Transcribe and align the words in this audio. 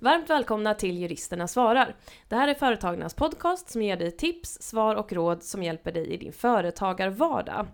Varmt 0.00 0.30
välkomna 0.30 0.74
till 0.74 0.98
Juristerna 0.98 1.48
svarar. 1.48 1.96
Det 2.28 2.36
här 2.36 2.48
är 2.48 2.54
Företagarnas 2.54 3.14
podcast 3.14 3.70
som 3.70 3.82
ger 3.82 3.96
dig 3.96 4.10
tips, 4.10 4.62
svar 4.62 4.94
och 4.94 5.12
råd 5.12 5.42
som 5.42 5.62
hjälper 5.62 5.92
dig 5.92 6.06
i 6.06 6.16
din 6.16 6.32
företagarvardag. 6.32 7.66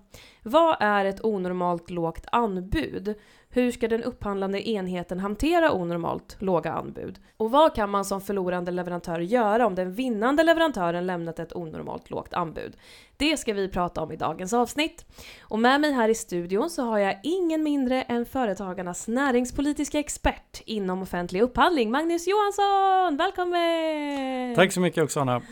Vad 0.43 0.77
är 0.81 1.05
ett 1.05 1.25
onormalt 1.25 1.91
lågt 1.91 2.27
anbud? 2.33 3.15
Hur 3.55 3.73
ska 3.73 3.89
den 3.89 4.03
upphandlande 4.03 4.69
enheten 4.69 5.21
hantera 5.21 5.73
onormalt 5.73 6.37
låga 6.39 6.73
anbud? 6.73 7.19
Och 7.37 7.51
vad 7.51 7.75
kan 7.75 7.91
man 7.91 8.05
som 8.05 8.21
förlorande 8.21 8.71
leverantör 8.73 9.21
göra 9.21 9.67
om 9.67 9.75
den 9.75 9.93
vinnande 9.93 10.43
leverantören 10.43 11.07
lämnat 11.07 11.39
ett 11.39 11.57
onormalt 11.57 12.11
lågt 12.11 12.35
anbud? 12.35 12.77
Det 13.17 13.37
ska 13.37 13.53
vi 13.53 13.69
prata 13.69 14.03
om 14.03 14.13
i 14.13 14.17
dagens 14.17 14.53
avsnitt. 14.53 15.07
Och 15.43 15.59
med 15.59 15.81
mig 15.81 15.93
här 15.93 16.09
i 16.09 16.15
studion 16.15 16.71
så 16.71 16.83
har 16.83 16.99
jag 16.99 17.21
ingen 17.23 17.63
mindre 17.63 18.03
än 18.03 18.27
Företagarnas 18.27 19.09
näringspolitiska 19.09 19.99
expert 19.99 20.63
inom 20.65 21.03
offentlig 21.03 21.41
upphandling, 21.41 21.91
Magnus 21.91 22.27
Johansson! 22.29 23.17
Välkommen! 23.17 24.55
Tack 24.55 24.73
så 24.73 24.81
mycket 24.81 25.05
Oksana! 25.05 25.43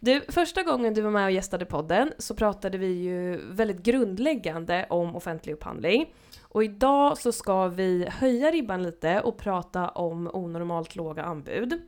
Du, 0.00 0.20
första 0.28 0.62
gången 0.62 0.94
du 0.94 1.00
var 1.00 1.10
med 1.10 1.24
och 1.24 1.30
gästade 1.30 1.64
podden 1.64 2.12
så 2.18 2.34
pratade 2.34 2.78
vi 2.78 2.86
ju 2.86 3.40
väldigt 3.50 3.82
grundläggande 3.82 4.86
om 4.90 5.16
offentlig 5.16 5.52
upphandling. 5.52 6.06
Och 6.54 6.64
idag 6.64 7.18
så 7.18 7.32
ska 7.32 7.68
vi 7.68 8.06
höja 8.08 8.50
ribban 8.50 8.82
lite 8.82 9.20
och 9.20 9.38
prata 9.38 9.88
om 9.88 10.30
onormalt 10.32 10.96
låga 10.96 11.22
anbud. 11.22 11.82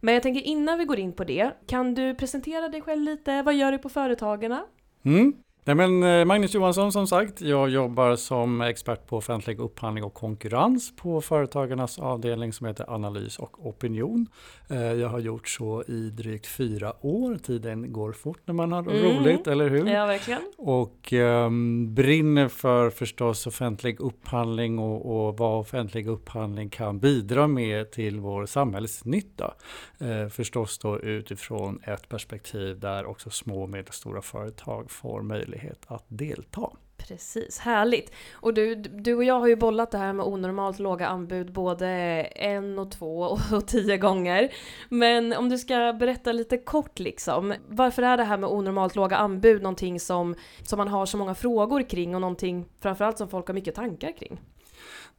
Men 0.00 0.14
jag 0.14 0.22
tänker 0.22 0.40
innan 0.40 0.78
vi 0.78 0.84
går 0.84 0.98
in 0.98 1.12
på 1.12 1.24
det, 1.24 1.50
kan 1.66 1.94
du 1.94 2.14
presentera 2.14 2.68
dig 2.68 2.80
själv 2.80 3.02
lite? 3.02 3.42
Vad 3.42 3.54
gör 3.54 3.72
du 3.72 3.78
på 3.78 3.88
Företagarna? 3.88 4.64
Mm. 5.02 5.34
Nej, 5.68 5.74
men 5.74 6.02
eh, 6.02 6.24
Magnus 6.24 6.54
Johansson 6.54 6.92
som 6.92 7.06
sagt, 7.06 7.40
jag 7.40 7.68
jobbar 7.68 8.16
som 8.16 8.60
expert 8.60 9.06
på 9.06 9.16
offentlig 9.16 9.60
upphandling 9.60 10.04
och 10.04 10.14
konkurrens 10.14 10.96
på 10.96 11.20
Företagarnas 11.20 11.98
avdelning 11.98 12.52
som 12.52 12.66
heter 12.66 12.94
Analys 12.94 13.38
och 13.38 13.66
opinion. 13.66 14.26
Eh, 14.68 14.92
jag 14.92 15.08
har 15.08 15.18
gjort 15.18 15.48
så 15.48 15.84
i 15.88 16.10
drygt 16.10 16.46
fyra 16.46 17.06
år. 17.06 17.38
Tiden 17.38 17.92
går 17.92 18.12
fort 18.12 18.40
när 18.44 18.54
man 18.54 18.72
har 18.72 18.82
mm. 18.82 19.02
roligt, 19.02 19.46
eller 19.46 19.68
hur? 19.68 19.86
Ja, 19.86 20.06
verkligen. 20.06 20.40
Och 20.58 21.12
um, 21.12 21.94
brinner 21.94 22.48
för 22.48 22.90
förstås 22.90 23.46
offentlig 23.46 24.00
upphandling 24.00 24.78
och, 24.78 25.28
och 25.28 25.38
vad 25.38 25.60
offentlig 25.60 26.06
upphandling 26.06 26.70
kan 26.70 26.98
bidra 26.98 27.46
med 27.46 27.90
till 27.90 28.20
vår 28.20 28.46
samhällsnytta. 28.46 29.54
Uh, 30.02 30.28
förstås 30.28 30.78
då 30.78 31.00
utifrån 31.00 31.80
ett 31.82 32.08
perspektiv 32.08 32.80
där 32.80 33.06
också 33.06 33.30
små 33.30 33.62
och 33.62 33.68
medelstora 33.68 34.22
företag 34.22 34.90
får 34.90 35.22
möjlighet 35.22 35.57
möjlighet 35.58 35.84
att 35.86 36.04
delta. 36.08 36.70
Precis, 36.96 37.58
härligt. 37.58 38.12
Och 38.32 38.54
du, 38.54 38.74
du 38.74 39.14
och 39.14 39.24
jag 39.24 39.40
har 39.40 39.46
ju 39.46 39.56
bollat 39.56 39.90
det 39.90 39.98
här 39.98 40.12
med 40.12 40.26
onormalt 40.26 40.78
låga 40.78 41.06
anbud 41.06 41.52
både 41.52 41.86
en 41.86 42.78
och 42.78 42.90
två 42.90 43.20
och 43.52 43.66
tio 43.66 43.96
gånger. 43.96 44.52
Men 44.88 45.32
om 45.32 45.48
du 45.48 45.58
ska 45.58 45.92
berätta 45.92 46.32
lite 46.32 46.58
kort 46.58 46.98
liksom, 46.98 47.54
varför 47.68 48.02
är 48.02 48.16
det 48.16 48.24
här 48.24 48.38
med 48.38 48.50
onormalt 48.50 48.96
låga 48.96 49.16
anbud 49.16 49.62
någonting 49.62 50.00
som, 50.00 50.34
som 50.62 50.76
man 50.76 50.88
har 50.88 51.06
så 51.06 51.16
många 51.16 51.34
frågor 51.34 51.82
kring 51.82 52.14
och 52.14 52.20
någonting 52.20 52.68
framförallt 52.80 53.18
som 53.18 53.28
folk 53.28 53.46
har 53.46 53.54
mycket 53.54 53.74
tankar 53.74 54.12
kring? 54.18 54.40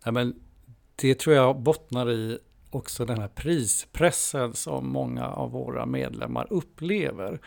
Ja, 0.04 0.12
men 0.12 0.36
det 0.96 1.20
tror 1.20 1.36
jag 1.36 1.60
bottnar 1.60 2.12
i 2.12 2.40
också 2.72 3.06
den 3.06 3.20
här 3.20 3.28
prispressen 3.28 4.54
som 4.54 4.90
många 4.90 5.28
av 5.28 5.52
våra 5.52 5.86
medlemmar 5.86 6.48
upplever. 6.50 7.40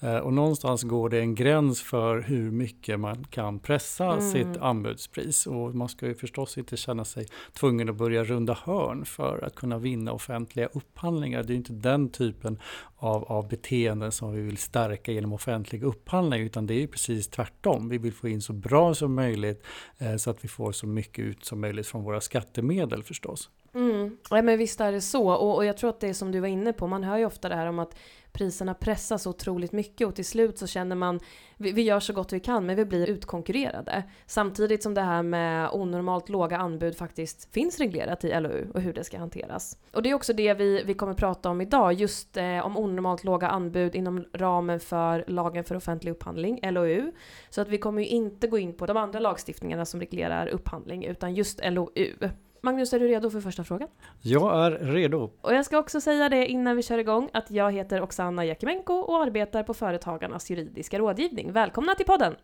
Eh, 0.00 0.16
och 0.18 0.32
någonstans 0.32 0.82
går 0.82 1.08
det 1.08 1.20
en 1.20 1.34
gräns 1.34 1.82
för 1.82 2.20
hur 2.20 2.50
mycket 2.50 3.00
man 3.00 3.24
kan 3.24 3.58
pressa 3.58 4.12
mm. 4.12 4.30
sitt 4.30 4.56
anbudspris. 4.60 5.46
Och 5.46 5.74
man 5.74 5.88
ska 5.88 6.06
ju 6.06 6.14
förstås 6.14 6.58
inte 6.58 6.76
känna 6.76 7.04
sig 7.04 7.26
tvungen 7.52 7.88
att 7.88 7.96
börja 7.96 8.24
runda 8.24 8.58
hörn 8.64 9.04
för 9.04 9.44
att 9.44 9.54
kunna 9.54 9.78
vinna 9.78 10.12
offentliga 10.12 10.66
upphandlingar. 10.66 11.42
Det 11.42 11.52
är 11.52 11.56
inte 11.56 11.72
den 11.72 12.08
typen 12.08 12.58
av, 12.96 13.24
av 13.24 13.48
beteenden 13.48 14.12
som 14.12 14.32
vi 14.32 14.42
vill 14.42 14.56
stärka 14.56 15.12
genom 15.12 15.32
offentlig 15.32 15.82
upphandling, 15.82 16.42
utan 16.42 16.66
det 16.66 16.82
är 16.82 16.86
precis 16.86 17.28
tvärtom. 17.28 17.88
Vi 17.88 17.98
vill 17.98 18.12
få 18.12 18.28
in 18.28 18.42
så 18.42 18.52
bra 18.52 18.94
som 18.94 19.14
möjligt 19.14 19.66
eh, 19.98 20.16
så 20.16 20.30
att 20.30 20.44
vi 20.44 20.48
får 20.48 20.72
så 20.72 20.86
mycket 20.86 21.24
ut 21.24 21.44
som 21.44 21.60
möjligt 21.60 21.86
från 21.86 22.04
våra 22.04 22.20
skattemedel 22.20 23.02
förstås. 23.02 23.50
Mm. 23.74 24.16
Ja, 24.30 24.42
men 24.42 24.58
visst 24.58 24.80
är 24.80 24.92
det 24.92 25.00
så. 25.00 25.30
Och, 25.30 25.56
och 25.56 25.64
jag 25.64 25.76
tror 25.76 25.90
att 25.90 26.00
det 26.00 26.08
är 26.08 26.14
som 26.14 26.32
du 26.32 26.40
var 26.40 26.48
inne 26.48 26.72
på, 26.72 26.86
man 26.86 27.04
hör 27.04 27.18
ju 27.18 27.26
ofta 27.26 27.48
det 27.48 27.54
här 27.54 27.66
om 27.66 27.78
att 27.78 27.94
priserna 28.32 28.74
pressas 28.74 29.26
otroligt 29.26 29.72
mycket 29.72 30.06
och 30.06 30.14
till 30.14 30.24
slut 30.24 30.58
så 30.58 30.66
känner 30.66 30.96
man 30.96 31.20
vi, 31.56 31.72
vi, 31.72 31.82
gör 31.82 32.00
så 32.00 32.12
gott 32.12 32.32
vi 32.32 32.40
kan 32.40 32.66
men 32.66 32.76
vi 32.76 32.84
blir 32.84 33.06
utkonkurrerade. 33.06 34.04
Samtidigt 34.26 34.82
som 34.82 34.94
det 34.94 35.00
här 35.00 35.22
med 35.22 35.70
onormalt 35.72 36.28
låga 36.28 36.58
anbud 36.58 36.96
faktiskt 36.96 37.54
finns 37.54 37.78
reglerat 37.78 38.24
i 38.24 38.40
LOU 38.40 38.70
och 38.74 38.80
hur 38.80 38.92
det 38.92 39.04
ska 39.04 39.18
hanteras. 39.18 39.78
Och 39.92 40.02
det 40.02 40.10
är 40.10 40.14
också 40.14 40.32
det 40.32 40.54
vi, 40.54 40.82
vi 40.82 40.94
kommer 40.94 41.14
prata 41.14 41.50
om 41.50 41.60
idag, 41.60 41.92
just 41.92 42.36
eh, 42.36 42.66
om 42.66 42.76
onormalt 42.76 43.24
låga 43.24 43.48
anbud 43.48 43.94
inom 43.94 44.24
ramen 44.32 44.80
för 44.80 45.24
lagen 45.26 45.64
för 45.64 45.74
offentlig 45.74 46.12
upphandling, 46.12 46.60
LOU. 46.62 47.12
Så 47.50 47.60
att 47.60 47.68
vi 47.68 47.78
kommer 47.78 48.02
ju 48.02 48.08
inte 48.08 48.46
gå 48.46 48.58
in 48.58 48.76
på 48.76 48.86
de 48.86 48.96
andra 48.96 49.20
lagstiftningarna 49.20 49.84
som 49.84 50.00
reglerar 50.00 50.46
upphandling 50.46 51.04
utan 51.04 51.34
just 51.34 51.60
LOU. 51.64 52.30
Magnus, 52.62 52.92
är 52.92 53.00
du 53.00 53.08
redo 53.08 53.30
för 53.30 53.40
första 53.40 53.64
frågan? 53.64 53.88
Jag 54.22 54.66
är 54.66 54.70
redo. 54.70 55.30
Och 55.40 55.54
jag 55.54 55.64
ska 55.64 55.78
också 55.78 56.00
säga 56.00 56.28
det 56.28 56.46
innan 56.46 56.76
vi 56.76 56.82
kör 56.82 56.98
igång 56.98 57.30
att 57.32 57.50
jag 57.50 57.72
heter 57.72 58.02
Oksana 58.02 58.44
Jakimenko 58.44 58.92
och 58.92 59.22
arbetar 59.22 59.62
på 59.62 59.74
Företagarnas 59.74 60.50
juridiska 60.50 60.98
rådgivning. 60.98 61.52
Välkomna 61.52 61.94
till 61.94 62.06
podden! 62.06 62.36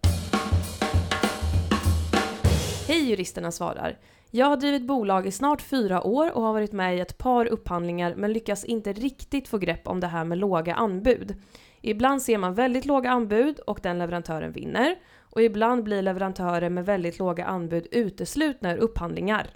Hej 2.88 3.10
Juristerna 3.10 3.52
svarar! 3.52 3.98
Jag 4.30 4.46
har 4.46 4.56
drivit 4.56 4.86
bolag 4.86 5.26
i 5.26 5.30
snart 5.30 5.62
fyra 5.62 6.06
år 6.06 6.36
och 6.36 6.42
har 6.42 6.52
varit 6.52 6.72
med 6.72 6.96
i 6.96 7.00
ett 7.00 7.18
par 7.18 7.46
upphandlingar 7.46 8.14
men 8.14 8.32
lyckas 8.32 8.64
inte 8.64 8.92
riktigt 8.92 9.48
få 9.48 9.58
grepp 9.58 9.88
om 9.88 10.00
det 10.00 10.06
här 10.06 10.24
med 10.24 10.38
låga 10.38 10.74
anbud. 10.74 11.34
Ibland 11.80 12.22
ser 12.22 12.38
man 12.38 12.54
väldigt 12.54 12.84
låga 12.84 13.10
anbud 13.10 13.58
och 13.58 13.80
den 13.82 13.98
leverantören 13.98 14.52
vinner 14.52 14.96
och 15.20 15.42
ibland 15.42 15.84
blir 15.84 16.02
leverantörer 16.02 16.70
med 16.70 16.86
väldigt 16.86 17.18
låga 17.18 17.44
anbud 17.44 17.86
uteslutna 17.90 18.72
ur 18.72 18.78
upphandlingar. 18.78 19.50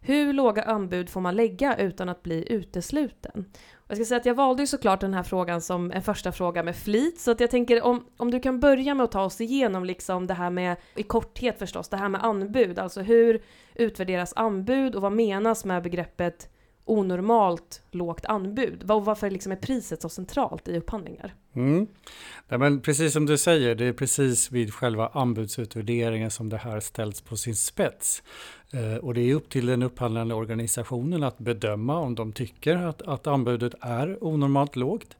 Hur 0.00 0.32
låga 0.32 0.62
anbud 0.62 1.10
får 1.10 1.20
man 1.20 1.36
lägga 1.36 1.76
utan 1.76 2.08
att 2.08 2.22
bli 2.22 2.52
utesluten? 2.52 3.44
jag 3.90 3.96
ska 3.96 4.04
säga 4.04 4.20
att 4.20 4.26
jag 4.26 4.34
valde 4.34 4.62
ju 4.62 4.66
såklart 4.66 5.00
den 5.00 5.14
här 5.14 5.22
frågan 5.22 5.60
som 5.60 5.92
en 5.92 6.02
första 6.02 6.32
fråga 6.32 6.62
med 6.62 6.76
flit, 6.76 7.20
så 7.20 7.30
att 7.30 7.40
jag 7.40 7.50
tänker 7.50 7.82
om, 7.82 8.06
om 8.16 8.30
du 8.30 8.40
kan 8.40 8.60
börja 8.60 8.94
med 8.94 9.04
att 9.04 9.12
ta 9.12 9.24
oss 9.24 9.40
igenom 9.40 9.84
liksom 9.84 10.26
det 10.26 10.34
här 10.34 10.50
med, 10.50 10.76
i 10.96 11.02
korthet 11.02 11.58
förstås, 11.58 11.88
det 11.88 11.96
här 11.96 12.08
med 12.08 12.24
anbud, 12.24 12.78
alltså 12.78 13.00
hur 13.00 13.42
utvärderas 13.74 14.32
anbud 14.36 14.94
och 14.94 15.02
vad 15.02 15.12
menas 15.12 15.64
med 15.64 15.82
begreppet 15.82 16.48
onormalt 16.90 17.82
lågt 17.90 18.24
anbud? 18.24 18.82
Varför 18.84 19.30
liksom 19.30 19.52
är 19.52 19.56
priset 19.56 20.02
så 20.02 20.08
centralt 20.08 20.68
i 20.68 20.78
upphandlingar? 20.78 21.34
Mm. 21.52 21.86
Ja, 22.48 22.58
men 22.58 22.80
precis 22.80 23.12
som 23.12 23.26
du 23.26 23.38
säger, 23.38 23.74
det 23.74 23.84
är 23.84 23.92
precis 23.92 24.52
vid 24.52 24.74
själva 24.74 25.08
anbudsutvärderingen 25.08 26.30
som 26.30 26.48
det 26.48 26.56
här 26.56 26.80
ställs 26.80 27.20
på 27.20 27.36
sin 27.36 27.56
spets. 27.56 28.22
Eh, 28.72 28.96
och 29.04 29.14
det 29.14 29.20
är 29.20 29.34
upp 29.34 29.48
till 29.48 29.66
den 29.66 29.82
upphandlande 29.82 30.34
organisationen 30.34 31.22
att 31.22 31.38
bedöma 31.38 31.98
om 31.98 32.14
de 32.14 32.32
tycker 32.32 32.76
att, 32.76 33.02
att 33.02 33.26
anbudet 33.26 33.74
är 33.80 34.24
onormalt 34.24 34.76
lågt. 34.76 35.16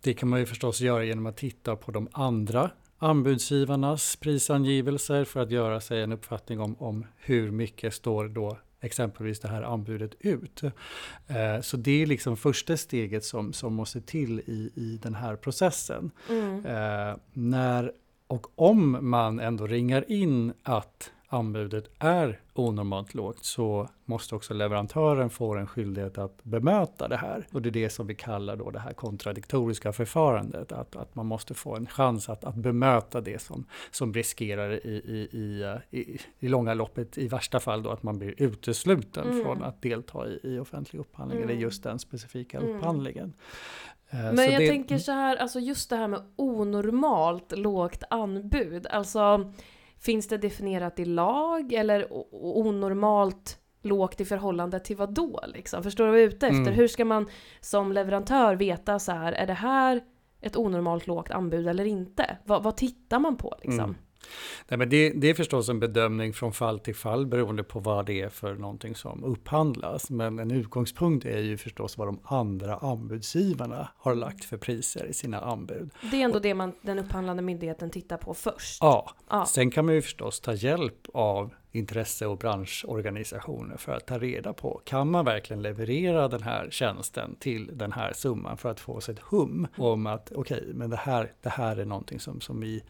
Det 0.00 0.14
kan 0.14 0.28
man 0.28 0.40
ju 0.40 0.46
förstås 0.46 0.80
göra 0.80 1.04
genom 1.04 1.26
att 1.26 1.36
titta 1.36 1.76
på 1.76 1.90
de 1.90 2.08
andra 2.12 2.70
anbudsgivarnas 2.98 4.16
prisangivelser 4.16 5.24
för 5.24 5.40
att 5.40 5.50
göra 5.50 5.80
sig 5.80 6.02
en 6.02 6.12
uppfattning 6.12 6.60
om, 6.60 6.76
om 6.78 7.06
hur 7.16 7.50
mycket 7.50 7.94
står 7.94 8.28
då 8.28 8.58
exempelvis 8.80 9.40
det 9.40 9.48
här 9.48 9.62
anbudet 9.62 10.14
ut. 10.20 10.62
Eh, 10.62 11.60
så 11.62 11.76
det 11.76 12.02
är 12.02 12.06
liksom 12.06 12.36
första 12.36 12.76
steget 12.76 13.24
som, 13.24 13.52
som 13.52 13.74
måste 13.74 14.00
till 14.00 14.40
i, 14.40 14.70
i 14.74 14.98
den 15.02 15.14
här 15.14 15.36
processen. 15.36 16.10
Mm. 16.30 16.66
Eh, 16.66 17.16
när 17.32 17.92
och 18.26 18.46
om 18.54 18.98
man 19.10 19.40
ändå 19.40 19.66
ringar 19.66 20.10
in 20.10 20.52
att 20.62 21.10
anbudet 21.36 21.90
är 21.98 22.40
onormalt 22.54 23.14
lågt 23.14 23.44
så 23.44 23.88
måste 24.04 24.34
också 24.34 24.54
leverantören 24.54 25.30
få 25.30 25.54
en 25.54 25.66
skyldighet 25.66 26.18
att 26.18 26.44
bemöta 26.44 27.08
det 27.08 27.16
här. 27.16 27.46
Och 27.52 27.62
det 27.62 27.68
är 27.68 27.70
det 27.70 27.90
som 27.90 28.06
vi 28.06 28.14
kallar 28.14 28.56
då 28.56 28.70
det 28.70 28.78
här 28.78 28.92
kontradiktoriska 28.92 29.92
förfarandet. 29.92 30.72
Att, 30.72 30.96
att 30.96 31.14
man 31.14 31.26
måste 31.26 31.54
få 31.54 31.76
en 31.76 31.86
chans 31.86 32.28
att, 32.28 32.44
att 32.44 32.54
bemöta 32.54 33.20
det 33.20 33.42
som, 33.42 33.64
som 33.90 34.14
riskerar 34.14 34.86
i, 34.86 34.88
i, 34.88 35.38
i, 35.38 35.76
i, 35.90 36.18
i 36.38 36.48
långa 36.48 36.74
loppet, 36.74 37.18
i 37.18 37.28
värsta 37.28 37.60
fall 37.60 37.82
då 37.82 37.90
att 37.90 38.02
man 38.02 38.18
blir 38.18 38.34
utesluten 38.42 39.30
mm. 39.30 39.44
från 39.44 39.62
att 39.62 39.82
delta 39.82 40.28
i, 40.28 40.40
i 40.42 40.58
offentlig 40.58 41.00
upphandling, 41.00 41.38
mm. 41.38 41.50
eller 41.50 41.60
just 41.60 41.82
den 41.82 41.98
specifika 41.98 42.58
mm. 42.58 42.76
upphandlingen. 42.76 43.32
Eh, 44.10 44.18
Men 44.18 44.36
så 44.36 44.42
jag 44.42 44.60
det, 44.60 44.68
tänker 44.68 44.98
så 44.98 45.12
här, 45.12 45.36
alltså 45.36 45.58
just 45.58 45.90
det 45.90 45.96
här 45.96 46.08
med 46.08 46.22
onormalt 46.36 47.52
lågt 47.58 48.02
anbud. 48.10 48.86
Alltså 48.86 49.52
Finns 50.06 50.28
det 50.28 50.38
definierat 50.38 50.98
i 50.98 51.04
lag 51.04 51.72
eller 51.72 52.06
onormalt 52.32 53.58
lågt 53.82 54.20
i 54.20 54.24
förhållande 54.24 54.80
till 54.80 54.96
vad 54.96 55.14
då? 55.14 55.40
Liksom? 55.46 55.82
Förstår 55.82 56.04
du 56.04 56.10
vad 56.10 56.20
jag 56.20 56.24
är 56.24 56.28
ute 56.28 56.46
efter? 56.46 56.60
Mm. 56.60 56.74
Hur 56.74 56.88
ska 56.88 57.04
man 57.04 57.26
som 57.60 57.92
leverantör 57.92 58.56
veta 58.56 58.98
så 58.98 59.12
här, 59.12 59.32
är 59.32 59.46
det 59.46 59.52
här 59.52 60.00
ett 60.40 60.56
onormalt 60.56 61.06
lågt 61.06 61.30
anbud 61.30 61.68
eller 61.68 61.84
inte? 61.84 62.36
Vad, 62.44 62.62
vad 62.62 62.76
tittar 62.76 63.18
man 63.18 63.36
på 63.36 63.54
liksom? 63.62 63.84
Mm. 63.84 63.96
Nej, 64.68 64.78
men 64.78 64.88
det, 64.88 65.10
det 65.10 65.30
är 65.30 65.34
förstås 65.34 65.68
en 65.68 65.80
bedömning 65.80 66.32
från 66.32 66.52
fall 66.52 66.78
till 66.78 66.94
fall 66.94 67.26
beroende 67.26 67.64
på 67.64 67.80
vad 67.80 68.06
det 68.06 68.20
är 68.20 68.28
för 68.28 68.54
någonting 68.54 68.94
som 68.94 69.24
upphandlas. 69.24 70.10
Men 70.10 70.38
en 70.38 70.50
utgångspunkt 70.50 71.26
är 71.26 71.38
ju 71.38 71.56
förstås 71.56 71.98
vad 71.98 72.08
de 72.08 72.20
andra 72.24 72.76
anbudsgivarna 72.76 73.88
har 73.96 74.14
lagt 74.14 74.44
för 74.44 74.56
priser 74.56 75.06
i 75.06 75.12
sina 75.12 75.40
anbud. 75.40 75.90
Det 76.10 76.20
är 76.20 76.24
ändå 76.24 76.38
det 76.38 76.54
man, 76.54 76.72
den 76.82 76.98
upphandlande 76.98 77.42
myndigheten 77.42 77.90
tittar 77.90 78.16
på 78.16 78.34
först? 78.34 78.78
Ja, 78.80 79.10
ja. 79.30 79.46
sen 79.46 79.70
kan 79.70 79.86
man 79.86 79.94
ju 79.94 80.02
förstås 80.02 80.40
ta 80.40 80.52
hjälp 80.52 81.06
av 81.14 81.54
intresse 81.76 82.26
och 82.26 82.38
branschorganisationer 82.38 83.76
för 83.76 83.92
att 83.92 84.06
ta 84.06 84.18
reda 84.18 84.52
på, 84.52 84.80
kan 84.84 85.10
man 85.10 85.24
verkligen 85.24 85.62
leverera 85.62 86.28
den 86.28 86.42
här 86.42 86.70
tjänsten 86.70 87.36
till 87.38 87.70
den 87.78 87.92
här 87.92 88.12
summan 88.12 88.56
för 88.56 88.70
att 88.70 88.80
få 88.80 89.00
sig 89.00 89.14
ett 89.14 89.20
hum 89.20 89.66
om 89.76 90.06
att 90.06 90.32
okej, 90.34 90.60
okay, 90.60 90.74
men 90.74 90.90
det 90.90 90.96
här, 90.96 91.32
det 91.42 91.48
här 91.48 91.76
är 91.76 91.84
någonting 91.84 92.20
som, 92.20 92.40
som 92.40 92.60
vi 92.60 92.82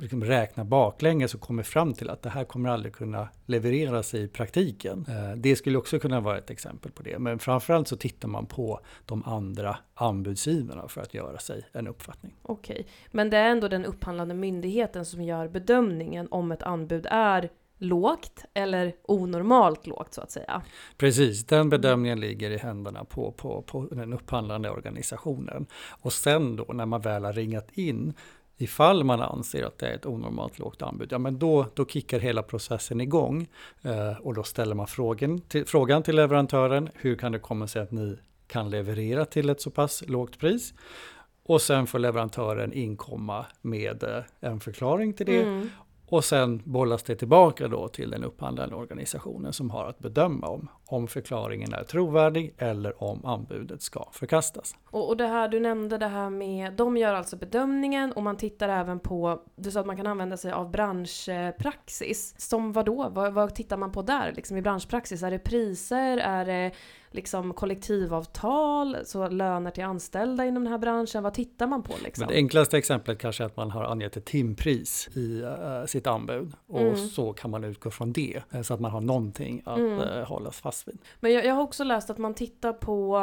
liksom 0.00 0.24
räknar 0.24 0.64
baklänges 0.64 1.34
och 1.34 1.40
kommer 1.40 1.62
fram 1.62 1.94
till 1.94 2.10
att 2.10 2.22
det 2.22 2.30
här 2.30 2.44
kommer 2.44 2.70
aldrig 2.70 2.94
kunna 2.94 3.28
levereras 3.46 4.14
i 4.14 4.28
praktiken. 4.28 5.06
Eh, 5.08 5.36
det 5.36 5.56
skulle 5.56 5.78
också 5.78 5.98
kunna 5.98 6.20
vara 6.20 6.38
ett 6.38 6.50
exempel 6.50 6.92
på 6.92 7.02
det. 7.02 7.18
Men 7.18 7.38
framförallt 7.38 7.88
så 7.88 7.96
tittar 7.96 8.28
man 8.28 8.46
på 8.46 8.80
de 9.06 9.24
andra 9.24 9.76
anbudsgivarna 9.94 10.88
för 10.88 11.00
att 11.00 11.14
göra 11.14 11.38
sig 11.38 11.62
en 11.72 11.88
uppfattning. 11.88 12.34
Okej, 12.42 12.86
men 13.10 13.30
det 13.30 13.36
är 13.36 13.50
ändå 13.50 13.68
den 13.68 13.84
upphandlande 13.84 14.34
myndigheten 14.34 15.04
som 15.04 15.22
gör 15.22 15.48
bedömningen 15.48 16.28
om 16.30 16.52
ett 16.52 16.62
anbud 16.62 17.06
är 17.10 17.50
lågt 17.80 18.44
eller 18.54 18.94
onormalt 19.02 19.86
lågt 19.86 20.14
så 20.14 20.20
att 20.20 20.30
säga. 20.30 20.62
Precis, 20.96 21.46
den 21.46 21.68
bedömningen 21.68 22.20
ligger 22.20 22.50
i 22.50 22.56
händerna 22.56 23.04
på, 23.04 23.32
på, 23.32 23.62
på 23.62 23.86
den 23.90 24.12
upphandlande 24.12 24.70
organisationen. 24.70 25.66
Och 25.88 26.12
sen 26.12 26.56
då 26.56 26.64
när 26.64 26.86
man 26.86 27.00
väl 27.00 27.24
har 27.24 27.32
ringat 27.32 27.70
in 27.72 28.14
ifall 28.60 29.04
man 29.04 29.20
anser 29.20 29.64
att 29.64 29.78
det 29.78 29.86
är 29.86 29.94
ett 29.94 30.06
onormalt 30.06 30.58
lågt 30.58 30.82
anbud, 30.82 31.12
ja 31.12 31.18
men 31.18 31.38
då, 31.38 31.66
då 31.74 31.86
kickar 31.86 32.18
hela 32.18 32.42
processen 32.42 33.00
igång. 33.00 33.48
Eh, 33.82 34.20
och 34.20 34.34
då 34.34 34.42
ställer 34.42 34.74
man 34.74 34.86
frågan 34.86 35.40
till, 35.40 35.66
frågan 35.66 36.02
till 36.02 36.16
leverantören, 36.16 36.88
hur 36.94 37.16
kan 37.16 37.32
det 37.32 37.38
komma 37.38 37.66
sig 37.66 37.82
att 37.82 37.90
ni 37.90 38.18
kan 38.46 38.70
leverera 38.70 39.24
till 39.24 39.50
ett 39.50 39.60
så 39.60 39.70
pass 39.70 40.02
lågt 40.06 40.38
pris? 40.38 40.74
Och 41.42 41.62
sen 41.62 41.86
får 41.86 41.98
leverantören 41.98 42.72
inkomma 42.72 43.46
med 43.62 44.02
eh, 44.02 44.22
en 44.40 44.60
förklaring 44.60 45.12
till 45.12 45.26
det. 45.26 45.42
Mm. 45.42 45.70
Och 46.06 46.24
sen 46.24 46.62
bollas 46.64 47.02
det 47.02 47.16
tillbaka 47.16 47.68
då 47.68 47.88
till 47.88 48.10
den 48.10 48.24
upphandlande 48.24 48.74
organisationen 48.74 49.52
som 49.52 49.70
har 49.70 49.88
att 49.88 49.98
bedöma 49.98 50.46
om, 50.46 50.68
om 50.86 51.08
förklaringen 51.08 51.74
är 51.74 51.84
trovärdig 51.84 52.54
eller 52.58 53.02
om 53.02 53.24
anbudet 53.24 53.82
ska 53.82 54.08
förkastas. 54.12 54.74
Och, 54.90 55.08
och 55.08 55.16
det 55.16 55.26
här 55.26 55.48
du 55.48 55.60
nämnde 55.60 55.98
det 55.98 56.06
här 56.06 56.30
med, 56.30 56.72
de 56.72 56.96
gör 56.96 57.14
alltså 57.14 57.36
bedömningen 57.36 58.12
och 58.12 58.22
man 58.22 58.36
tittar 58.36 58.68
även 58.68 59.00
på, 59.00 59.42
du 59.56 59.70
sa 59.70 59.80
att 59.80 59.86
man 59.86 59.96
kan 59.96 60.06
använda 60.06 60.36
sig 60.36 60.52
av 60.52 60.70
branschpraxis. 60.70 62.34
Som 62.38 62.72
vad 62.72 62.86
då? 62.86 63.08
Vad, 63.08 63.32
vad 63.32 63.54
tittar 63.54 63.76
man 63.76 63.92
på 63.92 64.02
där 64.02 64.32
liksom 64.36 64.56
i 64.56 64.62
branschpraxis? 64.62 65.22
Är 65.22 65.30
det 65.30 65.38
priser? 65.38 66.18
Är 66.18 66.44
det 66.44 66.72
liksom 67.10 67.54
kollektivavtal, 67.54 68.96
så 69.04 69.28
löner 69.28 69.70
till 69.70 69.84
anställda 69.84 70.44
inom 70.44 70.64
den 70.64 70.72
här 70.72 70.78
branschen? 70.78 71.22
Vad 71.22 71.34
tittar 71.34 71.66
man 71.66 71.82
på? 71.82 71.92
Liksom? 72.04 72.22
Men 72.22 72.28
det 72.28 72.34
enklaste 72.34 72.78
exemplet 72.78 73.18
kanske 73.18 73.42
är 73.42 73.46
att 73.46 73.56
man 73.56 73.70
har 73.70 73.84
angett 73.84 74.16
ett 74.16 74.24
timpris 74.24 75.08
i 75.14 75.42
uh, 75.42 75.86
sitt 75.86 76.06
anbud 76.06 76.52
och 76.66 76.80
mm. 76.80 76.96
så 76.96 77.32
kan 77.32 77.50
man 77.50 77.64
utgå 77.64 77.90
från 77.90 78.12
det 78.12 78.42
uh, 78.54 78.62
så 78.62 78.74
att 78.74 78.80
man 78.80 78.90
har 78.90 79.00
någonting 79.00 79.62
att 79.64 79.78
mm. 79.78 79.98
uh, 79.98 80.24
hållas 80.24 80.60
fast 80.60 80.88
vid. 80.88 80.98
Men 81.20 81.32
jag, 81.32 81.44
jag, 81.44 81.54
har 81.54 81.62
också 81.62 81.84
läst 81.84 82.10
att 82.10 82.18
man 82.18 82.34
tittar 82.34 82.72
på 82.72 83.18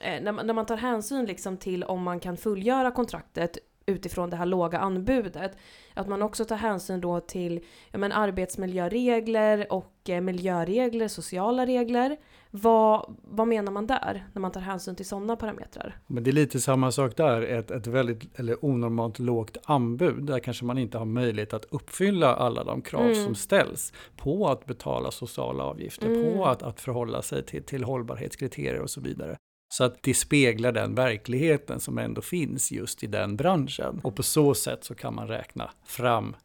när 0.00 0.32
man, 0.32 0.46
när 0.46 0.54
man 0.54 0.66
tar 0.66 0.76
hänsyn 0.76 1.24
liksom 1.24 1.56
till 1.56 1.84
om 1.84 2.02
man 2.02 2.20
kan 2.20 2.36
fullgöra 2.36 2.90
kontraktet 2.90 3.58
utifrån 3.86 4.30
det 4.30 4.36
här 4.36 4.46
låga 4.46 4.78
anbudet. 4.78 5.56
Att 5.94 6.08
man 6.08 6.22
också 6.22 6.44
tar 6.44 6.56
hänsyn 6.56 7.00
då 7.00 7.20
till 7.20 7.60
ja, 7.90 7.98
men 7.98 8.12
arbetsmiljöregler 8.12 9.72
och 9.72 10.10
eh, 10.10 10.20
miljöregler, 10.20 11.08
sociala 11.08 11.66
regler. 11.66 12.16
Vad, 12.50 13.16
vad 13.22 13.48
menar 13.48 13.72
man 13.72 13.86
där 13.86 14.26
när 14.32 14.40
man 14.40 14.52
tar 14.52 14.60
hänsyn 14.60 14.96
till 14.96 15.06
sådana 15.06 15.36
parametrar? 15.36 15.98
Men 16.06 16.24
det 16.24 16.30
är 16.30 16.32
lite 16.32 16.60
samma 16.60 16.92
sak 16.92 17.16
där, 17.16 17.42
ett, 17.42 17.70
ett 17.70 17.86
väldigt 17.86 18.38
eller 18.38 18.64
onormalt 18.64 19.18
lågt 19.18 19.56
anbud. 19.64 20.24
Där 20.24 20.38
kanske 20.38 20.64
man 20.64 20.78
inte 20.78 20.98
har 20.98 21.04
möjlighet 21.04 21.54
att 21.54 21.64
uppfylla 21.64 22.34
alla 22.34 22.64
de 22.64 22.82
krav 22.82 23.02
mm. 23.02 23.24
som 23.24 23.34
ställs 23.34 23.92
på 24.16 24.48
att 24.48 24.66
betala 24.66 25.10
sociala 25.10 25.64
avgifter, 25.64 26.06
mm. 26.06 26.24
på 26.24 26.46
att, 26.46 26.62
att 26.62 26.80
förhålla 26.80 27.22
sig 27.22 27.42
till, 27.42 27.62
till 27.62 27.84
hållbarhetskriterier 27.84 28.80
och 28.80 28.90
så 28.90 29.00
vidare. 29.00 29.36
Så 29.76 29.84
att 29.84 30.02
det 30.02 30.14
speglar 30.14 30.72
den 30.72 30.94
verkligheten 30.94 31.80
som 31.80 31.98
ändå 31.98 32.20
finns 32.20 32.72
just 32.72 33.02
i 33.02 33.06
den 33.06 33.36
branschen. 33.36 34.00
Och 34.04 34.16
på 34.16 34.22
så 34.22 34.54
sätt 34.54 34.84
så 34.84 34.94
kan 34.94 35.14
man 35.14 35.28
räkna 35.28 35.70
fram 35.84 36.36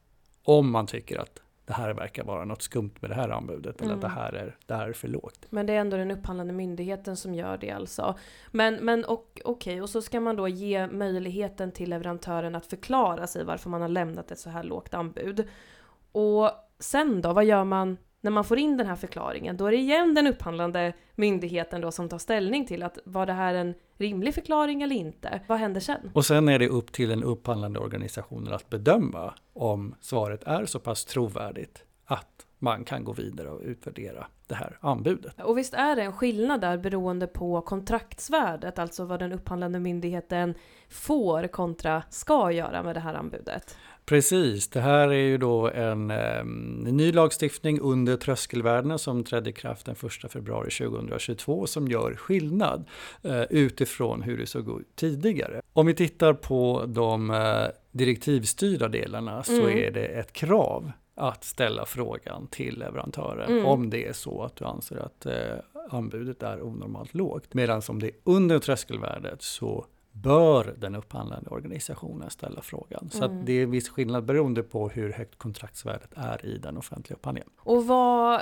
om 0.44 0.72
man 0.72 0.88
tycker 0.88 1.20
att 1.20 1.42
det 1.66 1.74
här 1.74 1.94
verkar 1.94 2.24
vara 2.24 2.46
något 2.46 2.62
skumt 2.62 2.92
med 3.00 3.12
det 3.12 3.16
här 3.16 3.30
anbudet 3.30 3.82
mm. 3.82 3.84
eller 3.84 3.96
att 3.96 4.02
det 4.02 4.22
här, 4.22 4.34
är, 4.34 4.56
det 4.66 4.76
här 4.76 4.90
är 4.90 4.94
för 4.94 5.08
lågt. 5.08 5.46
Men 5.50 5.66
det 5.66 5.74
är 5.74 5.80
ändå 5.80 5.98
den 5.98 6.12
upphandlande 6.12 6.54
myndigheten 6.54 7.18
som 7.18 7.36
gör 7.36 7.58
det 7.58 7.72
alltså. 7.72 8.18
Men, 8.52 8.76
men 8.76 9.06
okej, 9.08 9.44
okay, 9.46 9.82
och 9.82 9.90
så 9.90 10.02
ska 10.02 10.20
man 10.20 10.36
då 10.36 10.48
ge 10.48 10.88
möjligheten 10.88 11.72
till 11.72 11.90
leverantören 11.90 12.56
att 12.56 12.66
förklara 12.66 13.28
sig 13.28 13.44
varför 13.44 13.70
man 13.70 13.82
har 13.82 13.90
lämnat 13.90 14.32
ett 14.32 14.40
så 14.40 14.50
här 14.50 14.64
lågt 14.64 14.94
anbud. 14.94 15.48
Och 16.12 16.52
sen 16.80 17.22
då, 17.22 17.34
vad 17.34 17.46
gör 17.46 17.64
man 17.64 17.98
när 18.22 18.32
man 18.32 18.44
får 18.44 18.58
in 18.58 18.78
den 18.78 18.88
här 18.88 18.96
förklaringen, 18.96 19.58
då 19.58 19.66
är 19.66 19.72
det 19.72 19.78
igen 19.78 20.14
den 20.14 20.28
upphandlande 20.28 20.94
myndigheten 21.16 21.82
då 21.82 21.92
som 21.92 22.10
tar 22.10 22.18
ställning 22.18 22.66
till 22.66 22.84
att 22.84 22.98
var 23.06 23.26
det 23.26 23.34
här 23.34 23.54
en 23.54 23.74
rimlig 23.98 24.34
förklaring 24.34 24.82
eller 24.82 24.96
inte? 24.96 25.42
Vad 25.48 25.58
händer 25.58 25.82
sen? 25.82 26.12
Och 26.14 26.26
sen 26.26 26.50
är 26.50 26.60
det 26.60 26.68
upp 26.68 26.92
till 26.92 27.10
den 27.10 27.24
upphandlande 27.24 27.80
organisationen 27.80 28.54
att 28.54 28.70
bedöma 28.70 29.34
om 29.54 29.96
svaret 30.00 30.44
är 30.44 30.66
så 30.66 30.80
pass 30.80 31.06
trovärdigt 31.06 31.84
att 32.06 32.46
man 32.60 32.84
kan 32.84 33.04
gå 33.04 33.14
vidare 33.14 33.50
och 33.50 33.62
utvärdera 33.64 34.28
det 34.48 34.56
här 34.56 34.78
anbudet. 34.82 35.42
Och 35.42 35.58
visst 35.58 35.74
är 35.74 35.96
det 35.96 36.02
en 36.02 36.14
skillnad 36.14 36.62
där 36.62 36.78
beroende 36.78 37.28
på 37.28 37.62
kontraktsvärdet, 37.62 38.80
alltså 38.80 39.06
vad 39.06 39.20
den 39.20 39.32
upphandlande 39.32 39.80
myndigheten 39.80 40.54
får 40.90 41.48
kontra 41.48 42.04
ska 42.10 42.52
göra 42.52 42.84
med 42.84 42.96
det 42.96 43.00
här 43.00 43.14
anbudet? 43.14 43.78
Precis, 44.06 44.68
det 44.68 44.82
här 44.82 45.08
är 45.08 45.24
ju 45.24 45.38
då 45.38 45.70
en, 45.70 46.12
en 46.12 46.84
ny 46.84 47.12
lagstiftning 47.12 47.80
under 47.80 48.18
tröskelvärdena 48.18 48.98
som 48.98 49.24
trädde 49.24 49.50
i 49.50 49.54
kraft 49.54 49.86
den 49.86 49.96
1 50.26 50.32
februari 50.32 50.70
2022 50.72 51.68
som 51.68 51.88
gör 51.88 52.16
skillnad 52.16 52.86
eh, 53.24 53.42
utifrån 53.42 54.22
hur 54.22 54.38
det 54.38 54.46
såg 54.46 54.82
ut 54.82 54.96
tidigare. 54.96 55.62
Om 55.74 55.86
vi 55.86 55.94
tittar 55.94 56.34
på 56.34 56.86
de 56.88 57.30
eh, 57.30 57.68
direktivstyrda 57.92 58.88
delarna 58.88 59.44
så 59.44 59.62
mm. 59.62 59.78
är 59.78 59.92
det 59.92 60.06
ett 60.06 60.34
krav 60.34 60.92
att 61.16 61.44
ställa 61.44 61.86
frågan 61.86 62.48
till 62.48 62.80
leverantören 62.80 63.52
mm. 63.52 63.66
om 63.66 63.90
det 63.90 64.08
är 64.08 64.14
så 64.14 64.44
att 64.44 64.56
du 64.56 64.66
anser 64.66 64.98
att 64.98 65.26
eh, 65.26 65.56
anbudet 65.90 66.44
är 66.44 66.62
onormalt 66.62 67.14
lågt. 67.14 67.54
Medan 67.54 67.82
om 67.88 68.00
det 68.00 68.08
är 68.08 68.14
under 68.24 68.60
tröskelvärdet 68.60 69.42
så 69.42 69.86
bör 70.12 70.76
den 70.78 70.96
upphandlande 70.96 71.50
organisationen 71.50 72.30
ställa 72.30 72.62
frågan. 72.62 73.10
Så 73.10 73.26
mm. 73.26 73.46
det 73.46 73.54
är 73.54 73.64
en 73.64 73.72
viss 73.72 73.90
skillnad 73.90 74.26
beroende 74.26 74.64
på 74.64 74.90
hur 74.90 75.12
högt 75.14 75.38
kontraktsvärdet 75.38 76.10
är 76.16 76.46
i 76.46 76.58
den 76.58 76.78
offentliga 76.78 77.18
upphandlingen. 77.18 77.50
Och 77.58 77.86
vad, 77.86 78.42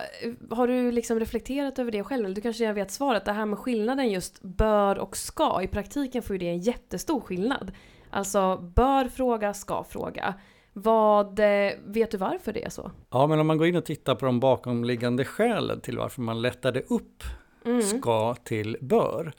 har 0.51 0.67
du 0.67 0.91
liksom 0.91 1.19
reflekterat 1.19 1.79
över 1.79 1.91
det 1.91 2.03
själv? 2.03 2.33
Du 2.33 2.41
kanske 2.41 2.73
vet 2.73 2.91
svaret, 2.91 3.25
det 3.25 3.31
här 3.31 3.45
med 3.45 3.59
skillnaden 3.59 4.09
just 4.09 4.41
bör 4.41 4.99
och 4.99 5.17
ska. 5.17 5.61
I 5.61 5.67
praktiken 5.67 6.21
får 6.21 6.33
ju 6.33 6.37
det 6.37 6.49
en 6.49 6.59
jättestor 6.59 7.19
skillnad. 7.19 7.71
Alltså 8.09 8.57
bör 8.57 9.07
fråga, 9.07 9.53
ska 9.53 9.83
fråga. 9.83 10.33
Vad, 10.73 11.39
eh, 11.39 11.71
vet 11.85 12.11
du 12.11 12.17
varför 12.17 12.53
det 12.53 12.65
är 12.65 12.69
så? 12.69 12.91
Ja, 13.09 13.27
men 13.27 13.39
om 13.39 13.47
man 13.47 13.57
går 13.57 13.67
in 13.67 13.75
och 13.75 13.85
tittar 13.85 14.15
på 14.15 14.25
de 14.25 14.39
bakomliggande 14.39 15.25
skälen 15.25 15.81
till 15.81 15.97
varför 15.97 16.21
man 16.21 16.41
lättade 16.41 16.81
upp 16.81 17.23
mm. 17.65 17.81
ska 17.81 18.35
till 18.35 18.77
bör 18.81 19.33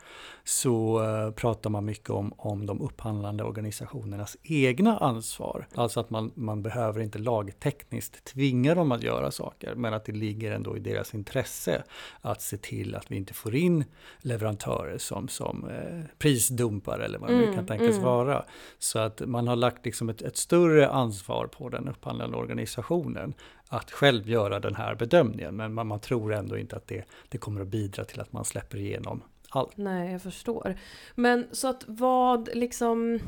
så 0.44 1.02
uh, 1.02 1.30
pratar 1.30 1.70
man 1.70 1.84
mycket 1.84 2.10
om, 2.10 2.32
om 2.36 2.66
de 2.66 2.80
upphandlande 2.80 3.44
organisationernas 3.44 4.36
egna 4.42 4.98
ansvar. 4.98 5.66
Alltså 5.74 6.00
att 6.00 6.10
man, 6.10 6.32
man 6.34 6.62
behöver 6.62 7.00
inte 7.00 7.18
lagtekniskt 7.18 8.24
tvinga 8.24 8.74
dem 8.74 8.92
att 8.92 9.02
göra 9.02 9.30
saker, 9.30 9.74
men 9.74 9.94
att 9.94 10.04
det 10.04 10.12
ligger 10.12 10.52
ändå 10.52 10.76
i 10.76 10.80
deras 10.80 11.14
intresse 11.14 11.82
att 12.20 12.42
se 12.42 12.56
till 12.56 12.94
att 12.94 13.10
vi 13.10 13.16
inte 13.16 13.34
får 13.34 13.54
in 13.54 13.84
leverantörer 14.18 14.98
som, 14.98 15.28
som 15.28 15.64
uh, 15.64 16.04
prisdumpar 16.18 16.98
eller 16.98 17.18
vad 17.18 17.30
det 17.30 17.42
mm, 17.42 17.54
kan 17.54 17.66
tänkas 17.66 17.90
mm. 17.96 18.02
vara. 18.02 18.44
Så 18.78 18.98
att 18.98 19.22
man 19.26 19.48
har 19.48 19.56
lagt 19.56 19.84
liksom 19.84 20.08
ett, 20.08 20.22
ett 20.22 20.36
större 20.36 20.88
ansvar 20.88 21.46
på 21.46 21.68
den 21.68 21.88
upphandlande 21.88 22.36
organisationen 22.36 23.34
att 23.68 23.90
själv 23.90 24.28
göra 24.28 24.60
den 24.60 24.74
här 24.74 24.94
bedömningen. 24.94 25.56
Men 25.56 25.74
man, 25.74 25.86
man 25.86 26.00
tror 26.00 26.34
ändå 26.34 26.58
inte 26.58 26.76
att 26.76 26.86
det, 26.86 27.04
det 27.28 27.38
kommer 27.38 27.60
att 27.60 27.68
bidra 27.68 28.04
till 28.04 28.20
att 28.20 28.32
man 28.32 28.44
släpper 28.44 28.78
igenom 28.78 29.22
allt. 29.50 29.76
Nej, 29.76 30.12
jag 30.12 30.22
förstår. 30.22 30.76
Men 31.14 31.46
så 31.52 31.68
att 31.68 31.84
vad 31.86 32.48
liksom... 32.54 33.18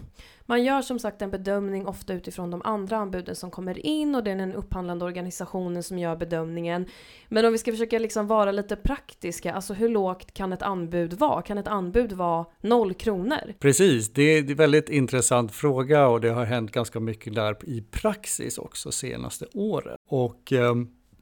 Man 0.47 0.65
gör 0.65 0.83
som 0.83 0.99
sagt 0.99 1.23
en 1.23 1.31
bedömning 1.31 1.87
ofta 1.87 2.13
utifrån 2.13 2.51
de 2.51 2.63
andra 2.65 2.97
anbuden 2.97 3.37
som 3.37 3.51
kommer 3.51 3.87
in 3.87 4.15
och 4.15 4.25
det 4.25 4.31
är 4.31 4.37
den 4.37 4.55
upphandlande 4.55 5.05
organisationen 5.05 5.83
som 5.83 5.99
gör 5.99 6.17
bedömningen. 6.17 6.87
Men 7.29 7.45
om 7.45 7.53
vi 7.53 7.59
ska 7.59 7.73
försöka 7.73 7.99
liksom 7.99 8.27
vara 8.27 8.53
lite 8.53 8.77
praktiska, 8.77 9.53
alltså 9.53 9.75
hur 9.75 9.89
lågt 9.89 10.35
kan 10.35 10.53
ett 10.53 10.63
anbud 10.63 11.13
vara? 11.13 11.43
Kan 11.43 11.59
ett 11.59 11.69
anbud 11.69 12.13
vara 12.13 12.47
noll 12.61 12.95
kronor? 12.95 13.55
Precis, 13.59 14.13
det 14.13 14.23
är 14.23 14.51
en 14.51 14.57
väldigt 14.57 14.89
intressant 14.89 15.53
fråga 15.53 16.09
och 16.09 16.21
det 16.21 16.31
har 16.31 16.45
hänt 16.45 16.73
ganska 16.73 17.01
mycket 17.01 17.35
där 17.35 17.57
i 17.65 17.81
praxis 17.81 18.59
också 18.59 18.93
senaste 18.93 19.47
året. 19.55 19.97
Och 20.09 20.53
eh, 20.53 20.75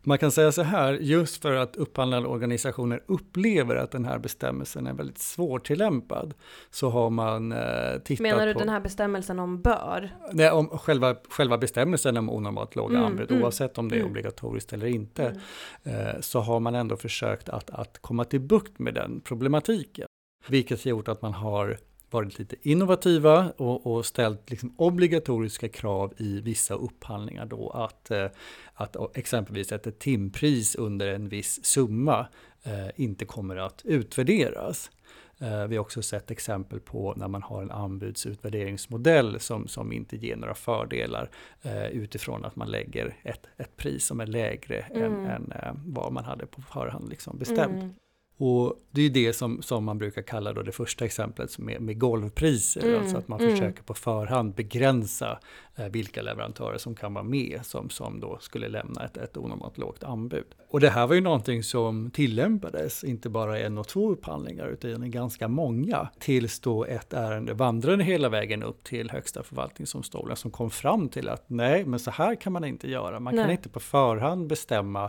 man 0.02 0.18
kan 0.18 0.30
säga 0.30 0.52
så 0.52 0.62
här, 0.62 0.92
just 0.92 1.42
för 1.42 1.52
att 1.52 1.76
upphandlande 1.76 2.28
organisationer 2.28 3.02
upplever 3.06 3.76
att 3.76 3.90
den 3.90 4.04
här 4.04 4.18
bestämmelsen 4.18 4.86
är 4.86 4.92
väldigt 4.92 5.18
svårtillämpad 5.18 6.34
så 6.70 6.90
har 6.90 7.10
man 7.10 7.52
eh, 7.52 7.58
tittat 8.04 8.22
Menar 8.22 8.46
du 8.46 8.52
på... 8.52 8.58
den 8.58 8.68
här 8.68 8.80
bestämmelsen 8.80 9.38
om 9.38 9.62
bör? 9.62 10.10
Nej, 10.32 10.50
om 10.50 10.68
själva, 10.68 11.16
själva 11.30 11.58
bestämmelsen 11.58 12.16
om 12.16 12.30
onormalt 12.30 12.76
låga 12.76 12.98
Mm, 12.98 13.06
anbud, 13.10 13.30
mm, 13.30 13.42
oavsett 13.42 13.78
om 13.78 13.88
det 13.88 13.94
är 13.96 14.00
mm. 14.00 14.10
obligatoriskt 14.10 14.72
eller 14.72 14.86
inte, 14.86 15.36
Mm. 15.82 16.06
eh, 16.06 16.20
så 16.20 16.40
har 16.40 16.60
man 16.60 16.74
ändå 16.74 16.96
försökt 16.96 17.48
att, 17.48 17.70
att 17.70 17.98
komma 17.98 18.24
till 18.24 18.40
bukt 18.40 18.78
med 18.78 18.94
den 18.94 19.20
problematiken. 19.20 20.06
Vilket 20.48 20.84
har 20.84 20.88
gjort 20.90 21.08
att 21.08 21.22
man 21.22 21.34
har 21.34 21.78
varit 22.10 22.38
lite 22.38 22.56
innovativa 22.62 23.52
och, 23.56 23.86
och 23.86 24.06
ställt 24.06 24.50
liksom 24.50 24.74
obligatoriska 24.76 25.68
krav 25.68 26.12
i 26.16 26.40
vissa 26.40 26.74
upphandlingar 26.74 27.46
då 27.46 27.70
att, 27.70 28.10
eh, 28.10 28.26
att 28.74 29.16
exempelvis 29.16 29.72
ett 29.72 29.98
timpris 29.98 30.74
under 30.74 31.08
en 31.08 31.28
viss 31.28 31.64
summa 31.64 32.26
eh, 32.62 32.88
inte 32.96 33.24
kommer 33.24 33.56
att 33.56 33.82
utvärderas. 33.84 34.90
Eh, 35.38 35.66
Vi 35.66 35.76
har 35.76 35.80
också 35.80 36.02
sett 36.02 36.30
exempel 36.30 36.80
på 36.80 37.14
när 37.16 37.28
man 37.28 37.42
har 37.42 37.62
en 37.62 37.70
anbudsutvärderingsmodell 37.70 39.40
som, 39.40 39.68
som 39.68 39.92
inte 39.92 40.16
ger 40.16 40.36
några 40.36 40.54
fördelar 40.54 41.30
eh, 41.62 41.86
utifrån 41.86 42.44
att 42.44 42.56
man 42.56 42.68
lägger 42.70 43.16
ett, 43.22 43.46
ett 43.56 43.76
pris 43.76 44.06
som 44.06 44.20
är 44.20 44.26
lägre 44.26 44.78
än, 44.80 45.02
Mm. 45.02 45.26
än 45.26 45.52
eh, 45.52 45.72
vad 45.86 46.12
man 46.12 46.24
hade 46.24 46.46
på 46.46 46.62
förhand 46.62 47.08
liksom 47.08 47.38
bestämt. 47.38 47.72
Mm. 47.82 47.94
Och 48.42 48.74
det 48.90 49.02
är 49.02 49.10
det 49.10 49.32
som, 49.32 49.62
som 49.62 49.84
man 49.84 49.98
brukar 49.98 50.22
kalla 50.22 50.52
då 50.52 50.62
det 50.62 50.72
första 50.72 51.04
exemplet 51.04 51.58
är 51.58 51.78
med 51.78 51.98
golvpriser. 51.98 52.82
Mm, 52.82 53.00
Alltså 53.00 53.16
att 53.16 53.28
man 53.28 53.40
mm. 53.40 53.52
försöker 53.52 53.82
på 53.82 53.94
förhand 53.94 54.54
begränsa 54.54 55.38
eh, 55.76 55.86
vilka 55.86 56.22
leverantörer 56.22 56.78
som 56.78 56.94
kan 56.94 57.14
vara 57.14 57.24
med 57.24 57.60
som, 57.62 57.90
som 57.90 58.20
då 58.20 58.38
skulle 58.40 58.68
lämna 58.68 59.04
ett, 59.04 59.16
ett 59.16 59.36
onormalt 59.36 59.78
lågt 59.78 60.04
anbud. 60.04 60.44
Och 60.70 60.80
det 60.80 60.90
här 60.90 61.06
var 61.06 61.14
ju 61.14 61.20
någonting 61.20 61.62
som 61.62 62.10
tillämpades, 62.10 63.04
inte 63.04 63.28
bara 63.28 63.58
i 63.58 63.62
en 63.62 63.78
och 63.78 63.88
två 63.88 64.10
upphandlingar 64.10 64.66
utan 64.66 65.04
i 65.04 65.08
ganska 65.08 65.48
många. 65.48 66.08
Tills 66.18 66.60
då 66.60 66.84
ett 66.84 67.12
ärende 67.12 67.54
vandrade 67.54 68.04
hela 68.04 68.28
vägen 68.28 68.62
upp 68.62 68.84
till 68.84 69.10
Högsta 69.10 69.42
förvaltningsdomstolen 69.42 70.36
som 70.36 70.50
kom 70.50 70.70
fram 70.70 71.08
till 71.08 71.28
att 71.28 71.44
nej, 71.46 71.84
men 71.84 71.98
så 71.98 72.10
här 72.10 72.34
kan 72.34 72.52
man 72.52 72.64
inte 72.64 72.90
göra. 72.90 73.20
Man 73.20 73.36
kan 73.36 73.46
Nej. 73.46 73.52
inte 73.52 73.68
på 73.68 73.80
förhand 73.80 74.46
bestämma 74.46 75.04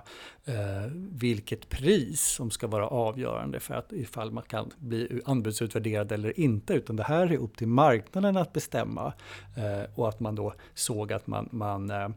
eh, 0.46 0.92
vilket 1.12 1.70
pris 1.70 2.22
som 2.22 2.52
ska 2.52 2.68
vara 2.68 2.88
avgörande 2.88 3.21
för 3.60 3.74
att 3.74 3.94
ifall 3.94 4.32
man 4.32 4.44
kan 4.44 4.72
bli 4.78 5.22
anbudsutvärderad 5.26 6.12
eller 6.12 6.40
inte, 6.40 6.74
utan 6.74 6.96
det 6.96 7.04
här 7.04 7.32
är 7.32 7.38
upp 7.38 7.58
till 7.58 7.68
marknaden 7.68 8.38
att 8.38 8.54
bestämma 8.54 9.14
eh, 9.58 9.90
och 9.96 10.10
att 10.10 10.20
man 10.20 10.36
då 10.36 10.54
såg 10.74 11.14
att 11.14 11.28
man, 11.28 11.50
man 11.52 11.90
eh, 11.90 12.10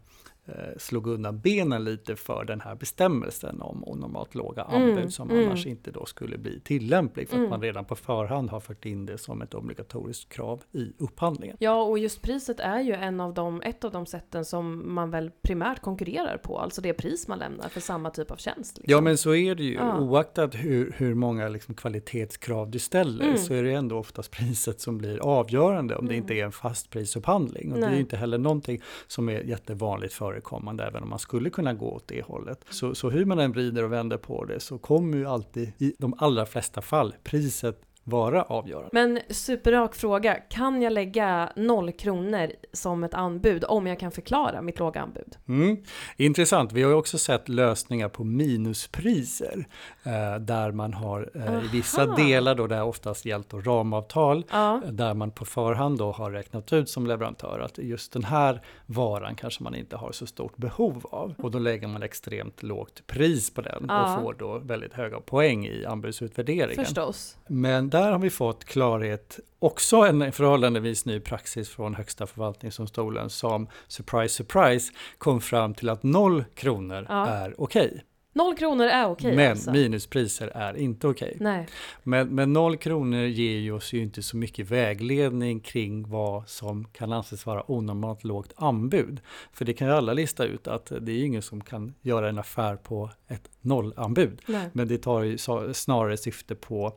slog 0.77 1.07
undan 1.07 1.39
benen 1.41 1.85
lite 1.85 2.17
för 2.17 2.45
den 2.45 2.61
här 2.61 2.75
bestämmelsen 2.75 3.61
om 3.63 3.85
onormalt 3.85 4.35
låga 4.35 4.63
anbud 4.63 4.99
Mm, 4.99 5.11
som 5.11 5.31
mm. 5.31 5.47
annars 5.47 5.67
inte 5.67 5.91
då 5.91 6.07
skulle 6.07 6.39
bli 6.39 6.61
tillämplig 6.61 7.29
för 7.29 7.35
Mm. 7.37 7.45
att 7.47 7.51
man 7.51 7.63
redan 7.63 7.85
på 7.85 7.95
förhand 7.97 8.51
har 8.51 8.61
fört 8.61 8.85
in 8.85 9.07
det 9.07 9.19
som 9.19 9.43
ett 9.43 9.55
obligatoriskt 9.55 10.29
krav 10.33 10.63
i 10.73 10.93
upphandlingen. 10.99 11.57
Ja, 11.61 11.83
och 11.83 11.99
just 11.99 12.23
priset 12.23 12.61
är 12.61 12.81
ju 12.81 12.93
en 12.93 13.21
av 13.21 13.35
de, 13.35 13.63
ett 13.63 13.85
av 13.85 13.93
de 13.93 14.07
sätten 14.07 14.45
som 14.45 14.95
man 14.95 15.11
väl 15.11 15.31
primärt 15.43 15.81
konkurrerar 15.81 16.37
på. 16.37 16.59
Alltså 16.59 16.81
det 16.81 16.93
pris 16.93 17.29
man 17.29 17.39
lämnar 17.39 17.69
för 17.69 17.81
samma 17.81 18.11
typ 18.11 18.31
av 18.31 18.37
tjänst. 18.37 18.77
liksom. 18.79 18.93
Ja 18.93 19.01
men 19.01 19.19
så 19.19 19.35
är 19.35 19.55
det 19.55 19.63
ju. 19.65 19.75
Ja. 19.75 20.01
Oaktat 20.01 20.55
hur, 20.55 20.95
hur 20.97 21.15
många 21.15 21.49
liksom 21.49 21.75
kvalitetskrav 21.75 22.71
du 22.71 22.79
ställer 22.79 23.25
Mm. 23.25 23.37
så 23.37 23.55
är 23.55 23.63
det 23.63 23.73
ändå 23.73 23.99
oftast 23.99 24.31
priset 24.31 24.81
som 24.81 24.99
blir 24.99 25.19
avgörande 25.19 25.97
om 25.97 26.07
det 26.07 26.13
Mm. 26.15 26.23
inte 26.23 26.35
är 26.35 26.45
en 26.45 26.53
fastprisupphandling. 26.53 27.73
Och 27.73 27.79
det 27.79 27.85
är 27.85 27.89
Nej. 27.89 27.95
ju 27.95 28.01
inte 28.01 28.17
heller 28.17 28.39
någonting 28.39 28.83
som 29.07 29.29
är 29.29 29.41
jättevanligt 29.41 30.15
förekommande 30.35 30.85
även 30.85 31.03
om 31.03 31.09
man 31.09 31.19
skulle 31.19 31.51
kunna 31.51 31.75
gå 31.75 31.91
åt 31.91 32.09
det 32.09 32.23
hållet. 32.23 32.65
Så, 32.71 32.95
så 32.95 33.11
hur 33.11 33.25
man 33.25 33.39
än 33.39 33.53
vrider 33.53 33.83
och 33.83 33.93
vänder 33.93 34.17
på 34.17 34.45
det 34.45 34.61
så 34.61 34.79
kommer 34.79 35.17
ju 35.17 35.27
alltid 35.27 35.73
i 35.79 35.95
de 35.99 36.15
allra 36.19 36.47
flesta 36.47 36.83
fall 36.83 37.15
priset 37.23 37.81
vara 38.05 38.43
avgörande. 38.43 38.91
Men 38.93 39.21
superrak 39.31 39.95
fråga, 39.95 40.35
kan 40.35 40.83
jag 40.83 40.93
lägga 40.93 41.53
noll 41.57 41.93
kronor 41.93 42.51
som 42.73 43.05
ett 43.05 43.15
anbud 43.15 43.65
om 43.69 43.87
jag 43.87 43.99
kan 44.01 44.11
förklara 44.11 44.63
mitt 44.63 44.79
låga 44.79 45.01
anbud? 45.01 45.37
Mm. 45.49 45.77
Intressant. 46.17 46.73
Vi 46.73 46.83
har 46.83 46.91
ju 46.91 46.97
också 46.97 47.19
sett 47.19 47.49
lösningar 47.49 48.09
på 48.09 48.25
minuspriser 48.25 49.65
eh, 50.03 50.37
där 50.41 50.73
man 50.73 50.95
har 50.95 51.31
eh, 51.35 51.65
i 51.65 51.69
vissa 51.73 52.07
delar 52.07 52.55
då 52.55 52.67
det 52.67 52.77
har 52.77 52.85
oftast 52.87 53.25
gällt 53.25 53.51
då 53.51 53.61
ramavtal 53.61 54.45
Ja, 54.51 54.81
där 54.91 55.15
man 55.15 55.31
på 55.31 55.45
förhand 55.45 55.99
då 55.99 56.13
har 56.13 56.31
räknat 56.31 56.73
ut 56.73 56.89
som 56.89 57.07
leverantör 57.07 57.61
att 57.61 57.79
just 57.79 58.13
den 58.13 58.25
här 58.25 58.61
varan 58.87 59.35
kanske 59.35 59.63
man 59.63 59.75
inte 59.75 59.97
har 59.97 60.13
så 60.13 60.27
stort 60.27 60.57
behov 60.57 61.07
av. 61.11 61.35
Och 61.39 61.51
då 61.51 61.59
lägger 61.59 61.89
man 61.89 62.03
extremt 62.03 62.63
lågt 62.63 63.07
pris 63.07 63.55
på 63.55 63.61
den 63.61 63.85
Ja. 63.89 64.17
och 64.17 64.23
får 64.23 64.35
då 64.35 64.59
väldigt 64.59 64.93
höga 64.93 65.21
poäng 65.21 65.67
i 65.67 65.85
anbudsutvärderingen. 65.87 66.85
förstås. 66.85 67.37
Men 67.47 67.91
där 67.95 68.13
har 68.13 68.19
vi 68.19 68.31
fått 68.31 68.65
klarhet, 68.65 69.41
också 69.59 69.97
en 69.97 70.33
förhållandevis 70.33 71.05
ny 71.05 71.21
praxis 71.21 71.69
från 71.69 71.95
Högsta 71.95 72.27
förvaltningsdomstolen 72.27 73.31
som, 73.31 73.69
surprise 73.89 74.35
surprise, 74.35 74.93
kom 75.19 75.41
fram 75.41 75.75
till 75.75 75.89
att 75.89 76.03
noll 76.03 76.45
kronor 76.55 77.07
Ja. 77.09 77.27
är 77.27 77.55
okej. 77.61 78.05
Noll 78.33 78.57
kronor 78.57 78.87
är 78.87 79.07
okej 79.07 79.37
men 79.37 79.51
alltså? 79.51 79.73
minuspriser 79.73 80.49
är 80.49 80.77
inte 80.77 81.07
okej. 81.07 81.37
Nej. 81.41 81.69
Men, 82.03 82.29
men 82.29 82.53
noll 82.53 82.77
kronor 82.77 83.25
ger 83.25 83.59
ju 83.59 83.73
oss 83.73 83.93
ju 83.93 84.03
inte 84.03 84.23
så 84.23 84.37
mycket 84.37 84.71
vägledning 84.71 85.61
kring 85.61 86.09
vad 86.09 86.49
som 86.49 86.85
kan 86.85 87.13
anses 87.13 87.47
vara 87.47 87.71
onormalt 87.71 88.25
lågt 88.25 88.53
anbud. 88.57 89.21
För 89.53 89.65
det 89.65 89.73
kan 89.73 89.89
ju 89.89 89.95
alla 89.95 90.13
lista 90.13 90.45
ut 90.45 90.69
att 90.69 90.93
det 91.01 91.13
är 91.13 91.25
ingen 91.25 91.43
som 91.43 91.61
kan 91.61 91.95
göra 92.01 92.29
en 92.29 92.39
affär 92.39 92.77
på 92.77 93.11
ett 93.29 93.51
nollanbud. 93.61 94.43
Nej. 94.47 94.71
Men 94.73 94.89
det 94.89 94.99
tar 94.99 95.23
ju 95.23 95.39
snarare 95.73 96.17
syfte 96.17 96.55
på 96.55 96.93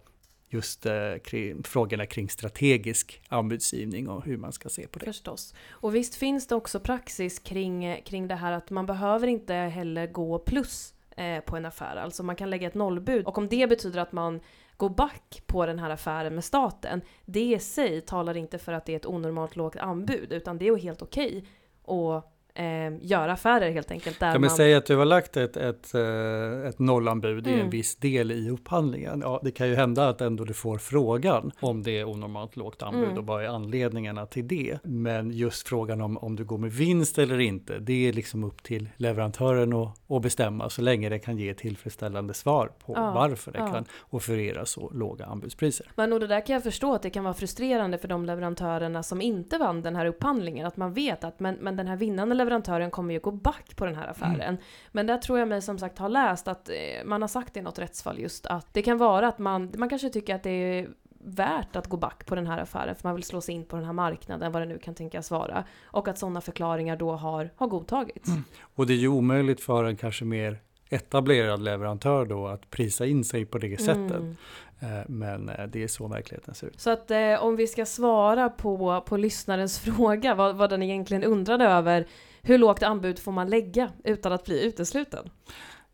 just 0.49 0.85
eh, 0.85 1.17
kring, 1.23 1.63
frågorna 1.63 2.05
kring 2.05 2.29
strategisk 2.29 3.21
anbudsgivning 3.29 4.09
och 4.09 4.23
hur 4.25 4.37
man 4.37 4.51
ska 4.51 4.69
se 4.69 4.87
på 4.87 4.99
det. 4.99 5.05
Förstås. 5.05 5.53
Och 5.69 5.95
visst 5.95 6.15
finns 6.15 6.47
det 6.47 6.55
också 6.55 6.79
praxis 6.79 7.39
kring, 7.39 8.01
kring 8.05 8.27
det 8.27 8.35
här 8.35 8.51
att 8.51 8.69
man 8.69 8.85
behöver 8.85 9.27
inte 9.27 9.53
heller 9.53 10.07
gå 10.07 10.39
plus 10.39 10.93
eh, 11.17 11.39
på 11.39 11.57
en 11.57 11.65
affär. 11.65 11.95
Alltså 11.95 12.23
man 12.23 12.35
kan 12.35 12.49
lägga 12.49 12.67
ett 12.67 12.75
nollbud. 12.75 13.25
Och 13.25 13.37
om 13.37 13.47
det 13.47 13.69
betyder 13.69 13.99
att 13.99 14.11
man 14.11 14.39
går 14.77 14.89
back 14.89 15.41
på 15.45 15.65
den 15.65 15.79
här 15.79 15.89
affären 15.89 16.35
med 16.35 16.43
staten, 16.43 17.01
det 17.25 17.53
i 17.53 17.59
sig 17.59 18.01
talar 18.01 18.37
inte 18.37 18.57
för 18.57 18.73
att 18.73 18.85
det 18.85 18.91
är 18.91 18.97
ett 18.97 19.05
onormalt 19.05 19.55
lågt 19.55 19.75
anbud, 19.75 20.31
utan 20.31 20.57
det 20.57 20.67
är 20.67 20.75
helt 20.75 21.01
okej 21.01 21.45
att 21.83 22.36
eh, 22.57 22.93
göra 23.01 23.31
affärer 23.31 23.71
helt 23.71 23.91
enkelt. 23.91 24.19
Där 24.19 24.31
Kan 24.31 24.41
man 24.41 24.47
man, 24.49 24.57
säga 24.57 24.77
att 24.77 24.85
du 24.85 24.95
har 24.95 25.05
lagt 25.05 25.37
ett, 25.37 25.57
ett, 25.57 25.93
eh, 25.93 26.67
ett 26.69 26.79
nollanbud 26.79 27.47
i 27.47 27.49
Mm. 27.53 27.65
en 27.65 27.69
viss 27.69 27.95
del 27.95 28.31
i 28.31 28.49
upphandlingen? 28.49 29.21
Ja, 29.25 29.39
det 29.43 29.51
kan 29.51 29.67
ju 29.69 29.75
hända 29.75 30.09
att 30.09 30.21
ändå 30.21 30.43
du 30.43 30.53
får 30.53 30.77
frågan 30.77 31.51
om 31.59 31.83
det 31.83 31.99
är 31.99 32.05
onormalt 32.09 32.55
lågt 32.55 32.83
anbud 32.83 33.03
Mm. 33.03 33.17
och 33.17 33.25
vad 33.25 33.43
är 33.43 33.47
anledningarna 33.47 34.25
till 34.25 34.47
det. 34.47 34.77
Men 34.83 35.31
just 35.31 35.67
frågan 35.67 36.01
om, 36.01 36.17
om 36.17 36.35
du 36.35 36.45
går 36.45 36.57
med 36.57 36.71
vinst 36.71 37.17
eller 37.17 37.39
inte, 37.39 37.79
det 37.79 38.07
är 38.09 38.13
liksom 38.13 38.43
upp 38.43 38.63
till 38.63 38.89
leverantören 38.97 39.73
att, 39.73 40.11
att 40.11 40.21
bestämma 40.21 40.69
så 40.69 40.81
länge 40.81 41.09
det 41.09 41.19
kan 41.19 41.37
ge 41.37 41.53
tillfredsställande 41.53 42.33
svar 42.33 42.71
på 42.85 42.93
Ja, 42.95 43.11
varför 43.11 43.51
det 43.51 43.59
ja. 43.59 43.67
kan 43.73 43.85
offerera 44.09 44.65
så 44.65 44.89
låga 44.93 45.25
anbudspriser. 45.25 45.91
Men 45.95 46.13
och 46.13 46.19
det 46.19 46.27
där 46.27 46.45
kan 46.45 46.53
jag 46.53 46.63
förstå 46.63 46.93
att 46.95 47.01
det 47.01 47.09
kan 47.09 47.23
vara 47.23 47.33
frustrerande 47.33 47.97
för 47.97 48.07
de 48.07 48.25
leverantörerna 48.25 49.03
som 49.03 49.21
inte 49.21 49.57
vann 49.57 49.81
den 49.81 49.95
här 49.95 50.05
upphandlingen. 50.05 50.67
Att 50.67 50.77
man 50.77 50.93
vet 50.93 51.23
att 51.23 51.39
men, 51.39 51.55
men 51.55 51.75
den 51.75 51.87
här 51.87 51.95
vinnande 51.97 52.35
leverantören 52.47 52.91
kommer 52.91 53.13
ju 53.13 53.19
gå 53.19 53.31
back 53.31 53.75
på 53.75 53.85
den 53.85 53.95
här 53.95 54.07
affären. 54.07 54.41
Mm. 54.41 54.61
Men 54.91 55.07
där 55.07 55.17
tror 55.17 55.39
jag 55.39 55.47
mig 55.47 55.61
som 55.61 55.79
sagt 55.79 55.99
ha 55.99 56.07
läst 56.07 56.47
att 56.47 56.69
eh, 56.69 57.05
man 57.05 57.21
har 57.21 57.27
sagt 57.27 57.57
i 57.57 57.61
något 57.61 57.79
rättsfall 57.79 58.19
just 58.19 58.45
att 58.45 58.73
det 58.73 58.81
kan 58.81 58.97
vara 58.97 59.27
att 59.27 59.39
man, 59.39 59.73
man 59.77 59.89
kanske 59.89 60.09
tycker 60.09 60.35
att 60.35 60.43
det 60.43 60.49
är 60.49 60.89
värt 61.19 61.75
att 61.75 61.87
gå 61.87 61.97
back 61.97 62.25
på 62.25 62.35
den 62.35 62.47
här 62.47 62.57
affären 62.57 62.95
för 62.95 63.07
man 63.07 63.15
vill 63.15 63.23
slå 63.23 63.41
sig 63.41 63.55
in 63.55 63.65
på 63.65 63.75
den 63.75 63.85
här 63.85 63.93
marknaden, 63.93 64.51
vad 64.51 64.61
det 64.61 64.65
nu 64.65 64.77
kan 64.77 64.95
tänkas 64.95 65.31
vara. 65.31 65.63
Och 65.83 66.07
att 66.07 66.17
sådana 66.17 66.41
förklaringar 66.41 66.95
då 66.97 67.11
har, 67.11 67.49
har 67.55 67.67
godtagits. 67.67 68.29
Mm. 68.29 68.43
Och 68.59 68.87
det 68.87 68.93
är 68.93 68.97
ju 68.97 69.07
omöjligt 69.07 69.61
för 69.61 69.83
en 69.83 69.97
kanske 69.97 70.25
mer 70.25 70.59
etablerad 70.89 71.61
leverantör 71.61 72.25
då 72.25 72.47
att 72.47 72.69
prisa 72.69 73.05
in 73.05 73.23
sig 73.23 73.45
på 73.45 73.57
det 73.57 73.81
sättet. 73.81 74.17
Mm. 74.17 74.35
Eh, 74.79 75.03
Men 75.07 75.49
eh, 75.49 75.67
det 75.67 75.83
är 75.83 75.87
så 75.87 76.07
verkligheten 76.07 76.55
ser 76.55 76.67
ut. 76.67 76.79
Så 76.79 76.89
att 76.89 77.11
eh, 77.11 77.43
om 77.43 77.55
vi 77.55 77.67
ska 77.67 77.85
svara 77.85 78.49
på, 78.49 79.03
på 79.07 79.17
lyssnarens 79.17 79.79
fråga, 79.85 80.35
vad, 80.35 80.55
vad 80.55 80.69
den 80.69 80.83
egentligen 80.83 81.23
undrade 81.23 81.65
över, 81.65 82.07
hur 82.47 82.57
lågt 82.57 82.83
anbud 82.83 83.19
får 83.19 83.31
man 83.31 83.49
lägga 83.49 83.91
utan 84.03 84.31
att 84.31 84.45
bli 84.45 84.65
utesluten? 84.65 85.29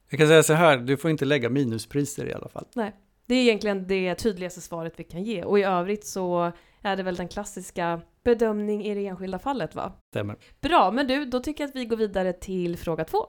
Jag 0.10 0.20
kan 0.20 0.28
säga 0.28 0.44
så 0.44 0.54
här, 0.54 0.78
du 0.78 0.98
får 0.98 1.12
inte 1.12 1.26
lägga 1.26 1.50
minuspriser 1.50 2.26
i 2.26 2.34
alla 2.34 2.48
fall. 2.48 2.66
Det 3.26 3.36
är 3.36 3.42
egentligen 3.42 3.88
det 3.88 4.16
tydligaste 4.16 4.62
svaret 4.62 4.94
vi 4.98 5.04
kan 5.04 5.24
ge 5.24 5.44
och 5.44 5.60
i 5.60 5.64
övrigt 5.64 6.06
så 6.06 6.52
är 6.82 6.96
det 6.96 7.04
väl 7.04 7.16
den 7.16 7.28
klassiska 7.28 8.02
bedömning 8.24 8.86
i 8.86 8.96
det 8.96 9.08
enskilda 9.08 9.40
fallet 9.40 9.76
va? 9.76 9.94
Stämmer. 10.12 10.36
Bra, 10.62 10.92
men 10.92 11.08
du, 11.08 11.26
då 11.26 11.40
tycker 11.40 11.64
jag 11.64 11.70
att 11.70 11.76
vi 11.76 11.86
går 11.86 11.98
vidare 11.98 12.34
till 12.34 12.78
fråga 12.78 13.06
två. 13.06 13.28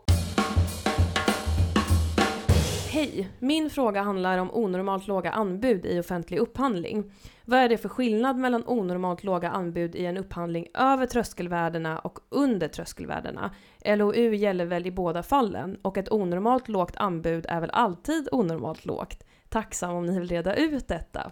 Hej! 2.94 3.28
Min 3.38 3.70
fråga 3.70 4.02
handlar 4.02 4.38
om 4.38 4.50
onormalt 4.54 5.06
låga 5.06 5.30
anbud 5.30 5.86
i 5.86 6.00
offentlig 6.00 6.38
upphandling. 6.38 7.12
Vad 7.44 7.58
är 7.58 7.68
det 7.68 7.78
för 7.78 7.88
skillnad 7.88 8.36
mellan 8.36 8.64
onormalt 8.66 9.24
låga 9.24 9.50
anbud 9.50 9.94
i 9.94 10.06
en 10.06 10.16
upphandling 10.16 10.66
över 10.74 11.06
tröskelvärdena 11.06 11.98
och 11.98 12.18
under 12.28 12.68
tröskelvärdena? 12.68 13.50
LOU 13.84 14.34
gäller 14.34 14.64
väl 14.64 14.86
i 14.86 14.90
båda 14.90 15.22
fallen 15.22 15.76
och 15.82 15.98
ett 15.98 16.12
onormalt 16.12 16.68
lågt 16.68 16.96
anbud 16.96 17.46
är 17.48 17.60
väl 17.60 17.70
alltid 17.70 18.28
onormalt 18.32 18.84
lågt? 18.84 19.24
Tacksam 19.48 19.94
om 19.94 20.06
ni 20.06 20.18
vill 20.20 20.28
reda 20.28 20.54
ut 20.54 20.88
detta. 20.88 21.30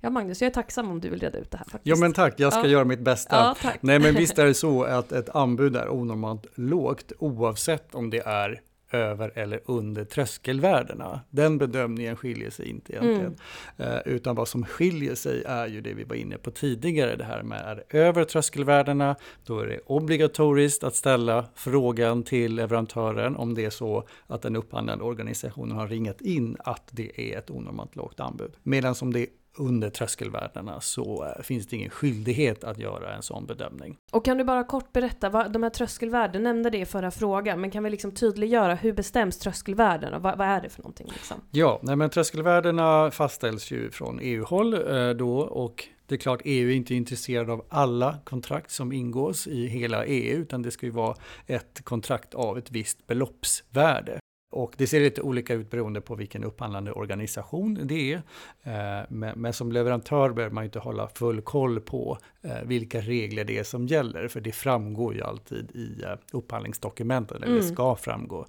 Ja, 0.00 0.10
Magnus, 0.10 0.42
jag 0.42 0.46
är 0.50 0.54
tacksam 0.54 0.90
om 0.90 1.00
du 1.00 1.08
vill 1.10 1.20
reda 1.20 1.38
ut 1.38 1.50
det 1.50 1.58
här 1.58 1.64
faktiskt. 1.64 1.86
Ja, 1.86 1.96
men 1.96 2.12
tack. 2.12 2.34
Jag 2.36 2.52
ska 2.52 2.62
Ja. 2.62 2.68
göra 2.68 2.84
mitt 2.84 3.00
bästa. 3.00 3.54
Ja. 3.62 3.70
Nej, 3.80 3.98
men 3.98 4.14
visst 4.14 4.38
är 4.38 4.44
det 4.46 4.54
så 4.66 4.84
att 4.84 5.12
ett 5.12 5.28
anbud 5.36 5.76
är 5.76 5.88
onormalt 5.88 6.46
lågt 6.54 7.12
oavsett 7.18 7.94
om 7.94 8.10
det 8.10 8.20
är 8.26 8.60
över 8.90 9.32
eller 9.34 9.60
under 9.64 10.04
tröskelvärdena. 10.04 11.20
Den 11.30 11.58
bedömningen 11.58 12.16
skiljer 12.16 12.50
sig 12.50 12.68
inte 12.68 12.92
egentligen. 12.92 13.36
Eh, 13.76 13.98
utan 14.04 14.36
vad 14.36 14.48
som 14.48 14.64
skiljer 14.64 15.14
sig 15.14 15.42
är 15.46 15.66
ju 15.66 15.80
det 15.80 15.94
vi 15.94 16.04
var 16.04 16.16
inne 16.16 16.38
på 16.38 16.50
tidigare, 16.50 17.16
det 17.16 17.24
här 17.24 17.42
med 17.42 17.60
är 17.60 17.74
det 17.76 17.98
över 17.98 18.24
tröskelvärdena, 18.24 19.16
då 19.44 19.60
är 19.60 19.66
det 19.66 19.80
obligatoriskt 19.86 20.84
att 20.84 20.96
ställa 20.96 21.44
frågan 21.54 22.22
till 22.22 22.54
leverantören 22.54 23.36
om 23.36 23.54
det 23.54 23.64
är 23.64 23.70
så 23.70 24.08
att 24.26 24.42
den 24.42 24.56
upphandlande 24.56 25.04
organisationen 25.04 25.76
har 25.76 25.88
ringat 25.88 26.20
in 26.20 26.56
att 26.58 26.88
det 26.90 27.32
är 27.32 27.38
ett 27.38 27.50
onormalt 27.50 27.96
lågt 27.96 28.20
anbud. 28.20 28.52
Medan 28.62 28.94
som 28.94 29.12
det 29.12 29.20
är 29.20 29.26
under 29.58 29.90
tröskelvärdena 29.90 30.80
så 30.80 31.24
eh, 31.24 31.42
finns 31.42 31.66
det 31.66 31.76
ingen 31.76 31.90
skyldighet 31.90 32.64
att 32.64 32.78
göra 32.78 33.14
en 33.14 33.22
sån 33.22 33.46
bedömning. 33.46 33.96
Och 34.10 34.24
kan 34.24 34.38
du 34.38 34.44
bara 34.44 34.64
kort 34.64 34.92
berätta, 34.92 35.30
vad, 35.30 35.52
de 35.52 35.62
här 35.62 35.70
tröskelvärden, 35.70 36.32
du 36.32 36.38
nämnde 36.38 36.70
det 36.70 36.78
i 36.78 36.86
förra 36.86 37.10
frågan, 37.10 37.60
men 37.60 37.70
kan 37.70 37.84
vi 37.84 37.90
liksom 37.90 38.12
tydliggöra 38.12 38.74
hur 38.74 38.92
bestäms 38.92 39.38
tröskelvärden 39.38 40.14
och 40.14 40.22
vad, 40.22 40.38
vad 40.38 40.46
är 40.46 40.60
det 40.60 40.68
för 40.68 40.82
någonting 40.82 41.08
liksom? 41.12 41.40
Ja, 41.50 41.80
nej 41.82 41.96
men 41.96 42.10
tröskelvärdena 42.10 43.10
fastställs 43.10 43.70
ju 43.70 43.90
från 43.90 44.18
EU-håll 44.22 44.74
eh, 44.74 45.10
då 45.10 45.38
och 45.38 45.88
det 46.06 46.14
är 46.14 46.18
klart 46.18 46.40
EU 46.44 46.70
är 46.70 46.74
inte 46.74 46.94
intresserad 46.94 47.50
av 47.50 47.64
alla 47.68 48.18
kontrakt 48.24 48.70
som 48.70 48.92
ingås 48.92 49.46
i 49.46 49.66
hela 49.66 50.04
EU 50.04 50.38
utan 50.38 50.62
det 50.62 50.70
ska 50.70 50.86
ju 50.86 50.92
vara 50.92 51.16
ett 51.46 51.84
kontrakt 51.84 52.34
av 52.34 52.58
ett 52.58 52.70
visst 52.70 53.06
beloppsvärde. 53.06 54.18
Och 54.56 54.74
det 54.76 54.86
ser 54.86 55.00
lite 55.00 55.22
olika 55.22 55.54
ut 55.54 55.70
beroende 55.70 56.00
på 56.00 56.14
vilken 56.14 56.44
upphandlande 56.44 56.92
organisation 56.92 57.78
det 57.82 58.12
är. 58.12 58.22
Eh, 58.62 59.04
Men, 59.08 59.52
som 59.52 59.72
leverantör 59.72 60.30
behöver 60.30 60.54
man 60.54 60.64
inte 60.64 60.78
hålla 60.78 61.08
full 61.08 61.40
koll 61.42 61.80
på 61.80 62.18
eh, 62.42 62.62
vilka 62.64 63.00
regler 63.00 63.44
det 63.44 63.58
är 63.58 63.64
som 63.64 63.86
gäller. 63.86 64.28
För 64.28 64.40
det 64.40 64.52
framgår 64.52 65.14
ju 65.14 65.22
alltid 65.22 65.70
i 65.76 66.02
eh, 66.02 66.10
upphandlingsdokumentet, 66.32 67.36
eller 67.36 67.46
det 67.46 67.52
Mm. 67.52 67.74
ska 67.74 67.96
framgå. 67.96 68.46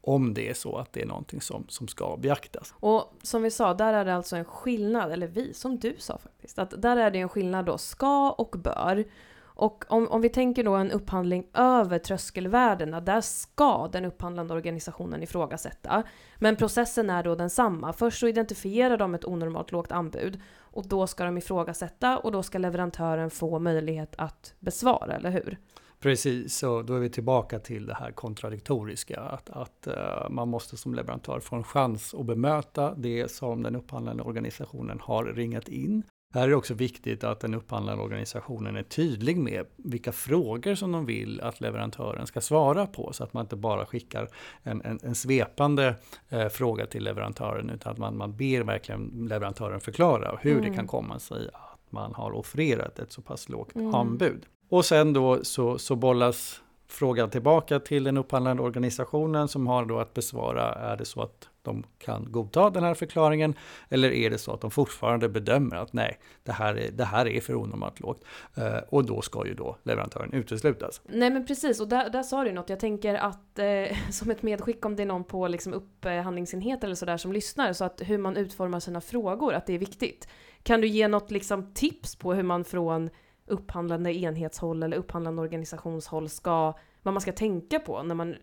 Om 0.00 0.34
det 0.34 0.48
är 0.50 0.54
så 0.54 0.76
att 0.76 0.92
det 0.92 1.02
är 1.02 1.06
någonting 1.06 1.40
som, 1.40 1.64
som 1.68 1.88
ska 1.88 2.16
beaktas. 2.16 2.74
Och 2.80 3.12
som 3.22 3.42
vi 3.42 3.50
sa, 3.50 3.74
där 3.74 3.92
är 3.94 4.04
det 4.04 4.14
alltså 4.14 4.36
en 4.36 4.44
skillnad, 4.44 5.12
eller 5.12 5.26
vi, 5.26 5.54
som 5.54 5.78
du 5.78 5.94
sa 5.98 6.18
faktiskt, 6.18 6.58
att 6.58 6.82
där 6.82 6.96
är 6.96 7.10
det 7.10 7.18
en 7.18 7.28
skillnad 7.28 7.64
då, 7.64 7.78
ska 7.78 8.30
och 8.30 8.54
bör. 8.58 9.04
Och 9.54 9.84
om, 9.88 10.08
om 10.08 10.20
vi 10.20 10.28
tänker 10.28 10.64
då 10.64 10.74
en 10.74 10.90
upphandling 10.90 11.46
över 11.54 11.98
tröskelvärdena, 11.98 13.00
där 13.00 13.20
ska 13.20 13.88
den 13.88 14.04
upphandlande 14.04 14.54
organisationen 14.54 15.22
ifrågasätta. 15.22 16.02
Men 16.38 16.56
processen 16.56 17.10
är 17.10 17.22
då 17.22 17.34
densamma. 17.34 17.92
Först 17.92 18.20
så 18.20 18.28
identifierar 18.28 18.96
de 18.96 19.14
ett 19.14 19.24
onormalt 19.24 19.72
lågt 19.72 19.92
anbud 19.92 20.40
och 20.58 20.88
då 20.88 21.06
ska 21.06 21.24
de 21.24 21.38
ifrågasätta 21.38 22.18
och 22.18 22.32
då 22.32 22.42
ska 22.42 22.58
leverantören 22.58 23.30
få 23.30 23.58
möjlighet 23.58 24.14
att 24.18 24.54
besvara, 24.60 25.14
eller 25.14 25.30
hur? 25.30 25.58
Precis, 26.00 26.62
och 26.62 26.84
då 26.84 26.94
är 26.94 27.00
vi 27.00 27.10
tillbaka 27.10 27.58
till 27.58 27.86
det 27.86 27.94
här 27.94 28.10
kontradiktoriska. 28.10 29.20
Att, 29.20 29.50
att 29.50 29.86
eh, 29.86 30.30
man 30.30 30.48
måste 30.48 30.76
som 30.76 30.94
leverantör 30.94 31.40
få 31.40 31.56
en 31.56 31.64
chans 31.64 32.14
att 32.14 32.26
bemöta 32.26 32.94
det 32.94 33.30
som 33.30 33.62
den 33.62 33.76
upphandlande 33.76 34.22
organisationen 34.22 35.00
har 35.00 35.24
ringat 35.24 35.68
in. 35.68 36.02
Här 36.34 36.42
är 36.44 36.48
det 36.48 36.54
också 36.56 36.74
viktigt 36.74 37.24
att 37.24 37.40
den 37.40 37.54
upphandlande 37.54 38.02
organisationen 38.02 38.76
är 38.76 38.82
tydlig 38.82 39.36
med 39.36 39.66
vilka 39.76 40.12
frågor 40.12 40.74
som 40.74 40.92
de 40.92 41.06
vill 41.06 41.40
att 41.40 41.60
leverantören 41.60 42.26
ska 42.26 42.40
svara 42.40 42.86
på. 42.86 43.12
Så 43.12 43.24
att 43.24 43.32
man 43.34 43.44
inte 43.44 43.56
bara 43.56 43.86
skickar 43.86 44.28
en, 44.62 44.82
en, 44.84 44.98
en 45.02 45.14
svepande 45.14 45.94
eh, 46.28 46.48
fråga 46.48 46.86
till 46.86 47.04
leverantören 47.04 47.70
utan 47.70 47.92
att 47.92 47.98
man, 47.98 48.16
man 48.16 48.36
ber 48.36 48.60
verkligen 48.62 49.26
leverantören 49.28 49.80
förklara 49.80 50.38
hur 50.40 50.52
Mm. 50.58 50.64
det 50.64 50.76
kan 50.76 50.86
komma 50.86 51.18
sig 51.18 51.48
att 51.52 51.92
man 51.92 52.14
har 52.14 52.32
offererat 52.32 52.98
ett 52.98 53.12
så 53.12 53.22
pass 53.22 53.48
lågt 53.48 53.74
Mm. 53.74 53.94
anbud. 53.94 54.46
Och 54.68 54.84
sen 54.84 55.12
då 55.12 55.44
så, 55.44 55.78
så 55.78 55.96
bollas 55.96 56.60
frågan 56.94 57.30
tillbaka 57.30 57.80
till 57.80 58.04
den 58.04 58.16
upphandlande 58.16 58.62
organisationen 58.62 59.48
som 59.48 59.66
har 59.66 59.84
då 59.84 59.98
att 59.98 60.14
besvara, 60.14 60.72
är 60.74 60.96
det 60.96 61.04
så 61.04 61.22
att 61.22 61.48
de 61.62 61.84
kan 61.98 62.32
godta 62.32 62.70
den 62.70 62.84
här 62.84 62.94
förklaringen 62.94 63.54
eller 63.88 64.10
är 64.12 64.30
det 64.30 64.38
så 64.38 64.52
att 64.52 64.60
de 64.60 64.70
fortfarande 64.70 65.28
bedömer 65.28 65.76
att 65.76 65.92
nej, 65.92 66.18
det 66.42 66.52
här 66.52 66.74
är, 66.74 66.90
det 66.90 67.04
här 67.04 67.28
är 67.28 67.40
för 67.40 67.54
onormalt 67.54 68.00
lågt 68.00 68.24
eh, 68.56 68.78
och 68.88 69.04
då 69.04 69.22
ska 69.22 69.46
ju 69.46 69.54
då 69.54 69.76
leverantören 69.82 70.32
uteslutas. 70.32 71.00
Nej 71.04 71.30
men 71.30 71.46
precis, 71.46 71.80
och 71.80 71.88
där, 71.88 72.10
där 72.10 72.22
sa 72.22 72.44
du 72.44 72.52
något. 72.52 72.68
Jag 72.68 72.80
tänker 72.80 73.14
att 73.14 73.58
eh, 73.58 73.96
som 74.10 74.30
ett 74.30 74.42
medskick 74.42 74.84
om 74.84 74.96
det 74.96 75.02
är 75.02 75.06
någon 75.06 75.24
på 75.24 75.48
liksom 75.48 75.74
upphandlingsenhet 75.74 76.84
eller 76.84 76.94
sådär 76.94 77.16
som 77.16 77.32
lyssnar, 77.32 77.72
så 77.72 77.84
att 77.84 78.00
hur 78.04 78.18
man 78.18 78.36
utformar 78.36 78.80
sina 78.80 79.00
frågor, 79.00 79.54
att 79.54 79.66
det 79.66 79.74
är 79.74 79.78
viktigt. 79.78 80.28
Kan 80.62 80.80
du 80.80 80.86
ge 80.86 81.08
något 81.08 81.30
liksom 81.30 81.74
tips 81.74 82.16
på 82.16 82.34
hur 82.34 82.42
man 82.42 82.64
från 82.64 83.10
upphandlande 83.46 84.14
enhetshåll 84.14 84.82
eller 84.82 84.96
upphandlande 84.96 85.42
organisationshåll 85.42 86.28
ska, 86.28 86.74
vad 87.02 87.14
man 87.14 87.20
ska 87.20 87.32
tänka 87.32 87.78
på 87.80 88.02
när 88.02 88.14
man 88.14 88.34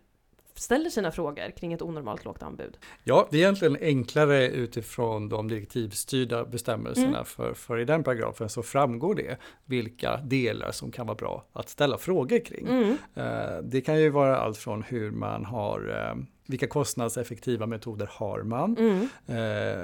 ställer 0.56 0.90
sina 0.90 1.12
frågor 1.12 1.52
kring 1.58 1.74
ett 1.74 1.82
onormalt 1.82 2.26
lågt 2.26 2.44
anbud? 2.44 2.78
Ja, 3.04 3.28
det 3.32 3.38
är 3.38 3.42
egentligen 3.42 3.78
enklare 3.82 4.48
utifrån 4.48 5.30
de 5.30 5.48
direktivstyrda 5.48 6.46
bestämmelserna 6.46 7.08
Mm. 7.08 7.26
för, 7.26 7.54
för 7.54 7.80
i 7.80 7.86
den 7.86 8.04
paragrafen 8.04 8.50
så 8.50 8.64
framgår 8.64 9.16
det 9.16 9.38
vilka 9.66 10.18
delar 10.18 10.72
som 10.72 10.92
kan 10.92 11.08
vara 11.08 11.16
bra 11.16 11.46
att 11.54 11.70
ställa 11.70 11.98
frågor 11.98 12.46
kring. 12.46 12.68
Mm. 12.68 12.98
Eh, 13.16 13.58
Det 13.64 13.82
kan 13.82 14.00
ju 14.02 14.10
vara 14.10 14.38
allt 14.38 14.58
från 14.58 14.84
hur 14.84 15.12
man 15.12 15.46
har, 15.46 15.90
eh, 15.90 16.24
vilka 16.52 16.68
kostnadseffektiva 16.68 17.66
metoder 17.66 18.10
har 18.12 18.44
man 18.44 18.78
Mm. 18.78 19.08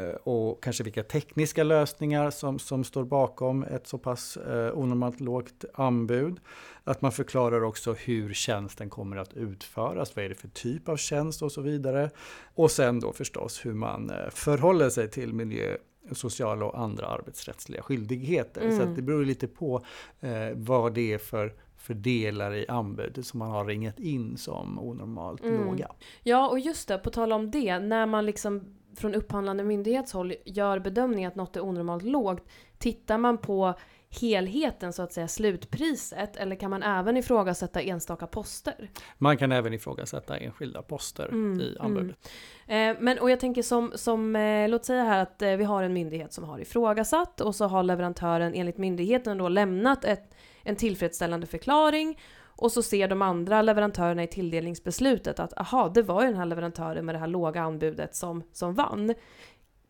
eh, 0.09 0.15
och 0.15 0.63
kanske 0.63 0.83
vilka 0.83 1.03
tekniska 1.03 1.63
lösningar 1.63 2.29
som, 2.31 2.59
som 2.59 2.83
står 2.83 3.03
bakom 3.03 3.63
ett 3.63 3.87
så 3.87 3.97
pass 3.97 4.37
eh, 4.37 4.77
onormalt 4.77 5.19
lågt 5.19 5.65
anbud. 5.73 6.39
Att 6.83 7.01
man 7.01 7.11
förklarar 7.11 7.63
också 7.63 7.93
hur 7.93 8.33
tjänsten 8.33 8.89
kommer 8.89 9.17
att 9.17 9.33
utföras, 9.33 10.15
vad 10.15 10.25
är 10.25 10.29
det 10.29 10.35
för 10.35 10.47
typ 10.47 10.89
av 10.89 10.97
tjänst 10.97 11.41
och 11.41 11.51
så 11.51 11.61
vidare. 11.61 12.09
Och 12.55 12.71
sen 12.71 12.99
då 12.99 13.13
förstås 13.13 13.65
hur 13.65 13.73
man 13.73 14.09
eh, 14.09 14.15
förhåller 14.29 14.89
sig 14.89 15.09
till 15.09 15.33
miljö 15.33 15.77
sociala 16.11 16.65
och 16.65 16.79
andra 16.79 17.05
arbetsrättsliga 17.07 17.81
skyldigheter. 17.81 18.61
Så 18.61 18.75
Mm. 18.75 18.89
att 18.89 18.95
det 18.95 19.01
beror 19.01 19.25
lite 19.25 19.47
på 19.47 19.85
eh, 20.19 20.31
vad 20.55 20.93
det 20.93 21.13
är 21.13 21.17
för, 21.17 21.53
för 21.77 21.93
delar 21.93 22.53
i 22.55 22.65
anbudet 22.67 23.25
som 23.25 23.39
man 23.39 23.51
har 23.51 23.65
ringat 23.65 23.99
in 23.99 24.37
som 24.37 24.79
onormalt 24.79 25.43
Mm. 25.43 25.65
låga. 25.65 25.91
Ja, 26.23 26.49
och 26.49 26.59
just 26.59 26.87
det, 26.87 26.97
på 26.97 27.09
tal 27.09 27.31
om 27.33 27.51
det, 27.51 27.79
när 27.79 28.05
man 28.05 28.25
liksom 28.25 28.63
från 28.95 29.15
upphandlande 29.15 29.63
myndighetshåll 29.63 30.33
gör 30.45 30.79
bedömningen 30.79 31.27
att 31.27 31.35
något 31.35 31.55
är 31.55 31.61
onormalt 31.61 32.03
lågt, 32.03 32.47
tittar 32.77 33.17
man 33.17 33.37
på 33.37 33.73
helheten 34.19 34.93
så 34.93 35.01
att 35.01 35.13
säga, 35.13 35.27
slutpriset, 35.27 36.35
eller 36.35 36.55
kan 36.55 36.69
man 36.69 36.83
även 36.83 37.17
ifrågasätta 37.17 37.81
enstaka 37.81 38.27
poster? 38.27 38.89
Man 39.17 39.37
kan 39.37 39.51
även 39.51 39.73
ifrågasätta 39.73 40.37
enskilda 40.37 40.81
poster 40.81 41.27
Mm, 41.27 41.61
i 41.61 41.77
anbudet. 41.79 42.31
Eh, 42.67 42.95
men 42.99 43.19
och 43.19 43.31
jag 43.31 43.39
tänker 43.39 43.61
som, 43.61 43.91
som 43.95 44.35
eh, 44.35 44.69
låt 44.69 44.85
säga 44.85 45.03
här 45.03 45.19
att 45.19 45.41
eh, 45.41 45.55
vi 45.55 45.63
har 45.63 45.83
en 45.83 45.93
myndighet 45.93 46.33
som 46.33 46.43
har 46.43 46.59
ifrågasatt 46.59 47.41
och 47.41 47.55
så 47.55 47.65
har 47.65 47.83
leverantören 47.83 48.53
enligt 48.53 48.77
myndigheten 48.77 49.37
då 49.37 49.49
lämnat 49.49 50.05
ett, 50.05 50.33
en 50.63 50.75
tillfredsställande 50.75 51.47
förklaring 51.47 52.17
och 52.57 52.71
så 52.71 52.83
ser 52.83 53.07
de 53.07 53.21
andra 53.21 53.61
leverantörerna 53.61 54.23
i 54.23 54.27
tilldelningsbeslutet 54.27 55.39
att 55.39 55.57
aha, 55.57 55.91
det 55.93 56.01
var 56.01 56.21
ju 56.21 56.27
den 56.27 56.37
här 56.37 56.45
leverantören 56.45 57.05
med 57.05 57.15
det 57.15 57.19
här 57.19 57.27
låga 57.27 57.61
anbudet 57.61 58.15
som, 58.15 58.43
som 58.53 58.73
vann. 58.73 59.13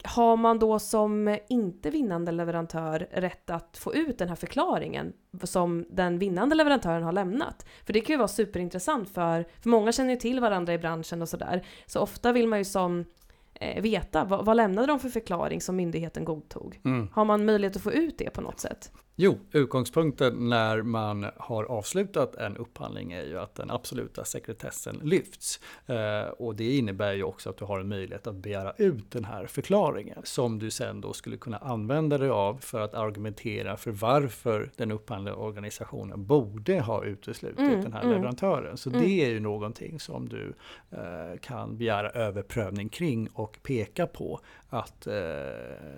Har 0.03 0.37
man 0.37 0.59
då 0.59 0.79
som 0.79 1.37
inte 1.49 1.89
vinnande 1.89 2.31
leverantör 2.31 3.07
rätt 3.11 3.49
att 3.49 3.77
få 3.77 3.95
ut 3.95 4.17
den 4.17 4.29
här 4.29 4.35
förklaringen 4.35 5.13
som 5.43 5.85
den 5.89 6.19
vinnande 6.19 6.55
leverantören 6.55 7.03
har 7.03 7.11
lämnat? 7.11 7.65
För 7.85 7.93
det 7.93 8.01
kan 8.01 8.13
ju 8.13 8.17
vara 8.17 8.27
superintressant 8.27 9.09
för, 9.09 9.45
för 9.61 9.69
många 9.69 9.91
känner 9.91 10.09
ju 10.09 10.15
till 10.15 10.39
varandra 10.39 10.73
i 10.73 10.77
branschen 10.77 11.21
och 11.21 11.29
sådär. 11.29 11.65
Så 11.85 11.99
ofta 11.99 12.31
vill 12.31 12.47
man 12.47 12.59
ju 12.59 12.65
som 12.65 13.05
eh, 13.53 13.81
veta 13.81 14.23
vad, 14.25 14.45
vad 14.45 14.57
lämnade 14.57 14.87
de 14.87 14.99
för 14.99 15.09
förklaring 15.09 15.61
som 15.61 15.75
myndigheten 15.75 16.25
godtog? 16.25 16.79
Mm. 16.85 17.09
Har 17.13 17.25
man 17.25 17.45
möjlighet 17.45 17.75
att 17.75 17.83
få 17.83 17.91
ut 17.91 18.17
det 18.17 18.29
på 18.29 18.41
något 18.41 18.59
sätt? 18.59 18.91
Jo, 19.19 19.39
utgångspunkten 19.51 20.49
när 20.49 20.81
man 20.81 21.25
har 21.37 21.63
avslutat 21.63 22.35
en 22.35 22.57
upphandling 22.57 23.11
är 23.11 23.23
ju 23.23 23.39
att 23.39 23.55
den 23.55 23.71
absoluta 23.71 24.25
sekretessen 24.25 24.99
lyfts. 25.03 25.59
Eh, 25.85 26.21
och 26.21 26.55
det 26.55 26.77
innebär 26.77 27.13
ju 27.13 27.23
också 27.23 27.49
att 27.49 27.57
du 27.57 27.65
har 27.65 27.79
en 27.79 27.87
möjlighet 27.87 28.27
att 28.27 28.35
begära 28.35 28.73
ut 28.77 29.11
den 29.11 29.25
här 29.25 29.47
förklaringen 29.47 30.21
som 30.23 30.59
du 30.59 30.71
sen 30.71 31.01
då 31.01 31.13
skulle 31.13 31.37
kunna 31.37 31.57
använda 31.57 32.17
dig 32.17 32.29
av 32.29 32.57
för 32.57 32.79
att 32.79 32.93
argumentera 32.93 33.77
för 33.77 33.91
varför 33.91 34.71
den 34.75 34.91
upphandlade 34.91 35.37
organisationen 35.37 36.25
borde 36.25 36.79
ha 36.79 37.03
uteslutit 37.03 37.59
mm, 37.59 37.81
den 37.81 37.93
här 37.93 38.01
mm. 38.01 38.13
leverantören. 38.13 38.77
Så 38.77 38.89
mm. 38.89 39.01
det 39.01 39.09
är 39.09 39.29
ju 39.29 39.39
någonting 39.39 39.99
som 39.99 40.29
du 40.29 40.53
eh, 40.91 41.39
kan 41.41 41.77
begära 41.77 42.09
överprövning 42.09 42.89
kring 42.89 43.29
och 43.33 43.59
peka 43.63 44.07
på 44.07 44.39
att 44.69 45.07
eh, 45.07 45.13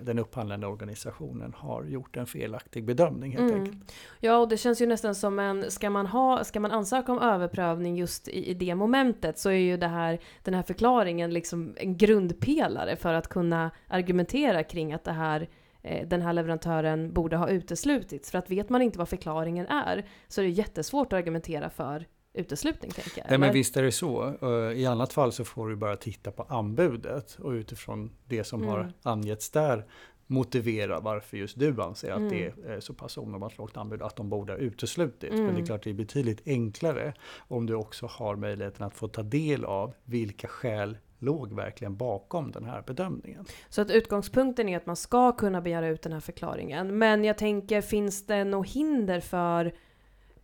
den 0.02 0.18
upphandlande 0.18 0.66
organisationen 0.66 1.54
har 1.56 1.84
gjort 1.84 2.16
en 2.16 2.26
felaktig 2.26 2.84
bedömning 2.84 3.09
helt 3.22 3.50
mm. 3.50 3.54
enkelt. 3.54 3.92
Ja, 4.20 4.36
och 4.38 4.48
det 4.48 4.56
känns 4.56 4.82
ju 4.82 4.86
nästan 4.86 5.14
som 5.14 5.38
en, 5.38 5.70
ska 5.70 5.90
man, 5.90 6.06
ha, 6.06 6.44
ska 6.44 6.60
man 6.60 6.70
ansöka 6.70 7.12
om 7.12 7.18
överprövning 7.18 7.96
just 7.96 8.28
i, 8.28 8.50
i 8.50 8.54
det 8.54 8.74
momentet 8.74 9.38
så 9.38 9.48
är 9.48 9.54
ju 9.54 9.76
det 9.76 9.88
här, 9.88 10.18
den 10.42 10.54
här 10.54 10.62
förklaringen 10.62 11.34
liksom 11.34 11.74
en 11.76 11.96
grundpelare 11.96 12.96
för 12.96 13.14
att 13.14 13.28
kunna 13.28 13.70
argumentera 13.88 14.62
kring 14.62 14.92
att 14.92 15.04
det 15.04 15.12
här 15.12 15.48
eh, 15.82 16.08
den 16.08 16.22
här 16.22 16.32
leverantören 16.32 17.12
borde 17.12 17.36
ha 17.36 17.48
uteslutits. 17.48 18.30
För 18.30 18.38
att 18.38 18.50
vet 18.50 18.68
man 18.68 18.82
inte 18.82 18.98
vad 18.98 19.08
förklaringen 19.08 19.66
är 19.66 20.06
så 20.28 20.40
är 20.40 20.44
det 20.44 20.50
jättesvårt 20.50 21.12
att 21.12 21.18
argumentera 21.18 21.70
för 21.70 22.06
uteslutning 22.34 22.90
tänker 22.90 23.20
jag. 23.20 23.26
Nej 23.28 23.38
men 23.38 23.52
visst 23.52 23.76
är 23.76 23.82
det 23.82 23.92
så. 23.92 24.34
I 24.74 24.86
annat 24.86 25.12
fall 25.12 25.32
så 25.32 25.44
får 25.44 25.68
du 25.68 25.76
bara 25.76 25.96
titta 25.96 26.30
på 26.30 26.42
anbudet 26.42 27.38
och 27.40 27.50
utifrån 27.50 28.10
det 28.24 28.44
som 28.44 28.62
mm. 28.62 28.70
har 28.70 28.92
angetts 29.02 29.50
där 29.50 29.86
motivera 30.30 31.00
varför 31.00 31.36
just 31.36 31.58
du 31.58 31.82
anser 31.82 32.10
att 32.10 32.18
mm. 32.18 32.30
det 32.30 32.54
är 32.66 32.80
så 32.80 32.94
pass 32.94 33.18
onormalt 33.18 33.58
lågt 33.58 33.76
anbud 33.76 34.02
att 34.02 34.16
de 34.16 34.28
borde 34.28 34.52
ha 34.52 34.58
uteslutits. 34.58 35.32
Mm. 35.32 35.44
Men 35.44 35.46
det 35.46 35.50
är 35.50 35.54
mm. 35.54 35.66
klart 35.66 35.84
det 35.84 35.90
är 35.90 35.94
betydligt 35.94 36.42
enklare 36.46 37.14
om 37.38 37.66
du 37.66 37.74
också 37.74 38.06
har 38.06 38.36
möjligheten 38.36 38.86
att 38.86 38.94
få 38.94 39.08
ta 39.08 39.22
del 39.22 39.64
av 39.64 39.94
vilka 40.04 40.48
skäl 40.48 40.98
låg 41.18 41.52
verkligen 41.52 41.96
bakom 41.96 42.50
den 42.50 42.64
här 42.64 42.82
bedömningen. 42.86 43.44
Så 43.68 43.82
att 43.82 43.90
utgångspunkten 43.90 44.68
är 44.68 44.76
att 44.76 44.86
man 44.86 44.96
ska 44.96 45.32
kunna 45.32 45.60
begära 45.60 45.88
ut 45.88 46.02
den 46.02 46.12
här 46.12 46.20
förklaringen. 46.20 46.98
Men 46.98 47.24
jag 47.24 47.38
tänker, 47.38 47.80
finns 47.80 48.26
det 48.26 48.44
något 48.44 48.68
hinder 48.68 49.20
för 49.20 49.72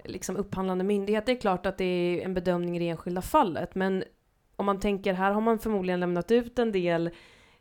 liksom 0.04 0.36
upphandlande 0.36 0.84
myndighet? 0.84 1.26
Det 1.26 1.32
är 1.32 1.40
klart 1.40 1.66
att 1.66 1.78
det 1.78 1.84
är 1.84 2.24
en 2.24 2.34
bedömning 2.34 2.76
i 2.76 2.78
det 2.78 2.88
enskilda 2.88 3.22
fallet, 3.22 3.74
men 3.74 4.04
om 4.56 4.66
man 4.66 4.80
tänker 4.80 5.12
här 5.12 5.32
har 5.32 5.40
man 5.40 5.58
förmodligen 5.58 6.00
lämnat 6.00 6.30
ut 6.30 6.58
en 6.58 6.72
del 6.72 7.10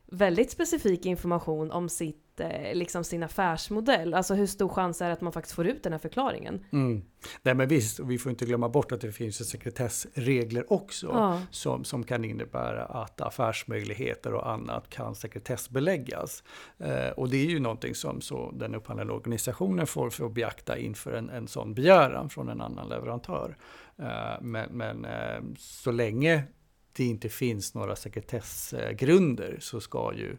väldigt 0.08 0.52
specifik 0.52 1.06
information 1.06 1.72
om 1.72 1.89
sitt, 1.89 2.39
eh, 2.39 2.76
liksom 2.76 3.04
sin 3.04 3.24
affärsmodell. 3.24 4.13
Alltså 4.13 4.34
hur 4.34 4.48
stor 4.48 4.70
chans 4.70 5.02
är 5.02 5.08
det 5.08 5.13
att 5.13 5.22
man 5.22 5.34
faktiskt 5.34 5.56
får 5.56 5.68
ut 5.68 5.84
den 5.84 5.91
här 5.91 6.00
förklaringen? 6.00 6.65
Mm. 6.72 7.04
Nej 7.41 7.56
men 7.56 7.68
visst, 7.68 8.00
vi 8.00 8.18
får 8.18 8.30
inte 8.30 8.46
glömma 8.46 8.70
bort 8.70 8.91
att 8.91 9.02
det 9.02 9.12
finns 9.12 9.50
sekretessregler 9.50 10.74
också 10.74 11.08
ja. 11.08 11.41
som, 11.52 11.84
som 11.84 12.04
kan 12.04 12.26
innebära 12.26 12.86
att 12.86 13.22
affärsmöjligheter 13.22 14.34
och 14.34 14.50
annat 14.50 14.89
kan 14.89 15.15
sekretessbeläggas. 15.15 16.44
Eh, 16.78 17.10
och 17.10 17.30
det 17.30 17.38
är 17.38 17.50
ju 17.50 17.60
någonting 17.60 17.96
som 17.96 18.22
så 18.22 18.52
den 18.52 18.76
upphandlande 18.76 19.13
organisationen 19.13 19.88
får 19.88 20.10
för 20.10 20.26
att 20.26 20.34
beakta 20.34 20.78
inför 20.78 21.13
en, 21.13 21.30
en 21.30 21.48
sån 21.48 21.74
begäran 21.74 22.30
från 22.30 22.50
en 22.50 22.62
annan 22.62 22.89
leverantör. 22.89 23.58
Eh, 23.98 24.41
men, 24.41 24.70
men 24.72 25.06
eh, 25.06 25.44
så 25.58 25.91
länge 25.91 26.44
det 26.96 27.06
inte 27.06 27.30
finns 27.30 27.74
några 27.74 27.96
sekretessgrunder 27.96 29.58
så 29.60 29.82
ska 29.82 30.14
ju 30.14 30.38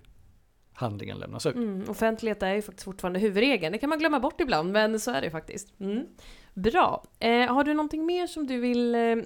handlingen 0.76 1.18
lämnas 1.18 1.46
ut. 1.46 1.54
Mm, 1.54 1.84
offentlighet 1.88 2.42
är 2.42 2.54
ju 2.54 2.62
faktiskt 2.62 2.84
fortfarande 2.84 3.18
huvudregeln. 3.18 3.72
Det 3.72 3.78
kan 3.78 3.88
man 3.88 3.98
glömma 3.98 4.20
bort 4.20 4.40
ibland, 4.40 4.72
men 4.72 5.00
så 5.00 5.10
är 5.10 5.20
det 5.20 5.30
faktiskt. 5.30 5.80
Mm. 5.80 6.06
Bra. 6.54 7.04
Eh, 7.18 7.54
har 7.54 7.64
du 7.64 7.74
någonting 7.74 8.06
mer 8.06 8.26
som 8.26 8.46
du 8.46 8.60
vill 8.60 8.94
eh, 8.94 9.16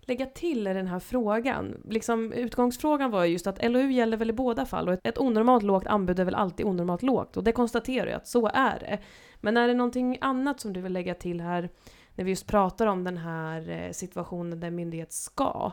lägga 0.00 0.26
till 0.26 0.66
i 0.66 0.74
den 0.74 0.86
här 0.86 1.00
frågan? 1.00 1.82
Liksom, 1.88 2.32
utgångsfrågan 2.32 3.10
var 3.10 3.24
just 3.24 3.46
att 3.46 3.64
LOU 3.64 3.92
gäller 3.92 4.16
väl 4.16 4.30
i 4.30 4.32
båda 4.32 4.66
fall 4.66 4.88
och 4.88 4.94
ett, 4.94 5.00
ett 5.06 5.18
onormalt 5.18 5.62
lågt 5.62 5.86
anbud 5.86 6.18
är 6.18 6.24
väl 6.24 6.34
alltid 6.34 6.66
onormalt 6.66 7.02
lågt 7.02 7.36
och 7.36 7.44
det 7.44 7.52
konstaterar 7.52 8.06
jag 8.06 8.16
att 8.16 8.28
så 8.28 8.46
är 8.54 8.78
det. 8.78 8.98
Men 9.40 9.56
är 9.56 9.68
det 9.68 9.74
någonting 9.74 10.18
annat 10.20 10.60
som 10.60 10.72
du 10.72 10.80
vill 10.80 10.92
lägga 10.92 11.14
till 11.14 11.40
här 11.40 11.68
när 12.14 12.24
vi 12.24 12.30
just 12.30 12.46
pratar 12.46 12.86
om 12.86 13.04
den 13.04 13.16
här 13.16 13.70
eh, 13.70 13.92
situationen 13.92 14.60
där 14.60 14.70
myndighet 14.70 15.12
ska 15.12 15.72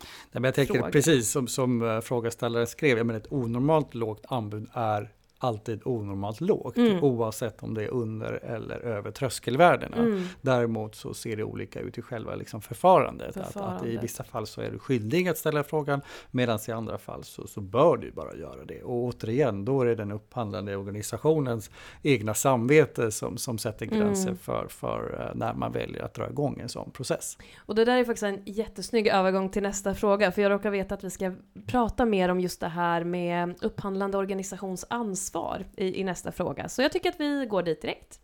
Nej, 0.00 0.08
men 0.32 0.44
jag 0.44 0.54
tänker 0.54 0.74
fråga. 0.74 0.90
precis 0.90 1.30
som, 1.30 1.48
som 1.48 1.82
uh, 1.82 2.00
frågeställaren 2.00 2.66
skrev, 2.66 2.98
jag 2.98 3.06
menar 3.06 3.20
ett 3.20 3.32
onormalt 3.32 3.94
lågt 3.94 4.24
anbud 4.28 4.68
är 4.72 5.12
alltid 5.38 5.80
onormalt 5.84 6.40
lågt 6.40 6.76
mm. 6.76 7.04
oavsett 7.04 7.62
om 7.62 7.74
det 7.74 7.84
är 7.84 7.88
under 7.88 8.32
eller 8.32 8.80
över 8.80 9.10
tröskelvärdena. 9.10 9.96
Mm. 9.96 10.24
Däremot 10.40 10.94
så 10.94 11.14
ser 11.14 11.36
det 11.36 11.44
olika 11.44 11.80
ut 11.80 11.98
i 11.98 12.02
själva 12.02 12.34
liksom 12.34 12.60
förfarandet. 12.60 13.34
förfarandet. 13.34 13.56
Att, 13.56 13.82
att, 13.82 13.86
I 13.86 13.96
vissa 13.96 14.24
fall 14.24 14.46
så 14.46 14.60
är 14.60 14.70
du 14.70 14.78
skyldig 14.78 15.28
att 15.28 15.38
ställa 15.38 15.64
frågan 15.64 16.00
medan 16.30 16.58
i 16.68 16.72
andra 16.72 16.98
fall 16.98 17.24
så, 17.24 17.46
så 17.46 17.60
bör 17.60 17.96
du 17.96 18.10
bara 18.10 18.36
göra 18.36 18.64
det. 18.64 18.82
Och 18.82 18.94
återigen, 18.94 19.64
då 19.64 19.82
är 19.82 19.86
det 19.86 19.94
den 19.94 20.12
upphandlande 20.12 20.76
organisationens 20.76 21.70
egna 22.02 22.34
samvete 22.34 23.12
som, 23.12 23.38
som 23.38 23.58
sätter 23.58 23.86
gränser 23.86 24.28
mm. 24.28 24.38
för, 24.38 24.66
för 24.68 25.26
eh, 25.28 25.38
när 25.38 25.54
man 25.54 25.72
väljer 25.72 26.02
att 26.02 26.14
dra 26.14 26.30
igång 26.30 26.60
en 26.60 26.68
sån 26.68 26.90
process. 26.90 27.38
Och 27.58 27.74
det 27.74 27.84
där 27.84 27.96
är 27.96 28.04
faktiskt 28.04 28.22
en 28.22 28.42
jättesnygg 28.44 29.06
övergång 29.06 29.48
till 29.48 29.62
nästa 29.62 29.94
fråga 29.94 30.32
för 30.32 30.42
jag 30.42 30.50
råkar 30.50 30.70
veta 30.70 30.94
att 30.94 31.04
vi 31.04 31.10
ska 31.10 31.32
prata 31.66 32.04
mer 32.04 32.28
om 32.28 32.40
just 32.40 32.60
det 32.60 32.68
här 32.68 33.04
med 33.04 33.54
upphandlande 33.60 34.18
organisations 34.18 34.84
ansvar 34.90 35.25
svar 35.26 35.64
i, 35.76 36.00
i 36.00 36.04
nästa 36.04 36.32
fråga. 36.32 36.68
Så 36.68 36.82
jag 36.82 36.92
tycker 36.92 37.08
att 37.08 37.20
vi 37.20 37.46
går 37.46 37.62
dit 37.62 37.82
direkt. 37.82 38.20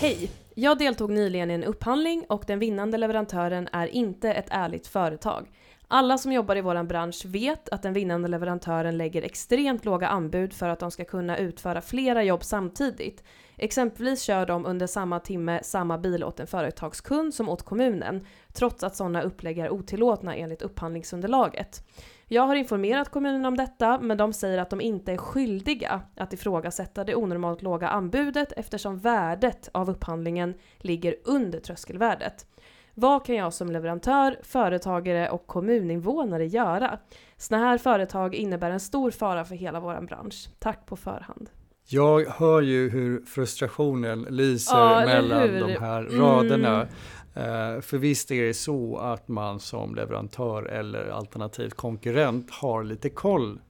Hej! 0.00 0.30
Jag 0.54 0.78
deltog 0.78 1.10
nyligen 1.10 1.50
i 1.50 1.54
en 1.54 1.64
upphandling 1.64 2.24
och 2.28 2.44
den 2.46 2.58
vinnande 2.58 2.98
leverantören 2.98 3.68
är 3.72 3.86
inte 3.86 4.32
ett 4.32 4.48
ärligt 4.50 4.86
företag. 4.86 5.50
Alla 5.88 6.18
som 6.18 6.32
jobbar 6.32 6.56
i 6.56 6.60
vår 6.60 6.82
bransch 6.82 7.26
vet 7.26 7.68
att 7.68 7.82
den 7.82 7.92
vinnande 7.92 8.28
leverantören 8.28 8.98
lägger 8.98 9.22
extremt 9.22 9.84
låga 9.84 10.08
anbud 10.08 10.52
för 10.52 10.68
att 10.68 10.78
de 10.78 10.90
ska 10.90 11.04
kunna 11.04 11.38
utföra 11.38 11.80
flera 11.80 12.22
jobb 12.22 12.44
samtidigt. 12.44 13.24
Exempelvis 13.56 14.22
kör 14.22 14.46
de 14.46 14.66
under 14.66 14.86
samma 14.86 15.20
timme 15.20 15.60
samma 15.62 15.98
bil 15.98 16.24
åt 16.24 16.40
en 16.40 16.46
företagskund 16.46 17.34
som 17.34 17.48
åt 17.48 17.62
kommunen, 17.62 18.26
trots 18.52 18.82
att 18.82 18.96
sådana 18.96 19.22
upplägg 19.22 19.58
är 19.58 19.70
otillåtna 19.70 20.36
enligt 20.36 20.62
upphandlingsunderlaget. 20.62 21.84
Jag 22.28 22.42
har 22.42 22.54
informerat 22.54 23.08
kommunen 23.08 23.46
om 23.46 23.56
detta, 23.56 23.98
men 24.00 24.16
de 24.18 24.32
säger 24.32 24.58
att 24.58 24.70
de 24.70 24.80
inte 24.80 25.12
är 25.12 25.16
skyldiga 25.16 26.02
att 26.16 26.32
ifrågasätta 26.32 27.04
det 27.04 27.14
onormalt 27.14 27.62
låga 27.62 27.88
anbudet 27.88 28.52
eftersom 28.52 28.98
värdet 28.98 29.68
av 29.72 29.90
upphandlingen 29.90 30.54
ligger 30.78 31.16
under 31.24 31.60
tröskelvärdet. 31.60 32.46
Vad 32.94 33.26
kan 33.26 33.34
jag 33.34 33.54
som 33.54 33.70
leverantör, 33.70 34.38
företagare 34.42 35.30
och 35.30 35.46
kommuninvånare 35.46 36.46
göra? 36.46 36.98
Sådana 37.36 37.66
här 37.66 37.78
företag 37.78 38.34
innebär 38.34 38.70
en 38.70 38.80
stor 38.80 39.10
fara 39.10 39.44
för 39.44 39.54
hela 39.54 39.80
vår 39.80 40.00
bransch. 40.00 40.48
Tack 40.58 40.86
på 40.86 40.96
förhand. 40.96 41.50
Jag 41.86 42.26
hör 42.26 42.62
ju 42.62 42.90
hur 42.90 43.24
frustrationen 43.26 44.22
lyser 44.22 44.76
ja, 44.76 45.06
mellan 45.06 45.68
de 45.68 45.76
här 45.80 46.02
raderna. 46.02 46.86
Mm. 47.34 47.82
För 47.82 47.98
visst 47.98 48.30
är 48.30 48.42
det 48.42 48.54
så 48.54 48.96
att 48.96 49.28
man 49.28 49.60
som 49.60 49.94
leverantör 49.94 50.62
eller 50.62 51.08
alternativt 51.08 51.74
konkurrent 51.74 52.50
har 52.50 52.84
lite 52.84 53.10
koll 53.10 53.60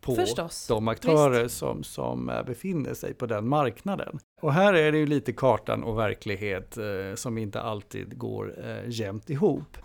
på 0.00 0.14
Förstås. 0.14 0.66
de 0.66 0.88
aktörer 0.88 1.48
som, 1.48 1.82
som 1.82 2.30
uh, 2.30 2.42
befinner 2.42 2.94
sig 2.94 3.14
på 3.14 3.26
den 3.26 3.48
marknaden. 3.48 4.18
Och 4.40 4.52
här 4.52 4.74
är 4.74 4.92
det 4.92 4.98
ju 4.98 5.06
lite 5.06 5.32
kartan 5.32 5.84
och 5.84 5.98
verklighet 5.98 6.78
uh, 6.78 7.14
som 7.14 7.38
inte 7.38 7.60
alltid 7.60 8.18
går 8.18 8.54
jämnt 8.86 9.30
ihop. 9.30 9.76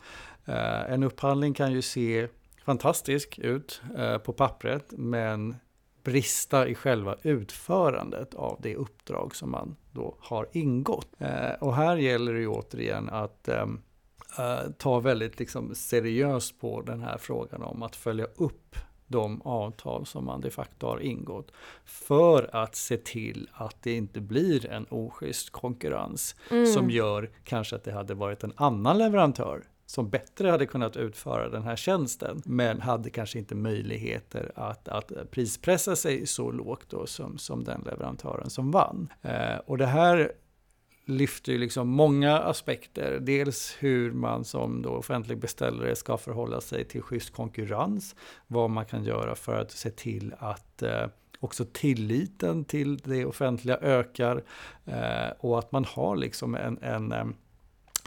en 0.88 1.04
upphandling 1.04 1.54
kan 1.54 1.71
ju 1.71 1.82
se 1.82 2.28
fantastisk 2.65 3.39
ut 3.39 3.82
på 4.23 4.34
pappret 4.34 4.86
men 4.89 5.56
brista 6.07 6.67
i 6.67 6.75
själva 6.75 7.15
utförandet 7.23 8.33
av 8.33 8.59
det 8.61 8.75
uppdrag 8.75 9.35
som 9.35 9.51
man 9.51 9.75
då 9.91 10.15
har 10.19 10.47
ingått. 10.51 11.07
Eh, 11.19 11.51
och 11.59 11.75
här 11.75 11.97
gäller 11.97 12.33
det 12.33 12.39
ju 12.39 12.47
återigen 12.47 13.09
att 13.09 13.47
ehm, 13.47 13.81
eh, 14.37 14.71
ta 14.77 14.99
väldigt 14.99 15.39
liksom, 15.39 15.75
seriöst 15.75 16.59
på 16.59 16.81
den 16.81 17.01
här 17.01 17.17
frågan 17.17 17.63
om 17.63 17.83
att 17.83 17.95
följa 17.95 18.25
upp 18.25 18.75
de 19.07 19.41
avtal 19.41 20.05
som 20.05 20.25
man 20.25 20.41
de 20.41 20.51
facto 20.51 20.87
har 20.87 20.99
ingått 20.99 21.51
för 21.85 22.55
att 22.55 22.75
se 22.75 22.97
till 22.97 23.49
att 23.53 23.83
det 23.83 23.91
inte 23.91 24.21
blir 24.21 24.67
en 24.67 24.85
oschysst 24.89 25.49
konkurrens 25.49 26.35
mm. 26.51 26.65
som 26.65 26.89
gör 26.89 27.31
kanske 27.43 27.75
att 27.75 27.83
det 27.83 27.91
hade 27.91 28.13
varit 28.13 28.43
en 28.43 28.53
annan 28.55 28.97
leverantör 28.97 29.63
som 29.88 30.10
bättre 30.10 30.50
hade 30.50 30.65
kunnat 30.65 30.97
utföra 30.97 31.50
den 31.50 31.63
här 31.63 31.76
tjänsten 31.76 32.41
men 32.45 32.82
hade 32.82 33.10
kanske 33.10 33.39
inte 33.39 33.56
möjligheter 33.56 34.52
att, 34.56 34.88
att 34.88 35.12
prispressa 35.32 35.95
sig 35.95 36.28
så 36.28 36.52
lågt 36.52 36.89
då 36.89 37.06
som, 37.06 37.38
som 37.38 37.63
den 37.63 37.82
leverantören 37.86 38.50
som 38.50 38.71
vann. 38.71 39.13
Eh, 39.21 39.58
och 39.65 39.78
det 39.78 39.86
här 39.86 40.32
lyfter 41.06 41.52
ju 41.52 41.58
liksom 41.58 41.88
många 41.88 42.39
aspekter. 42.39 43.19
Dels 43.21 43.76
hur 43.80 44.12
man 44.12 44.45
som 44.45 44.82
då 44.82 44.89
offentlig 44.89 45.38
beställare 45.38 45.95
ska 45.95 46.17
förhålla 46.17 46.62
sig 46.62 46.86
till 46.86 47.02
schysst 47.02 47.34
konkurrens. 47.34 48.15
Vad 48.47 48.69
man 48.69 48.86
kan 48.86 49.04
göra 49.04 49.36
för 49.36 49.62
att 49.62 49.71
se 49.71 49.89
till 49.89 50.34
att 50.39 50.82
eh, 50.82 51.08
också 51.39 51.65
tilliten 51.65 52.65
till 52.65 52.97
det 52.97 53.26
offentliga 53.26 53.78
ökar 53.78 54.43
eh, 54.86 55.30
och 55.39 55.60
att 55.60 55.71
man 55.71 55.86
har 55.86 56.15
liksom 56.15 56.56
en, 56.56 56.78
en, 56.82 57.12
eh, 57.12 57.26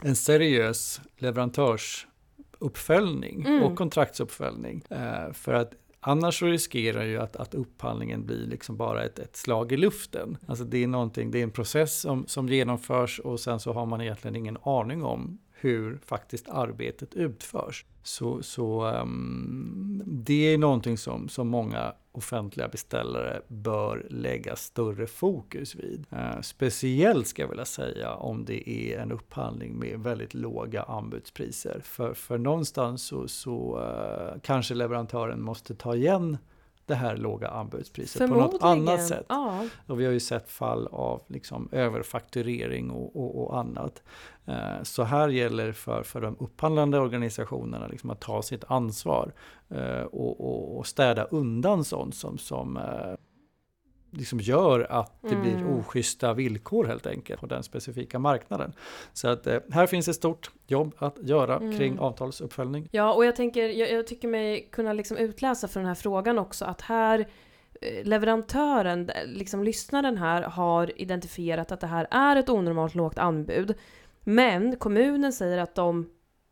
en 0.01 0.15
seriös 0.15 1.01
leverantörsuppföljning 1.17 3.45
mm. 3.45 3.63
och 3.63 3.77
kontraktsuppföljning. 3.77 4.83
Eh, 4.89 5.33
för 5.33 5.53
att 5.53 5.73
Annars 6.03 6.39
så 6.39 6.45
riskerar 6.45 7.03
ju 7.03 7.17
att, 7.17 7.35
att 7.35 7.53
upphandlingen 7.53 8.25
blir 8.25 8.47
liksom 8.47 8.77
bara 8.77 9.03
ett, 9.03 9.19
ett 9.19 9.35
slag 9.35 9.71
i 9.71 9.77
luften. 9.77 10.37
Alltså 10.47 10.65
det 10.65 10.83
är 10.83 10.87
någonting, 10.87 11.31
det 11.31 11.39
är 11.39 11.43
en 11.43 11.51
process 11.51 12.01
som, 12.01 12.27
som 12.27 12.49
genomförs 12.49 13.19
och 13.19 13.39
sen 13.39 13.59
så 13.59 13.73
har 13.73 13.85
man 13.85 14.01
egentligen 14.01 14.35
ingen 14.35 14.57
aning 14.63 15.03
om 15.03 15.39
hur 15.51 15.99
faktiskt 16.05 16.49
arbetet 16.49 17.13
utförs. 17.13 17.85
Så, 18.03 18.43
så 18.43 18.87
um, 18.87 20.01
det 20.05 20.53
är 20.53 20.57
någonting 20.57 20.97
som, 20.97 21.29
som 21.29 21.47
många 21.47 21.93
offentliga 22.11 22.67
beställare 22.67 23.41
bör 23.47 24.07
lägga 24.09 24.55
större 24.55 25.07
fokus 25.07 25.75
vid. 25.75 26.05
Eh, 26.09 26.41
speciellt 26.41 27.27
ska 27.27 27.41
jag 27.41 27.49
vilja 27.49 27.65
säga 27.65 28.13
om 28.13 28.45
det 28.45 28.69
är 28.69 28.99
en 28.99 29.11
upphandling 29.11 29.79
med 29.79 29.99
väldigt 29.99 30.33
låga 30.33 30.83
anbudspriser. 30.83 31.81
För, 31.83 32.13
för 32.13 32.37
någonstans 32.37 33.03
så, 33.03 33.27
så 33.27 33.79
eh, 33.79 34.39
kanske 34.41 34.73
leverantören 34.73 35.41
måste 35.41 35.75
ta 35.75 35.95
igen 35.95 36.37
det 36.91 36.95
här 36.95 37.17
låga 37.17 37.47
anbudspriset 37.47 38.29
på 38.29 38.35
något 38.35 38.63
annat 38.63 39.07
sätt. 39.07 39.25
Ja. 39.29 39.65
Och 39.87 39.99
vi 39.99 40.05
har 40.05 40.11
ju 40.11 40.19
sett 40.19 40.49
fall 40.49 40.87
av 40.87 41.21
liksom 41.27 41.69
överfakturering 41.71 42.91
och, 42.91 43.15
och, 43.15 43.43
och 43.43 43.59
annat. 43.59 44.03
Eh, 44.45 44.83
så 44.83 45.03
här 45.03 45.29
gäller 45.29 45.71
för, 45.71 46.03
för 46.03 46.21
de 46.21 46.35
upphandlande 46.39 46.99
organisationerna 46.99 47.87
liksom 47.87 48.09
att 48.09 48.19
ta 48.19 48.41
sitt 48.41 48.63
ansvar 48.67 49.33
eh, 49.69 50.03
och, 50.03 50.77
och, 50.77 50.87
städa 50.87 51.23
undan 51.23 51.83
sånt 51.83 52.15
som, 52.15 52.37
som 52.37 52.77
eh, 52.77 53.13
liksom 54.11 54.39
gör 54.39 54.87
att 54.89 55.21
det 55.21 55.35
mm. 55.35 55.41
blir 55.41 55.79
oschyssta 55.79 56.33
villkor 56.33 56.85
helt 56.85 57.07
enkelt 57.07 57.41
på 57.41 57.47
den 57.47 57.63
specifika 57.63 58.19
marknaden. 58.19 58.73
Så 59.13 59.27
att 59.27 59.47
eh, 59.47 59.59
här 59.71 59.87
finns 59.87 60.07
ett 60.07 60.15
stort 60.15 60.51
jobb 60.67 60.95
att 60.97 61.17
göra 61.21 61.55
mm. 61.55 61.77
kring 61.77 61.99
avtalsuppföljning. 61.99 62.87
Ja, 62.91 63.13
och 63.13 63.25
jag 63.25 63.35
tänker, 63.35 63.69
jag, 63.69 63.91
jag 63.91 64.07
tycker 64.07 64.27
mig 64.27 64.69
kunna 64.71 64.93
liksom 64.93 65.17
utläsa 65.17 65.67
från 65.67 65.83
den 65.83 65.87
här 65.87 65.95
frågan 65.95 66.39
också 66.39 66.65
att 66.65 66.81
här 66.81 67.19
eh, 67.81 68.05
leverantören, 68.05 69.09
liksom 69.25 69.63
lyssnaren 69.63 70.17
här, 70.17 70.41
har 70.41 71.01
identifierat 71.01 71.71
att 71.71 71.79
det 71.79 71.87
här 71.87 72.07
är 72.11 72.35
ett 72.35 72.49
onormalt 72.49 72.95
lågt 72.95 73.17
anbud. 73.17 73.75
Men 74.23 74.75
kommunen 74.75 75.33
säger 75.33 75.57
att 75.57 75.75
de 75.75 76.09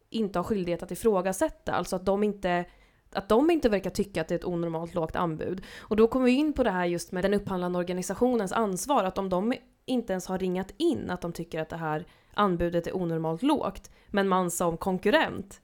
inte 0.10 0.39
har 0.39 0.43
skyldighet 0.43 0.84
att 0.84 0.91
ifrågasätta, 0.91 1.72
alltså 1.72 1.95
att 1.95 2.06
de 2.06 2.24
inte 2.24 2.65
att 3.12 3.30
de 3.30 3.52
inte 3.52 3.69
verkar 3.69 3.89
tycka 3.89 4.22
att 4.22 4.28
det 4.28 4.36
är 4.36 4.39
ett 4.39 4.45
onormalt 4.45 4.93
lågt 4.93 5.15
anbud. 5.15 5.65
Och 5.80 5.95
då 5.95 6.08
kommer 6.08 6.26
vi 6.26 6.32
in 6.32 6.54
på 6.54 6.63
det 6.63 6.72
här 6.72 6.86
just 6.86 7.12
med 7.12 7.24
den 7.24 7.34
upphandlande 7.34 7.80
organisationens 7.80 8.52
ansvar, 8.52 9.04
att 9.04 9.17
om 9.17 9.30
de 9.30 9.54
inte 9.86 10.13
ens 10.13 10.28
har 10.28 10.39
ringat 10.39 10.74
in 10.78 11.10
att 11.10 11.22
de 11.22 11.34
tycker 11.34 11.62
att 11.62 11.69
det 11.69 11.78
här 11.78 12.06
anbudet 12.34 12.88
är 12.88 12.95
onormalt 12.95 13.43
lågt, 13.43 13.91
men 14.08 14.28
man 14.28 14.52
som 14.52 14.78
konkurrent 14.78 15.62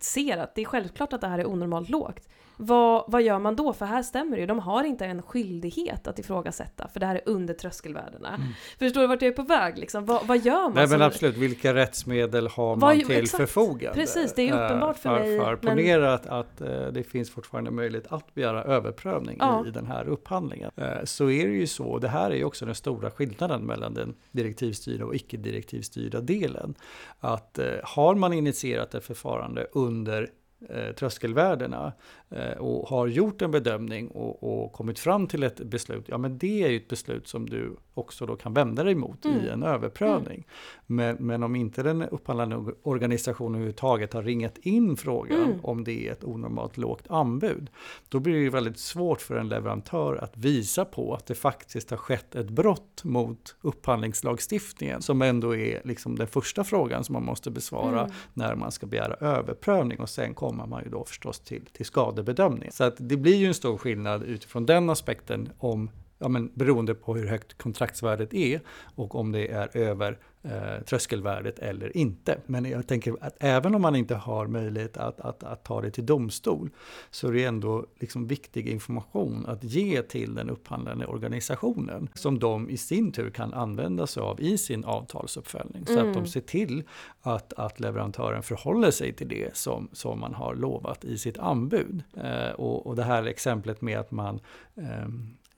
ser 0.00 0.38
att 0.38 0.54
det 0.54 0.60
är 0.60 0.66
självklart 0.66 1.12
att 1.12 1.20
det 1.20 1.26
här 1.26 1.38
är 1.38 1.46
onormalt 1.46 1.88
lågt, 1.88 2.28
vad, 2.56 3.04
vad 3.08 3.22
gör 3.22 3.38
man 3.38 3.56
då? 3.56 3.72
För 3.72 3.86
här 3.86 4.02
stämmer 4.02 4.36
det 4.36 4.40
ju, 4.40 4.46
de 4.46 4.58
har 4.58 4.84
inte 4.84 5.06
en 5.06 5.22
skyldighet 5.22 6.06
att 6.06 6.18
ifrågasätta, 6.18 6.88
för 6.88 7.00
det 7.00 7.06
här 7.06 7.14
är 7.14 7.22
under 7.26 7.54
tröskelvärdena. 7.54 8.28
Mm. 8.28 8.48
Förstår 8.78 9.00
du 9.00 9.06
vart 9.06 9.22
jag 9.22 9.28
är 9.32 9.36
på 9.36 9.42
väg? 9.42 9.78
Liksom? 9.78 10.04
Vad, 10.04 10.26
vad 10.26 10.38
gör 10.38 10.62
man? 10.62 10.72
Nej 10.74 10.88
men 10.88 11.02
absolut, 11.02 11.36
vilka 11.36 11.74
rättsmedel 11.74 12.48
har 12.48 12.76
man 12.76 12.78
vad, 12.78 12.98
till 12.98 13.10
exakt. 13.10 13.36
förfogande? 13.36 13.98
Precis, 13.98 14.34
det 14.34 14.48
är 14.48 14.64
uppenbart 14.64 14.96
för, 14.96 15.16
för 15.16 15.24
mig. 15.24 15.38
För 15.38 15.56
ponera 15.56 16.00
men... 16.00 16.10
att, 16.10 16.26
att 16.26 16.60
eh, 16.60 16.86
det 16.86 17.02
finns 17.02 17.30
fortfarande 17.30 17.70
möjlighet 17.70 18.12
att 18.12 18.34
begära 18.34 18.64
överprövning 18.64 19.36
ja. 19.40 19.66
i, 19.66 19.70
den 19.70 19.86
här 19.86 20.08
upphandlingen. 20.08 20.70
Eh, 20.76 21.04
så 21.04 21.30
är 21.30 21.46
det 21.46 21.54
ju 21.54 21.66
så, 21.66 21.98
det 21.98 22.08
här 22.08 22.30
är 22.30 22.34
ju 22.34 22.44
också 22.44 22.66
den 22.66 22.74
stora 22.74 23.10
skillnaden 23.10 23.62
mellan 23.62 23.94
den 23.94 24.14
direktivstyrda 24.30 25.04
och 25.04 25.14
icke-direktivstyrda 25.14 26.20
delen. 26.20 26.74
Att 27.20 27.58
eh, 27.58 27.66
har 27.84 28.14
man 28.14 28.32
initierat 28.32 28.94
ett 28.94 29.04
förfarande 29.04 29.66
under 29.72 30.28
eh, 30.68 30.94
tröskelvärdena 30.94 31.92
eh, 32.30 32.58
och 32.58 32.88
har 32.88 33.06
gjort 33.06 33.42
en 33.42 33.50
bedömning 33.50 34.08
och, 34.08 34.64
och, 34.64 34.72
kommit 34.72 34.98
fram 34.98 35.26
till 35.26 35.42
ett 35.42 35.64
beslut, 35.64 36.04
ja 36.08 36.18
men 36.18 36.38
det 36.38 36.64
är 36.64 36.68
ju 36.68 36.76
ett 36.76 36.88
beslut 36.88 37.28
som 37.28 37.48
du 37.48 37.76
också 37.94 38.26
då 38.26 38.36
kan 38.36 38.54
vända 38.54 38.84
dig 38.84 38.94
mot 38.94 39.24
mm. 39.24 39.44
i 39.44 39.48
en 39.48 39.62
överprövning. 39.62 40.34
Mm. 40.34 40.46
Men, 40.86 41.26
men, 41.26 41.42
om 41.42 41.56
inte 41.56 41.82
den 41.82 42.02
upphandlande 42.02 42.72
organisationen 42.82 43.54
överhuvudtaget 43.54 44.12
har 44.12 44.22
ringat 44.22 44.58
in 44.58 44.96
frågan 44.96 45.42
mm. 45.42 45.58
om 45.62 45.84
det 45.84 46.08
är 46.08 46.12
ett 46.12 46.24
onormalt 46.24 46.76
lågt 46.76 47.04
anbud, 47.08 47.70
då 48.08 48.20
blir 48.20 48.34
det 48.34 48.40
ju 48.40 48.50
väldigt 48.50 48.78
svårt 48.78 49.20
för 49.20 49.36
en 49.36 49.48
leverantör 49.48 50.16
att 50.16 50.36
visa 50.36 50.84
på 50.84 51.14
att 51.14 51.26
det 51.26 51.34
faktiskt 51.34 51.90
har 51.90 51.96
skett 51.96 52.34
ett 52.34 52.50
brott 52.50 53.04
mot 53.04 53.56
upphandlingslagstiftningen, 53.60 55.02
som 55.02 55.22
ändå 55.22 55.56
är 55.56 55.80
liksom 55.84 56.16
den 56.16 56.26
första 56.26 56.64
frågan 56.64 57.04
som 57.04 57.12
man 57.12 57.24
måste 57.24 57.50
besvara 57.50 58.00
mm. 58.00 58.12
när 58.34 58.54
man 58.54 58.72
ska 58.72 58.86
begära 58.86 59.14
överprövning 59.14 60.00
och 60.00 60.08
sen 60.08 60.34
kommer 60.34 60.51
kommer 60.52 60.66
man 60.66 60.84
ju 60.84 60.90
då 60.90 61.04
förstås 61.04 61.40
till, 61.40 61.66
till 61.72 61.86
skadebedömning. 61.86 62.72
Så 62.72 62.84
att 62.84 62.94
det 62.98 63.16
blir 63.16 63.36
ju 63.36 63.46
en 63.46 63.54
stor 63.54 63.78
skillnad 63.78 64.22
utifrån 64.22 64.66
den 64.66 64.90
aspekten 64.90 65.48
om 65.58 65.90
ja, 66.22 66.28
men 66.28 66.50
beroende 66.54 66.94
på 66.94 67.16
hur 67.16 67.26
högt 67.26 67.58
kontraktsvärdet 67.58 68.34
är 68.34 68.60
och 68.94 69.14
om 69.14 69.32
det 69.32 69.48
är 69.48 69.76
över 69.76 70.18
eh, 70.42 70.84
tröskelvärdet 70.84 71.58
eller 71.58 71.96
inte. 71.96 72.38
Men 72.46 72.64
jag 72.64 72.86
tänker 72.86 73.16
att 73.20 73.36
även 73.40 73.74
om 73.74 73.82
man 73.82 73.96
inte 73.96 74.14
har 74.14 74.46
möjlighet 74.46 74.96
att, 74.96 75.20
att, 75.20 75.44
att 75.44 75.64
ta 75.64 75.80
det 75.80 75.90
till 75.90 76.06
domstol 76.06 76.70
så 77.10 77.28
är 77.28 77.32
det 77.32 77.44
ändå 77.44 77.86
liksom 78.00 78.26
viktig 78.26 78.68
information 78.68 79.46
att 79.46 79.64
ge 79.64 80.02
till 80.02 80.34
den 80.34 80.50
upphandlande 80.50 81.06
organisationen 81.06 82.08
som 82.14 82.38
de 82.38 82.70
i 82.70 82.76
sin 82.76 83.12
tur 83.12 83.30
kan 83.30 83.54
använda 83.54 84.06
sig 84.06 84.22
av 84.22 84.40
i 84.40 84.58
sin 84.58 84.84
avtalsuppföljning. 84.84 85.86
Så 85.86 85.92
mm. 85.92 86.06
att 86.06 86.14
de 86.14 86.18
mm. 86.18 86.30
ser 86.30 86.40
till 86.40 86.82
att, 87.22 87.52
att 87.52 87.80
leverantören 87.80 88.42
förhåller 88.42 88.90
sig 88.90 89.12
till 89.12 89.28
det 89.28 89.56
som, 89.56 89.88
som 89.92 90.20
man 90.20 90.34
har 90.34 90.54
lovat 90.54 91.04
i 91.04 91.18
sitt 91.18 91.38
anbud. 91.38 92.02
Eh, 92.16 92.50
och, 92.50 92.86
och 92.86 92.96
det 92.96 93.02
här 93.04 93.24
exemplet 93.24 93.80
med 93.80 93.98
att 93.98 94.10
man 94.10 94.40
eh, 94.74 95.08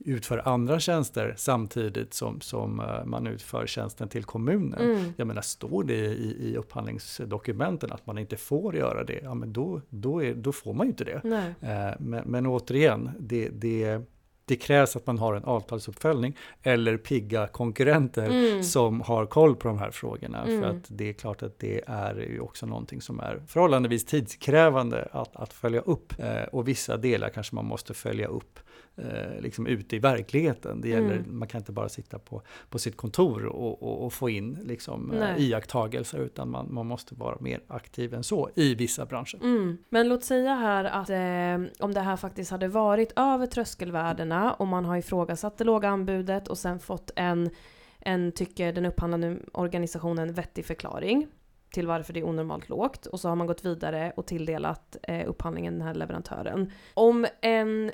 utför 0.04 0.48
andra 0.48 0.80
tjänster 0.80 1.34
samtidigt 1.36 2.14
som, 2.14 2.40
som 2.40 2.80
eh, 2.80 3.04
man 3.04 3.26
utför 3.26 3.66
tjänsten 3.66 4.08
till 4.08 4.24
kommunen. 4.24 4.80
Mm. 4.80 5.12
Jag 5.16 5.26
menar, 5.26 5.42
står 5.42 5.84
det 5.84 5.94
i, 5.94 6.36
i 6.40 6.56
upphandlingsdokumenten 6.56 7.92
att 7.92 8.06
man 8.06 8.18
inte 8.18 8.36
får 8.36 8.76
göra 8.76 9.04
det, 9.04 9.20
ja 9.22 9.34
men 9.34 9.52
då, 9.52 9.80
då, 9.88 10.22
är, 10.22 10.34
då 10.34 10.52
får 10.52 10.74
man 10.74 10.86
ju 10.86 10.90
inte 10.90 11.04
det. 11.04 11.20
Eh, 11.60 12.00
men, 12.00 12.22
men 12.26 12.46
återigen, 12.46 13.10
det, 13.18 13.48
det, 13.48 14.00
det 14.44 14.56
krävs 14.56 14.96
att 14.96 15.06
man 15.06 15.18
har 15.18 15.34
en 15.34 15.44
avtalsuppföljning 15.44 16.36
eller 16.62 16.96
pigga 16.96 17.46
konkurrenter 17.46 18.26
mm. 18.26 18.62
som 18.62 19.00
har 19.00 19.26
koll 19.26 19.56
på 19.56 19.68
de 19.68 19.78
här 19.78 19.90
frågorna. 19.90 20.44
Mm. 20.44 20.62
För 20.62 20.68
att 20.68 20.84
det 20.88 21.08
är 21.08 21.12
klart 21.12 21.42
att 21.42 21.58
det 21.58 21.82
är 21.86 22.14
ju 22.14 22.40
också 22.40 22.66
någonting 22.66 23.00
som 23.00 23.20
är 23.20 23.42
förhållandevis 23.46 24.04
tidskrävande 24.04 25.08
att, 25.12 25.36
att 25.36 25.52
följa 25.52 25.80
upp. 25.80 26.12
Eh, 26.18 26.42
och 26.52 26.68
vissa 26.68 26.96
delar 26.96 27.28
kanske 27.28 27.54
man 27.54 27.64
måste 27.64 27.94
följa 27.94 28.26
upp 28.26 28.58
eh, 28.96 29.40
liksom 29.40 29.66
ute 29.66 29.96
i 29.96 29.98
verkligheten. 29.98 30.80
Det 30.80 30.88
gäller, 30.88 31.16
mm. 31.16 31.38
Man 31.38 31.48
kan 31.48 31.58
inte 31.58 31.72
bara 31.72 31.88
sitta 31.88 32.18
på, 32.18 32.42
på 32.70 32.78
sitt 32.78 32.96
kontor 32.96 33.46
och, 33.46 33.82
och, 33.82 34.04
och 34.04 34.12
få 34.12 34.30
in 34.30 34.58
liksom, 34.64 35.12
eh, 35.12 35.38
iakttagelser 35.38 36.18
utan 36.18 36.50
man, 36.50 36.74
man 36.74 36.86
måste 36.86 37.14
vara 37.14 37.36
mer 37.40 37.60
aktiv 37.68 38.14
än 38.14 38.22
så 38.24 38.50
i 38.54 38.74
vissa 38.74 39.06
branscher. 39.06 39.38
Mm. 39.42 39.78
Men 39.88 40.08
låt 40.08 40.24
säga 40.24 40.54
här 40.54 40.84
att 40.84 41.10
eh, 41.10 41.84
om 41.84 41.94
det 41.94 42.00
här 42.00 42.16
faktiskt 42.16 42.50
hade 42.50 42.68
varit 42.68 43.12
över 43.16 43.46
tröskelvärdena 43.46 44.52
och 44.52 44.66
man 44.66 44.84
har 44.84 44.96
ifrågasatt 44.96 45.58
det 45.58 45.64
låga 45.64 45.88
anbudet 45.88 46.48
och 46.48 46.58
sen 46.58 46.78
fått 46.78 47.10
en, 47.16 47.50
en 47.98 48.32
tycker 48.32 48.72
den 48.72 48.86
upphandlande 48.86 49.36
organisationen, 49.52 50.32
vettig 50.32 50.64
förklaring 50.66 51.26
till 51.74 51.86
varför 51.86 52.12
det 52.12 52.20
är 52.20 52.24
onormalt 52.24 52.68
lågt 52.68 53.06
och 53.06 53.20
så 53.20 53.28
har 53.28 53.36
man 53.36 53.46
gått 53.46 53.64
vidare 53.64 54.12
och 54.16 54.26
tilldelat 54.26 54.96
eh, 55.02 55.28
upphandlingen 55.28 55.78
den 55.78 55.82
här 55.82 55.94
leverantören. 55.94 56.72
Om 56.94 57.26
en 57.40 57.92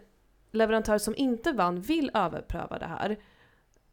leverantör 0.50 0.98
som 0.98 1.16
inte 1.16 1.52
vann 1.52 1.80
vill 1.80 2.10
överpröva 2.14 2.78
det 2.78 2.86
här, 2.86 3.16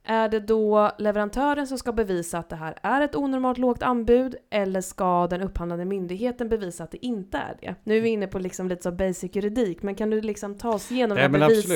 är 0.08 0.30
det 0.30 0.40
då 0.40 0.92
leverantören 0.98 1.68
som 1.68 1.78
ska 1.78 1.92
bevisa 1.92 2.38
att 2.38 2.50
det 2.50 2.56
här 2.56 2.78
är 2.84 3.02
ett 3.02 3.16
onormalt 3.16 3.58
lågt 3.58 3.84
anbud 3.84 4.36
eller 4.50 4.82
ska 4.82 5.28
den 5.28 5.42
upphandlande 5.42 5.86
myndigheten 5.86 6.50
bevisa 6.50 6.84
att 6.84 6.92
det 6.92 7.06
inte 7.06 7.38
är 7.38 7.58
det? 7.62 7.76
Nu 7.84 7.98
är 7.98 8.02
vi 8.02 8.10
inne 8.10 8.28
på 8.28 8.40
liksom 8.40 8.68
lite 8.68 8.84
så 8.84 8.92
basic 8.92 9.36
juridik, 9.36 9.82
men 9.82 9.96
kan 9.96 10.10
du 10.10 10.22
liksom 10.22 10.56
ta 10.56 10.74
oss 10.74 10.92
igenom 10.92 11.18
Nej, 11.18 11.30
bevis, 11.30 11.72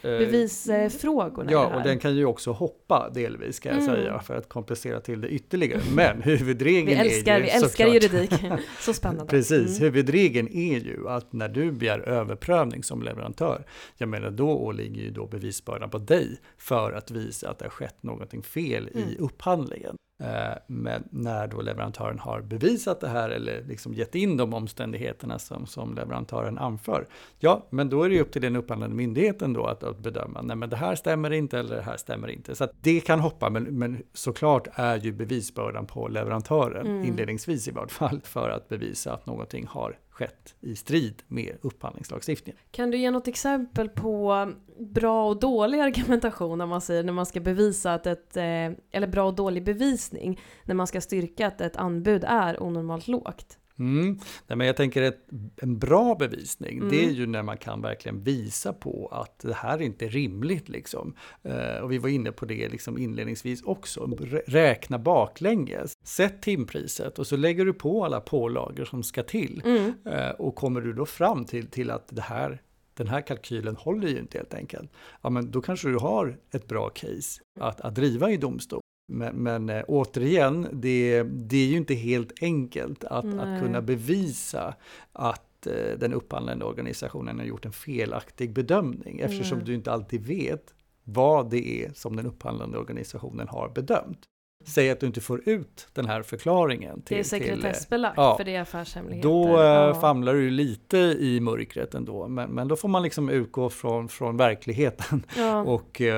eh, 0.00 0.18
bevisfrågorna? 0.18 1.52
Ja, 1.52 1.76
och 1.76 1.82
den 1.82 1.98
kan 1.98 2.16
ju 2.16 2.24
också 2.24 2.52
hoppa 2.52 3.10
delvis 3.14 3.60
kan 3.60 3.72
jag 3.72 3.82
mm. 3.82 3.96
säga 3.96 4.18
för 4.18 4.36
att 4.36 4.48
komplicera 4.48 5.00
till 5.00 5.20
det 5.20 5.28
ytterligare. 5.28 5.82
Men 5.94 6.22
huvudregeln 6.22 7.02
vi 7.02 7.08
älskar, 7.08 7.34
är 7.34 7.38
ju 7.38 7.44
Vi 7.44 7.50
älskar 7.50 7.86
juridik, 7.86 8.34
så 8.80 8.94
spännande. 8.94 9.30
Precis, 9.30 9.78
mm. 9.78 9.80
huvudregeln 9.80 10.48
är 10.48 10.78
ju 10.78 11.08
att 11.08 11.32
när 11.32 11.48
du 11.48 11.72
begär 11.72 11.98
överprövning 11.98 12.82
som 12.82 13.02
leverantör, 13.02 13.66
jag 13.96 14.08
menar 14.08 14.30
då 14.30 14.48
åligger 14.48 15.02
ju 15.02 15.10
då 15.10 15.26
bevisbördan 15.26 15.90
på 15.90 15.98
dig 15.98 16.40
för 16.58 16.92
att 16.92 17.10
visa 17.10 17.50
att 17.50 17.58
det 17.58 17.70
skett 17.76 18.02
någonting 18.02 18.42
fel 18.42 18.90
mm. 18.94 19.08
i 19.08 19.16
upphandlingen. 19.18 19.96
Eh, 20.22 20.58
men 20.66 21.08
när 21.10 21.46
då 21.46 21.60
leverantören 21.60 22.18
har 22.18 22.40
bevisat 22.40 23.00
det 23.00 23.08
här 23.08 23.30
eller 23.30 23.64
liksom 23.64 23.94
gett 23.94 24.14
in 24.14 24.36
de 24.36 24.54
omständigheterna 24.54 25.38
som, 25.38 25.66
som 25.66 25.94
leverantören 25.94 26.58
anför, 26.58 27.06
ja, 27.38 27.66
men 27.70 27.88
då 27.88 28.02
är 28.02 28.08
det 28.08 28.20
upp 28.20 28.32
till 28.32 28.42
den 28.42 28.56
upphandlande 28.56 28.96
myndigheten 28.96 29.52
då 29.52 29.66
att, 29.66 29.82
att 29.82 29.98
bedöma, 29.98 30.42
nej 30.42 30.56
men 30.56 30.70
det 30.70 30.76
här 30.76 30.94
stämmer 30.94 31.30
inte 31.30 31.58
eller 31.58 31.76
det 31.76 31.82
här 31.82 31.96
stämmer 31.96 32.28
inte. 32.28 32.54
Så 32.54 32.68
det 32.80 33.00
kan 33.00 33.20
hoppa, 33.20 33.50
men, 33.50 33.64
men 33.64 34.02
såklart 34.12 34.68
är 34.72 34.96
ju 34.96 35.12
bevisbördan 35.12 35.86
på 35.86 36.08
leverantören, 36.08 36.86
mm. 36.86 37.04
inledningsvis 37.04 37.68
i 37.68 37.70
vart 37.70 37.90
fall, 37.90 38.20
för 38.24 38.50
att 38.50 38.68
bevisa 38.68 39.12
att 39.12 39.26
någonting 39.26 39.66
har 39.66 39.98
skett 40.16 40.54
i 40.60 40.76
strid 40.76 41.22
med 41.28 41.56
upphandlingslagstiftningen. 41.62 42.60
Kan 42.70 42.90
du 42.90 42.98
ge 42.98 43.10
något 43.10 43.28
exempel 43.28 43.88
på 43.88 44.52
bra 44.78 45.28
och 45.28 45.40
dålig 45.40 45.80
argumentation 45.80 46.58
när 46.58 46.66
man 46.66 46.80
säger 46.80 47.02
när 47.02 47.12
man 47.12 47.26
ska 47.26 47.40
bevisa 47.40 47.94
att 47.94 48.06
ett, 48.06 48.36
eh, 48.36 48.44
eller 48.90 49.06
bra 49.06 49.26
och 49.26 49.34
dålig 49.34 49.64
bevisning 49.64 50.40
när 50.64 50.74
man 50.74 50.86
ska 50.86 51.00
styrka 51.00 51.46
att 51.46 51.60
ett 51.60 51.76
anbud 51.76 52.24
är 52.24 52.62
onormalt 52.62 53.08
lågt? 53.08 53.58
Mm. 53.78 54.18
Nej, 54.46 54.56
men 54.56 54.66
jag 54.66 54.76
tänker 54.76 55.02
att 55.02 55.18
en 55.56 55.78
bra 55.78 56.14
bevisning, 56.14 56.78
mm. 56.78 56.88
det 56.88 56.96
är 56.96 57.04
mm. 57.04 57.14
ju 57.14 57.26
när 57.26 57.42
man 57.42 57.56
kan 57.56 57.82
verkligen 57.82 58.22
visa 58.22 58.72
på 58.72 59.08
att 59.12 59.38
det 59.38 59.54
här 59.54 59.78
är 59.78 59.82
inte 59.82 60.08
rimligt. 60.08 60.68
Liksom. 60.68 61.14
Uh, 61.48 61.82
och 61.82 61.92
vi 61.92 61.98
var 61.98 62.08
inne 62.08 62.32
på 62.32 62.44
det 62.44 62.68
liksom 62.68 62.98
inledningsvis 62.98 63.62
också. 63.62 64.16
Räkna 64.46 64.98
baklänges. 64.98 65.92
Sätt 66.04 66.42
timpriset 66.42 67.18
och 67.18 67.26
så 67.26 67.36
lägger 67.36 67.64
du 67.64 67.72
på 67.72 68.04
alla 68.04 68.20
pålagor 68.20 68.84
som 68.84 69.02
ska 69.02 69.22
till. 69.22 69.62
Mm. 69.64 69.92
Uh, 70.06 70.30
och 70.30 70.54
kommer 70.54 70.80
du 70.80 70.92
då 70.92 71.06
fram 71.06 71.44
till, 71.44 71.66
till 71.66 71.90
att 71.90 72.08
det 72.08 72.22
här 72.22 72.62
den 72.96 73.08
här 73.08 73.20
kalkylen 73.20 73.76
håller 73.76 74.08
ju 74.08 74.18
inte 74.18 74.38
helt 74.38 74.54
enkelt. 74.54 74.90
Ja, 75.22 75.30
men 75.30 75.50
då 75.50 75.60
kanske 75.60 75.88
du 75.88 75.96
har 75.96 76.38
ett 76.50 76.66
bra 76.66 76.88
case 76.88 77.42
att, 77.60 77.80
att 77.80 77.94
driva 77.94 78.30
i 78.30 78.36
domstol. 78.36 78.80
Men, 79.06 79.36
men 79.36 79.68
äh, 79.68 79.84
återigen, 79.88 80.68
det, 80.72 81.22
det, 81.22 81.56
är 81.56 81.66
ju 81.66 81.76
inte 81.76 81.94
helt 81.94 82.42
enkelt 82.42 83.04
att, 83.04 83.24
att 83.24 83.60
kunna 83.62 83.82
bevisa 83.82 84.74
att 85.12 85.66
äh, 85.66 85.98
den 85.98 86.12
upphandlande 86.12 86.64
organisationen 86.64 87.38
har 87.38 87.46
gjort 87.46 87.66
en 87.66 87.72
felaktig 87.72 88.52
bedömning 88.52 89.20
eftersom 89.20 89.58
mm. 89.58 89.66
du 89.66 89.74
inte 89.74 89.92
alltid 89.92 90.26
vet 90.26 90.74
vad 91.04 91.50
det 91.50 91.84
är 91.84 91.92
som 91.92 92.16
den 92.16 92.26
upphandlande 92.26 92.78
organisationen 92.78 93.48
har 93.48 93.68
bedömt. 93.68 94.28
Säg 94.66 94.90
att 94.90 95.00
du 95.00 95.06
inte 95.06 95.20
får 95.20 95.48
ut 95.48 95.88
den 95.92 96.06
här 96.06 96.22
förklaringen. 96.22 97.02
Till, 97.02 97.16
det 97.16 97.20
är 97.20 97.24
sekretessbelagt 97.24 98.14
ja, 98.16 98.36
för 98.36 98.44
det 98.44 98.54
är 98.54 98.60
affärshemligheter. 98.60 99.28
Då 99.28 99.56
eh, 99.56 99.64
ja. 99.64 99.94
famlar 99.94 100.34
du 100.34 100.50
lite 100.50 100.98
i 100.98 101.40
mörkret 101.40 101.94
ändå. 101.94 102.28
Men, 102.28 102.50
men 102.50 102.68
då 102.68 102.76
får 102.76 102.88
man 102.88 103.02
liksom 103.02 103.28
utgå 103.28 103.70
från, 103.70 104.08
från 104.08 104.36
verkligheten 104.36 105.26
ja. 105.36 105.62
och 105.62 106.00
uh, 106.00 106.12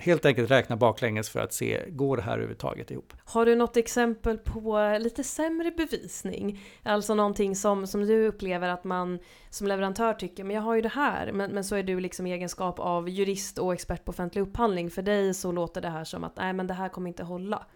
helt 0.00 0.24
enkelt 0.24 0.50
räkna 0.50 0.76
baklänges 0.76 1.30
för 1.30 1.40
att 1.40 1.52
se, 1.52 1.80
går 1.88 2.16
det 2.16 2.22
här 2.22 2.32
överhuvudtaget 2.32 2.90
ihop? 2.90 3.12
Har 3.24 3.46
du 3.46 3.54
något 3.54 3.76
exempel 3.76 4.38
på 4.38 4.98
lite 5.00 5.24
sämre 5.24 5.70
bevisning? 5.70 6.60
Alltså 6.82 7.14
någonting 7.14 7.56
som, 7.56 7.86
som 7.86 8.06
du 8.06 8.26
upplever 8.26 8.68
att 8.68 8.84
man 8.84 9.18
som 9.54 9.66
leverantör 9.66 10.14
tycker, 10.14 10.44
men 10.44 10.56
jag 10.56 10.62
har 10.62 10.74
ju 10.74 10.80
det 10.80 10.88
här, 10.88 11.32
men, 11.32 11.50
men 11.50 11.64
så 11.64 11.76
är 11.76 11.82
du 11.82 12.00
liksom 12.00 12.26
i 12.26 12.32
egenskap 12.32 12.78
av 12.78 13.08
jurist 13.08 13.58
och 13.58 13.72
expert 13.72 14.04
på 14.04 14.10
offentlig 14.10 14.42
upphandling. 14.42 14.90
För 14.90 15.02
dig 15.02 15.34
så 15.34 15.52
låter 15.52 15.80
det 15.80 15.88
här 15.88 16.04
som 16.04 16.24
att, 16.24 16.36
nej 16.36 16.52
men 16.52 16.66
det 16.66 16.74
här 16.74 16.88
kommer 16.88 17.08
inte 17.08 17.22
hålla. 17.22 17.66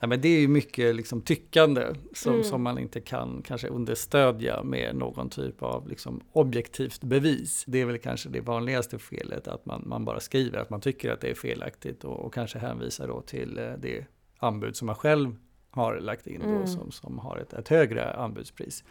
Nej, 0.00 0.08
men 0.08 0.20
det 0.20 0.28
är 0.28 0.40
ju 0.40 0.48
mycket 0.48 0.94
liksom 0.94 1.20
tyckande 1.20 1.86
som, 2.14 2.32
mm. 2.32 2.44
som 2.44 2.62
man 2.62 2.78
inte 2.78 3.00
kan 3.00 3.42
kanske 3.42 3.68
understödja 3.68 4.62
med 4.62 4.96
någon 4.96 5.30
typ 5.30 5.62
av 5.62 5.88
liksom 5.88 6.20
objektivt 6.32 7.00
bevis. 7.04 7.64
Det 7.66 7.80
är 7.80 7.84
väl 7.84 7.98
kanske 7.98 8.28
det 8.28 8.40
vanligaste 8.40 8.98
felet, 8.98 9.48
att 9.48 9.66
man, 9.66 9.82
man 9.86 10.04
bara 10.04 10.20
skriver 10.20 10.58
att 10.58 10.70
man 10.70 10.80
tycker 10.80 11.10
att 11.10 11.20
det 11.20 11.30
är 11.30 11.34
felaktigt 11.34 12.04
och, 12.04 12.20
och 12.20 12.34
kanske 12.34 12.58
hänvisar 12.58 13.08
då 13.08 13.20
till 13.20 13.58
eh, 13.58 13.72
det 13.78 14.04
anbud 14.38 14.76
som 14.76 14.86
man 14.86 14.96
själv 14.96 15.36
har 15.70 16.00
lagt 16.00 16.26
in 16.26 16.42
mm. 16.42 16.60
då, 16.60 16.66
som, 16.66 16.90
som 16.90 17.18
har 17.18 17.36
ett, 17.36 17.52
ett 17.52 17.68
högre 17.68 18.12
anbudspris. 18.12 18.84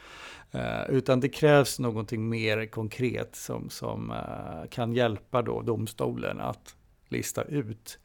Uh, 0.56 0.90
utan 0.90 1.20
det 1.20 1.30
krävs 1.30 1.80
någonting 1.80 2.30
mer 2.30 2.66
konkret 2.66 3.36
som, 3.36 3.70
som 3.70 4.12
uh, 4.12 4.70
kan 4.70 4.94
hjälpa 4.94 5.42
då 5.42 5.62
domstolen 5.62 6.40
att 6.40 6.76
lista 7.10 7.44
ut 7.44 8.00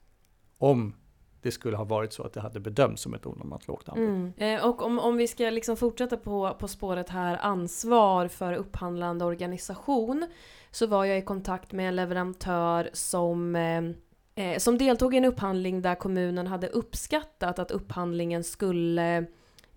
om 0.58 0.94
det 1.42 1.50
skulle 1.50 1.76
ha 1.76 1.84
varit 1.84 2.12
så 2.12 2.22
att 2.22 2.32
det 2.32 2.40
hade 2.40 2.60
bedömts 2.60 3.02
som 3.02 3.14
ett 3.14 3.26
onormalt 3.26 3.68
lågt 3.68 3.88
anbud. 3.88 4.08
Mm. 4.08 4.32
Eh, 4.37 4.66
och 4.66 4.82
om, 4.82 4.98
om 4.98 5.16
vi 5.16 5.28
ska 5.28 5.50
liksom 5.50 5.76
fortsätta 5.76 6.16
på, 6.16 6.56
på 6.58 6.68
spåret 6.68 7.08
här 7.08 7.37
ansvar 7.37 8.28
för 8.28 8.52
upphandlande 8.52 9.24
organisation 9.24 10.26
så 10.70 10.87
var 10.87 11.04
jag 11.04 11.18
i 11.18 11.22
kontakt 11.22 11.72
med 11.72 11.88
en 11.88 11.96
leverantör 11.96 12.90
som 12.92 13.56
eh, 14.35 14.59
som 14.59 14.79
deltog 14.79 15.14
i 15.14 15.18
en 15.18 15.25
upphandling 15.25 15.83
där 15.83 15.94
kommunen 15.94 16.47
hade 16.47 16.68
uppskattat 16.68 17.59
att 17.59 17.70
upphandlingen 17.70 18.44
skulle 18.44 19.27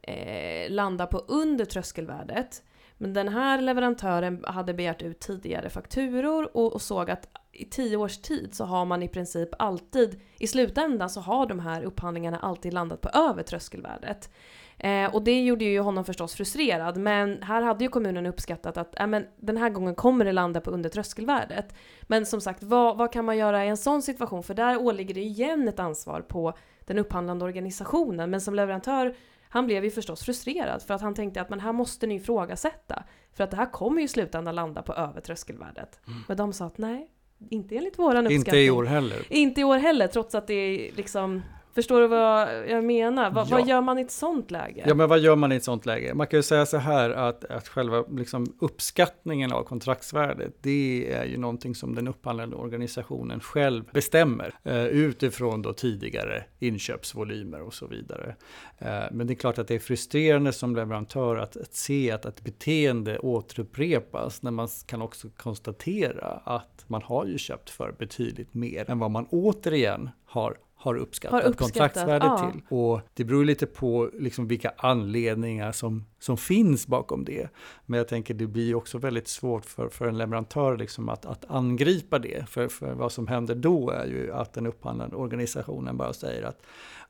eh, 0.04 0.70
landa 0.70 1.08
på 1.08 1.17
under 1.17 1.65
tröskelvärdet. 1.65 2.63
Men 2.98 3.13
den 3.13 3.28
här 3.28 3.62
leverantören 3.62 4.43
hade 4.48 4.74
begärt 4.74 5.02
ut 5.02 5.20
tidigare 5.20 5.70
fakturor 5.70 6.58
och, 6.58 6.74
och, 6.74 6.82
såg 6.82 7.10
att 7.10 7.30
i 7.52 7.65
tio 7.65 7.98
års 7.98 8.17
tid 8.17 8.56
så 8.56 8.65
har 8.65 8.86
man 8.86 9.04
i 9.04 9.08
princip 9.08 9.50
alltid, 9.60 10.22
i 10.39 10.48
slutändan 10.48 11.10
så 11.10 11.22
har 11.22 11.46
de 11.46 11.60
här 11.60 11.84
upphandlingarna 11.84 12.39
alltid 12.39 12.74
landat 12.74 13.02
på 13.02 13.10
över 13.10 13.43
tröskelvärdet. 13.43 14.30
Eh, 14.79 15.15
och 15.15 15.23
det 15.23 15.43
gjorde 15.43 15.65
ju 15.65 15.79
honom 15.79 16.05
förstås 16.05 16.35
frustrerad, 16.35 16.97
men 16.97 17.43
här 17.43 17.61
hade 17.61 17.83
ju 17.83 17.89
kommunen 17.89 18.25
uppskattat 18.25 18.77
att 18.77 18.99
äh, 18.99 19.07
men, 19.07 19.25
den 19.37 19.57
här 19.57 19.69
gången 19.69 19.95
kommer 19.95 20.25
det 20.25 20.31
landa 20.31 20.61
på 20.61 20.71
under 20.71 20.89
tröskelvärdet. 20.89 21.75
Men 22.03 22.25
som 22.25 22.41
sagt, 22.41 22.63
vad, 22.63 22.97
vad 22.97 23.13
kan 23.13 23.25
man 23.25 23.37
göra 23.37 23.65
i 23.65 23.67
en 23.67 23.77
sån 23.77 24.01
situation? 24.01 24.43
För 24.43 24.53
där 24.53 24.81
åligger 24.81 25.13
det 25.13 25.21
igen 25.21 25.67
ett 25.67 25.79
ansvar 25.79 26.21
på 26.21 26.53
den 26.85 26.97
upphandlande 26.97 27.45
organisationen, 27.45 28.29
men 28.29 28.41
som 28.41 28.55
leverantör 28.55 29.15
han 29.49 29.65
blev 29.65 29.83
ju 29.83 29.91
förstås 29.91 30.23
frustrerad 30.23 30.81
för 30.81 30.93
att 30.93 31.01
han 31.01 31.15
tänkte 31.15 31.41
att 31.41 31.49
men 31.49 31.59
här 31.59 31.73
måste 31.73 32.07
ni 32.07 32.15
ifrågasätta. 32.15 33.03
För 33.33 33.43
att 33.43 33.51
det 33.51 33.57
här 33.57 33.71
kommer 33.71 33.97
ju 33.97 34.05
i 34.05 34.07
slutändan 34.07 34.55
landa 34.55 34.81
på 34.81 34.93
över 34.93 35.21
tröskelvärdet. 35.21 35.99
Mm. 36.07 36.19
Men 36.27 36.37
de 36.37 36.53
sa 36.53 36.65
att 36.65 36.77
nej, 36.77 37.09
inte 37.49 37.75
enligt 37.75 37.99
våran 37.99 38.25
uppskattning. 38.25 38.37
Inte 38.37 38.57
i 38.57 38.69
år 38.71 38.83
heller. 38.83 39.17
Inte 39.29 39.61
i 39.61 39.63
år 39.63 39.77
heller, 39.77 40.07
trots 40.07 40.35
att 40.35 40.47
det 40.47 40.53
är 40.53 40.95
liksom 40.95 41.41
Förstår 41.77 42.01
du 42.01 42.07
vad 42.07 42.69
jag 42.69 42.83
menar? 42.83 43.31
Va, 43.31 43.45
ja. 43.49 43.57
Vad 43.57 43.67
gör 43.67 43.81
man 43.81 43.99
i 43.99 44.01
ett 44.01 44.11
sånt 44.11 44.51
läge? 44.51 44.83
Ja, 44.87 44.95
men 44.95 45.09
vad 45.09 45.19
gör 45.19 45.35
man 45.35 45.51
i 45.51 45.55
ett 45.55 45.63
sånt 45.63 45.85
läge? 45.85 46.13
Man 46.13 46.27
kan 46.27 46.37
ju 46.39 46.43
säga 46.43 46.65
så 46.65 46.77
här 46.77 47.09
att, 47.09 47.45
att 47.45 47.67
själva 47.67 48.05
liksom 48.09 48.57
uppskattningen 48.59 49.51
av 49.51 49.63
kontraktsvärdet, 49.63 50.53
det 50.61 51.13
är 51.13 51.25
ju 51.25 51.37
någonting 51.37 51.75
som 51.75 51.95
den 51.95 52.07
upphandlande 52.07 52.55
organisationen 52.55 53.39
själv 53.39 53.83
bestämmer 53.91 54.53
eh, 54.63 54.85
utifrån 54.85 55.61
då 55.61 55.73
tidigare 55.73 56.43
inköpsvolymer 56.59 57.61
och 57.61 57.73
så 57.73 57.87
vidare. 57.87 58.35
Eh, 58.77 59.03
men 59.11 59.27
det 59.27 59.33
är 59.33 59.35
klart 59.35 59.57
att 59.57 59.67
det 59.67 59.75
är 59.75 59.79
frustrerande 59.79 60.53
som 60.53 60.75
leverantör 60.75 61.35
att, 61.35 61.57
att 61.57 61.75
se 61.75 62.11
att 62.11 62.25
ett 62.25 62.43
beteende 62.43 63.19
återupprepas 63.19 64.41
när 64.41 64.51
man 64.51 64.67
kan 64.85 65.01
också 65.01 65.29
konstatera 65.37 66.27
att 66.43 66.85
man 66.87 67.01
har 67.01 67.25
ju 67.25 67.37
köpt 67.37 67.69
för 67.69 67.95
betydligt 67.99 68.53
mer 68.53 68.89
än 68.89 68.99
vad 68.99 69.11
man 69.11 69.27
återigen 69.29 70.09
har 70.25 70.57
har 70.77 70.95
uppskattat, 70.95 71.43
har 71.43 71.49
uppskattat 71.49 71.73
kontraktsvärdet 71.73 72.27
ja. 72.27 72.51
till. 72.51 72.61
Och 72.69 73.01
det 73.13 73.23
beror 73.23 73.45
lite 73.45 73.65
på 73.65 74.09
liksom 74.13 74.47
vilka 74.47 74.73
anledningar 74.77 75.71
som, 75.71 76.05
som 76.19 76.37
finns 76.37 76.87
bakom 76.87 77.25
det. 77.25 77.49
Men 77.85 77.97
jag 77.97 78.07
tänker 78.07 78.33
det 78.33 78.47
blir 78.47 78.75
också 78.75 78.97
väldigt 78.97 79.27
svårt 79.27 79.65
för, 79.65 79.89
för 79.89 80.07
en 80.07 80.17
leverantör 80.17 80.77
liksom 80.77 81.09
att, 81.09 81.25
att 81.25 81.45
angripa 81.49 82.19
det. 82.19 82.49
För, 82.49 82.67
för 82.67 82.93
vad 82.93 83.11
som 83.11 83.27
händer 83.27 83.55
då 83.55 83.89
är 83.89 84.05
ju 84.05 84.33
att 84.33 84.53
den 84.53 84.65
upphandlande 84.65 85.15
organisationen 85.15 85.97
bara 85.97 86.13
säger 86.13 86.43
att 86.43 86.61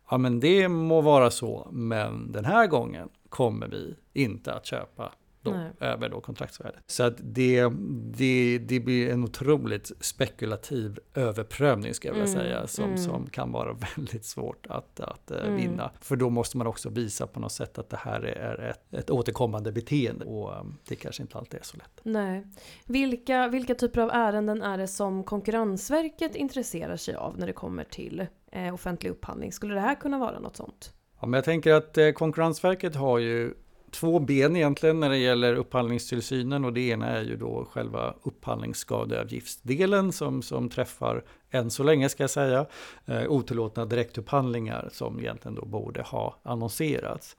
ja 0.10 0.18
men 0.18 0.40
det 0.40 0.68
må 0.68 1.02
vara 1.02 1.32
så, 1.32 1.68
men 1.72 2.32
den 2.32 2.46
här 2.46 2.68
gången 2.68 3.10
kommer 3.30 3.68
vi 3.68 3.96
inte 4.14 4.54
att 4.54 4.66
köpa 4.66 5.12
då, 5.52 5.86
över 5.86 6.10
då 6.10 6.22
kontraktsvärdet. 6.22 6.84
Så 6.88 7.04
att 7.04 7.18
det, 7.20 7.70
det, 8.18 8.58
det 8.58 8.80
blir 8.80 9.10
en 9.10 9.24
otroligt 9.24 9.92
spekulativ 10.00 11.00
överprövning 11.14 11.94
ska 11.94 12.08
jag 12.08 12.14
vilja 12.14 12.30
mm, 12.30 12.42
säga 12.42 12.68
som, 12.68 12.86
mm. 12.86 12.98
som 12.98 13.28
kan 13.30 13.52
vara 13.52 13.74
väldigt 13.96 14.26
svårt 14.26 14.68
att, 14.70 15.00
att 15.00 15.32
eh, 15.32 15.42
mm. 15.42 15.56
vinna. 15.56 15.92
För 16.02 16.16
då 16.16 16.30
måste 16.30 16.58
man 16.58 16.68
också 16.68 16.90
visa 16.90 17.28
på 17.28 17.40
något 17.40 17.52
sätt 17.52 17.78
att 17.78 17.90
det 17.90 17.98
här 17.98 18.22
är 18.22 18.70
ett, 18.70 18.94
ett 18.94 19.10
återkommande 19.10 19.72
beteende 19.72 20.26
och 20.26 20.60
um, 20.60 20.78
det 20.88 20.96
kanske 20.96 21.22
inte 21.22 21.38
alltid 21.38 21.60
är 21.60 21.64
så 21.64 21.78
lätt. 21.78 22.00
Nej. 22.04 22.48
Vilka, 22.86 23.48
vilka 23.48 23.76
typer 23.76 24.02
av 24.02 24.10
ärenden 24.14 24.62
är 24.62 24.78
det 24.78 24.88
som 24.88 25.24
Konkurrensverket 25.24 26.36
intresserar 26.36 26.96
sig 26.96 27.16
av 27.16 27.40
när 27.40 27.48
det 27.48 27.54
kommer 27.54 27.84
till 27.84 28.26
eh, 28.52 28.74
offentlig 28.74 29.10
upphandling? 29.10 29.52
Skulle 29.52 29.74
det 29.74 29.82
här 29.82 29.96
kunna 29.96 30.20
vara 30.20 30.40
något 30.40 30.56
sånt? 30.56 30.94
Ja, 31.20 31.28
men 31.28 31.38
jag 31.38 31.46
tänker 31.46 31.74
att 31.74 31.98
eh, 31.98 32.12
Konkurrensverket 32.12 32.96
har 32.96 33.20
ju 33.20 33.54
två 33.92 34.20
ben 34.20 34.56
egentligen 34.56 35.00
när 35.00 35.10
det 35.10 35.18
gäller 35.18 35.56
upphandlingstillsynen 35.56 36.66
och 36.66 36.74
det 36.74 36.82
ena 36.82 37.08
är 37.08 37.24
ju 37.24 37.36
då 37.38 37.68
själva 37.72 38.14
upphandlingsskadeavgiftsdelen 38.24 40.12
som, 40.12 40.42
som 40.42 40.70
träffar, 40.70 41.24
än 41.52 41.72
så 41.72 41.84
länge 41.84 42.10
ska 42.10 42.24
jag 42.24 42.30
säga, 42.30 42.66
eh, 43.06 43.24
otillåtna 43.28 43.86
direktupphandlingar 43.86 44.90
som 44.92 45.20
egentligen 45.20 45.56
då 45.56 45.66
borde 45.66 46.02
ha 46.02 46.40
annonserats. 46.44 47.38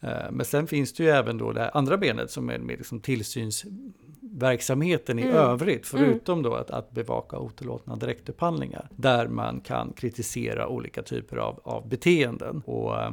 Eh, 0.00 0.30
men 0.30 0.46
sen 0.46 0.66
finns 0.66 0.92
det 0.92 1.02
ju 1.04 1.10
även 1.10 1.38
då 1.38 1.52
det 1.52 1.68
andra 1.70 1.96
benet 1.96 2.30
som 2.30 2.50
är 2.50 2.58
med 2.58 2.78
liksom 2.78 3.00
tillsyns 3.00 3.64
verksamheten 4.20 5.18
i 5.18 5.22
Mm. 5.22 5.34
övrigt, 5.34 5.86
förutom 5.86 6.42
då 6.42 6.54
att, 6.54 6.70
att 6.70 6.90
bevaka 6.90 7.38
otillåtna 7.38 7.96
direktupphandlingar, 7.96 8.88
där 8.90 9.28
man 9.28 9.60
kan 9.60 9.92
kritisera 9.92 10.68
olika 10.68 11.02
typer 11.02 11.36
av, 11.36 11.60
av 11.64 11.88
beteenden. 11.88 12.62
Och 12.66 12.96
eh, 12.98 13.10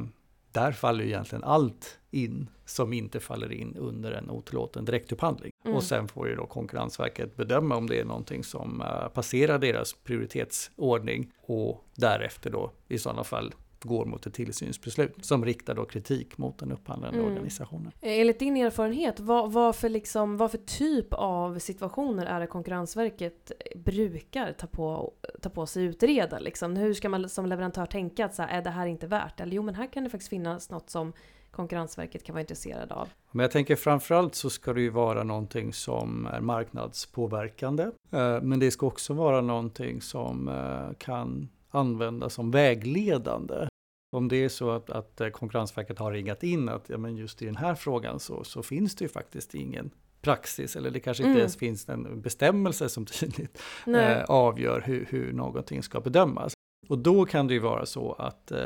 där 0.56 0.72
faller 0.72 1.04
ju 1.04 1.10
egentligen 1.10 1.44
allt 1.44 1.98
in 2.10 2.50
som 2.64 2.92
inte 2.92 3.20
faller 3.20 3.52
in 3.52 3.76
under 3.76 4.12
en 4.12 4.30
otillåten 4.30 4.84
direktupphandling. 4.84 5.52
Mm. 5.64 5.76
Och 5.76 5.82
sen 5.82 6.08
får 6.08 6.28
ju 6.28 6.34
då 6.34 6.46
Konkurrensverket 6.46 7.36
bedöma 7.36 7.76
om 7.76 7.86
det 7.86 8.00
är 8.00 8.04
någonting 8.04 8.44
som 8.44 8.80
eh, 8.80 9.08
passerar 9.08 9.58
deras 9.58 9.92
prioritetsordning 9.92 11.32
och 11.40 11.84
därefter 11.94 12.50
då 12.50 12.72
i 12.88 12.98
sådana 12.98 13.24
fall 13.24 13.54
går 13.84 14.04
mot 14.06 14.26
ett 14.26 14.34
tillsynsbeslut 14.34 15.24
som 15.24 15.44
riktar 15.44 15.74
då 15.74 15.84
kritik 15.84 16.38
mot 16.38 16.58
den 16.58 16.72
upphandlande 16.72 17.18
Mm. 17.18 17.30
organisationen. 17.32 17.92
Enligt 18.00 18.38
din 18.38 18.56
erfarenhet, 18.56 19.20
vad, 19.20 19.52
vad, 19.52 19.76
för 19.76 19.88
liksom, 19.88 20.36
vad 20.36 20.50
för 20.50 20.58
typ 20.58 21.06
av 21.12 21.58
situationer 21.58 22.26
är 22.26 22.40
det 22.40 22.46
Konkurrensverket 22.46 23.52
brukar 23.76 24.52
ta 24.52 24.66
på, 24.66 25.12
ta 25.42 25.48
på 25.50 25.66
sig 25.66 25.84
utreda? 25.84 26.38
Liksom? 26.38 26.76
Hur 26.76 26.94
ska 26.94 27.08
man 27.08 27.28
som 27.28 27.46
leverantör 27.46 27.86
tänka 27.86 28.24
att 28.24 28.34
så 28.34 28.42
här, 28.42 28.58
är 28.58 28.62
det 28.62 28.70
här 28.70 28.86
inte 28.86 29.06
värt? 29.06 29.40
Eller 29.40 29.52
jo, 29.56 29.62
men 29.62 29.74
här 29.74 29.86
kan 29.92 30.04
det 30.04 30.10
faktiskt 30.10 30.30
finnas 30.30 30.70
något 30.70 30.90
som 30.90 31.12
Konkurrensverket 31.50 32.24
kan 32.24 32.32
vara 32.32 32.40
intresserad 32.40 32.92
av. 32.92 33.08
Men 33.32 33.44
jag 33.44 33.50
tänker 33.50 33.76
framförallt 33.76 34.34
så 34.34 34.50
ska 34.50 34.72
det 34.72 34.80
ju 34.80 34.90
vara 34.90 35.22
någonting 35.22 35.72
som 35.72 36.26
är 36.26 36.40
marknadspåverkande. 36.40 37.82
Eh, 38.10 38.40
Men 38.42 38.58
det 38.60 38.70
ska 38.70 38.86
också 38.86 39.14
vara 39.14 39.40
någonting 39.40 40.00
som 40.00 40.48
eh, 40.48 40.96
kan 40.98 41.48
användas 41.76 42.34
som 42.34 42.50
vägledande. 42.50 43.68
Om 44.16 44.28
det 44.28 44.36
är 44.36 44.48
så 44.48 44.70
att, 44.70 44.90
att 44.90 45.20
eh, 45.20 45.28
Konkurrensverket 45.28 45.98
har 45.98 46.12
ringat 46.12 46.42
in 46.42 46.68
att 46.68 46.88
ja, 46.88 46.98
men 46.98 47.16
just 47.16 47.42
i 47.42 47.46
den 47.46 47.56
här 47.56 47.74
frågan 47.74 48.20
så, 48.20 48.44
så 48.44 48.62
finns 48.62 48.94
det 48.96 49.04
ju 49.04 49.08
faktiskt 49.08 49.54
ingen 49.54 49.90
praxis 50.20 50.76
eller 50.76 50.90
det 50.90 51.00
kanske 51.00 51.22
inte 51.22 51.30
Mm. 51.30 51.38
ens 51.38 51.56
finns 51.56 51.88
en 51.88 52.20
bestämmelse 52.20 52.88
som 52.88 53.06
tydligt 53.06 53.62
eh, 53.86 54.22
avgör 54.22 54.80
hur, 54.86 55.06
hur 55.10 55.32
någonting 55.32 55.82
ska 55.82 56.00
bedömas. 56.00 56.52
Och 56.88 56.98
då 56.98 57.24
kan 57.24 57.46
det 57.46 57.54
ju 57.54 57.60
vara 57.60 57.86
så 57.86 58.12
att 58.12 58.50
eh, 58.50 58.58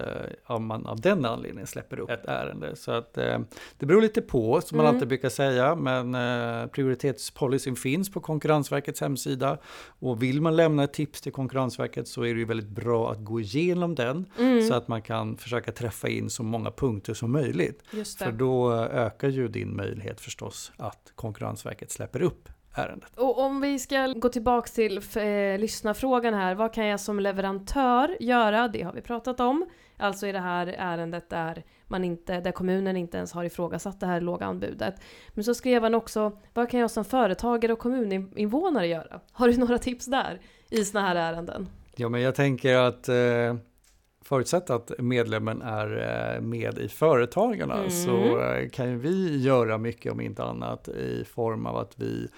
om 0.46 0.66
man 0.66 0.86
av 0.86 1.00
den 1.00 1.24
anledningen 1.24 1.66
släpper 1.66 2.00
upp 2.00 2.10
ett 2.10 2.24
ärende. 2.26 2.76
Så 2.76 2.92
att 2.92 3.18
eh, 3.18 3.38
det 3.78 3.86
beror 3.86 4.02
lite 4.02 4.22
på, 4.22 4.60
som 4.60 4.76
man 4.76 4.86
Mm. 4.86 4.94
alltid 4.96 5.08
brukar 5.08 5.28
säga, 5.28 5.74
men 5.74 6.14
eh, 6.14 6.66
prioritetspolicyn 6.66 7.76
finns 7.76 8.10
på 8.12 8.20
Konkurrensverkets 8.20 9.00
hemsida. 9.00 9.58
Och 9.86 10.22
vill 10.22 10.40
man 10.42 10.56
lämna 10.56 10.84
ett 10.84 10.92
tips 10.92 11.20
till 11.20 11.32
Konkurrensverket 11.32 12.08
så 12.08 12.22
är 12.22 12.34
det 12.34 12.38
ju 12.40 12.44
väldigt 12.46 12.68
bra 12.68 13.12
att 13.12 13.24
gå 13.24 13.40
igenom 13.40 13.94
den 13.94 14.26
Mm, 14.38 14.62
så 14.68 14.74
att 14.74 14.88
man 14.88 15.02
kan 15.02 15.36
försöka 15.36 15.72
träffa 15.72 16.08
in 16.08 16.30
så 16.30 16.42
många 16.42 16.70
punkter 16.70 17.14
som 17.14 17.32
möjligt. 17.32 17.82
För 18.24 18.32
då 18.32 18.72
eh, 18.72 18.78
ökar 18.80 19.28
ju 19.28 19.48
din 19.48 19.76
möjlighet 19.76 20.20
förstås 20.20 20.72
att 20.76 21.12
Konkurrensverket 21.14 21.90
släpper 21.90 22.22
upp 22.22 22.48
ärendet. 22.74 23.18
Och 23.18 23.38
om 23.38 23.60
vi 23.60 23.78
ska 23.78 24.06
gå 24.06 24.28
tillbaks 24.28 24.72
till 24.72 24.96
eh, 24.98 25.58
lyssnarfrågan 25.58 26.34
här, 26.34 26.54
vad 26.54 26.72
kan 26.72 26.86
jag 26.86 27.00
som 27.00 27.20
leverantör 27.20 28.16
göra? 28.20 28.68
Det 28.68 28.82
har 28.82 28.92
vi 28.92 29.00
pratat 29.00 29.40
om. 29.40 29.66
Alltså 29.96 30.26
i 30.26 30.32
det 30.32 30.38
här 30.38 30.66
ärendet 30.78 31.30
där, 31.30 31.64
man 31.86 32.04
inte, 32.04 32.40
där 32.40 32.52
kommunen 32.52 32.96
inte 32.96 33.16
ens 33.16 33.32
har 33.32 33.44
ifrågasatt 33.44 34.00
det 34.00 34.06
här 34.06 34.20
låga 34.20 34.46
anbudet. 34.46 34.94
Men 35.28 35.44
så 35.44 35.54
skrev 35.54 35.82
han 35.82 35.94
också, 35.94 36.38
vad 36.54 36.70
kan 36.70 36.80
jag 36.80 36.90
som 36.90 37.04
företagare 37.04 37.72
och 37.72 37.78
kommuninvånare 37.78 38.86
göra? 38.86 39.20
Har 39.32 39.48
du 39.48 39.56
några 39.56 39.78
tips 39.78 40.06
där 40.06 40.40
i 40.70 40.84
såna 40.84 41.08
här 41.08 41.16
ärenden? 41.16 41.68
Ja, 41.96 42.08
men 42.08 42.20
jag 42.20 42.34
tänker 42.34 42.76
att 42.76 43.08
eh, 43.08 43.54
förutsatt 44.24 44.70
att 44.70 44.92
medlemmen 44.98 45.62
är 45.62 45.86
eh, 46.36 46.40
med 46.40 46.78
i 46.78 46.88
Företagarna 46.88 47.74
Mm. 47.78 47.90
så 47.90 48.40
eh, 48.40 48.68
kan 48.68 48.98
vi 48.98 49.42
göra 49.42 49.78
mycket 49.78 50.12
om 50.12 50.20
inte 50.20 50.44
annat 50.44 50.88
i 50.88 51.24
form 51.24 51.66
av 51.66 51.76
att 51.76 51.98
vi 51.98 52.28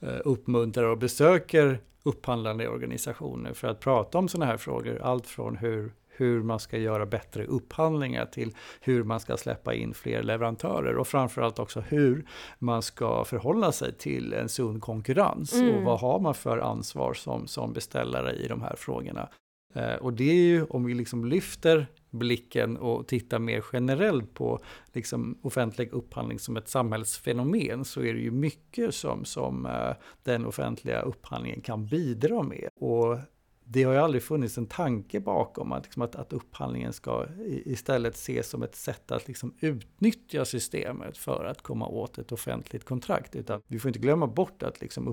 eh, 0.00 0.08
uppmuntrar 0.24 0.84
och 0.84 0.98
besöker 0.98 1.80
upphandlande 2.02 2.68
organisationer 2.68 3.52
för 3.52 3.68
att 3.68 3.80
prata 3.80 4.18
om 4.18 4.28
sådana 4.28 4.46
här 4.50 4.56
frågor. 4.56 5.00
Allt 5.02 5.26
från 5.26 5.56
hur 5.56 5.92
hur 6.16 6.42
man 6.42 6.60
ska 6.60 6.78
göra 6.78 7.06
bättre 7.06 7.44
upphandlingar 7.44 8.26
till 8.26 8.54
hur 8.80 9.02
man 9.04 9.20
ska 9.20 9.36
släppa 9.36 9.74
in 9.74 9.94
fler 9.94 10.22
leverantörer 10.22 10.96
och 10.96 11.06
framförallt 11.08 11.58
också 11.58 11.80
hur 11.80 12.26
man 12.58 12.82
ska 12.82 13.24
förhålla 13.24 13.72
sig 13.72 13.92
till 13.92 14.32
en 14.32 14.48
sund 14.48 14.82
konkurrens 14.82 15.54
Mm. 15.54 15.74
och 15.74 15.82
vad 15.82 16.00
har 16.00 16.20
man 16.20 16.34
för 16.34 16.58
ansvar 16.58 17.14
som, 17.14 17.46
som 17.46 17.72
beställare 17.72 18.32
i 18.32 18.48
de 18.48 18.62
här 18.62 18.76
frågorna. 18.76 19.28
Eh, 19.72 19.94
och 19.94 20.12
det 20.12 20.30
är 20.30 20.34
ju 20.34 20.64
om 20.64 20.84
vi 20.84 20.94
liksom 20.94 21.24
lyfter 21.24 21.86
blicken 22.10 22.76
och 22.76 23.06
tittar 23.06 23.38
mer 23.38 23.64
generellt 23.72 24.34
på 24.34 24.58
liksom 24.92 25.38
offentlig 25.42 25.92
upphandling 25.92 26.38
som 26.38 26.56
ett 26.56 26.68
samhällsfenomen 26.68 27.84
så 27.84 28.00
är 28.00 28.14
det 28.14 28.20
ju 28.20 28.30
mycket 28.30 28.94
som, 28.94 29.24
som 29.24 29.66
eh, 29.66 29.92
den 30.22 30.46
offentliga 30.46 31.00
upphandlingen 31.00 31.60
kan 31.60 31.86
bidra 31.86 32.42
med. 32.42 32.68
Och 32.74 33.18
det 33.64 33.82
har 33.82 33.92
ju 33.92 33.98
aldrig 33.98 34.22
funnits 34.22 34.58
en 34.58 34.66
tanke 34.66 35.20
bakom 35.20 35.72
att, 35.72 35.84
liksom 35.84 36.02
att, 36.02 36.16
att 36.16 36.32
upphandlingen 36.32 36.92
ska 36.92 37.26
istället 37.46 38.14
ses 38.14 38.48
som 38.50 38.62
ett 38.62 38.76
sätt 38.76 39.10
att 39.10 39.28
liksom 39.28 39.54
utnyttja 39.60 40.44
systemet 40.44 41.18
för 41.18 41.44
att 41.44 41.62
komma 41.62 41.86
åt 41.86 42.18
ett 42.18 42.32
offentligt 42.32 42.84
kontrakt. 42.84 43.36
Utan 43.36 43.62
vi 43.66 43.78
får 43.78 43.88
inte 43.88 43.98
glömma 43.98 44.26
bort 44.26 44.62
att 44.62 44.80
liksom 44.80 45.08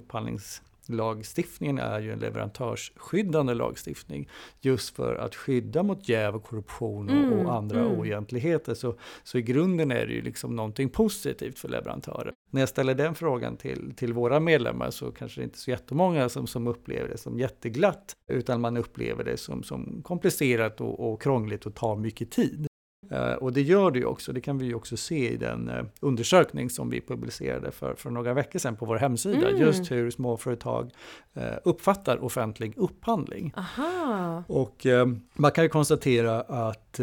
upphandlingslagstiftningen 0.90 1.78
är 1.78 2.00
ju 2.00 2.12
en 2.12 2.20
leverantörsskyddande 2.20 3.54
lagstiftning 3.54 4.30
just 4.62 4.96
för 4.96 5.16
att 5.16 5.36
skydda 5.36 5.84
mot 5.84 6.10
jäv 6.10 6.36
och 6.36 6.44
korruption 6.44 7.10
och, 7.10 7.20
Mm, 7.20 7.46
och 7.46 7.54
andra 7.54 7.80
mm. 7.80 7.92
oegentligheter. 7.92 8.74
Så, 8.74 8.96
så 9.24 9.38
i 9.38 9.42
grunden 9.42 9.92
är 9.92 10.08
det 10.08 10.14
ju 10.14 10.22
liksom 10.22 10.56
någonting 10.56 10.90
positivt 10.90 11.60
för 11.60 11.70
leverantörer. 11.70 12.34
När 12.52 12.62
jag 12.62 12.70
ställer 12.70 12.96
den 12.96 13.16
frågan 13.16 13.58
till, 13.58 13.94
till 13.96 14.14
våra 14.14 14.40
medlemmar 14.40 14.92
så 14.92 15.12
kanske 15.12 15.42
det 15.42 15.44
inte 15.44 15.56
är 15.56 15.60
så 15.60 15.72
jättemånga 15.72 16.30
som, 16.30 16.48
som 16.48 16.68
upplever 16.68 17.10
det 17.10 17.18
som 17.18 17.40
jätteglatt, 17.40 18.16
utan 18.28 18.62
man 18.62 18.78
upplever 18.78 19.24
det 19.24 19.38
som, 19.38 19.64
som 19.64 20.02
komplicerat 20.04 20.82
och, 20.82 21.12
och 21.12 21.22
krångligt 21.22 21.66
och 21.66 21.76
tar 21.76 21.96
mycket 21.96 22.32
tid. 22.32 22.69
Eh, 23.12 23.32
och 23.34 23.54
det 23.54 23.62
gör 23.62 23.92
det 23.92 24.00
ju 24.00 24.06
också, 24.06 24.34
det 24.34 24.42
kan 24.42 24.58
vi 24.58 24.66
ju 24.66 24.74
också 24.76 24.98
se 24.98 25.32
i 25.34 25.38
den 25.38 25.70
eh, 25.70 25.84
undersökning 26.00 26.70
som 26.70 26.90
vi 26.90 27.02
publicerade 27.02 27.72
för, 27.72 27.96
för 27.96 28.10
några 28.10 28.34
veckor 28.34 28.60
sedan 28.60 28.76
på 28.76 28.86
vår 28.86 28.96
hemsida, 28.96 29.50
Mm. 29.50 29.62
just 29.62 29.92
hur 29.92 30.12
småföretag 30.12 30.92
eh, 31.34 31.54
uppfattar 31.64 32.24
offentlig 32.24 32.74
upphandling. 32.78 33.54
Aha! 33.58 34.44
Och 34.48 34.86
man 35.34 35.52
kan 35.52 35.64
ju 35.64 35.70
konstatera 35.70 36.42
att 36.42 36.94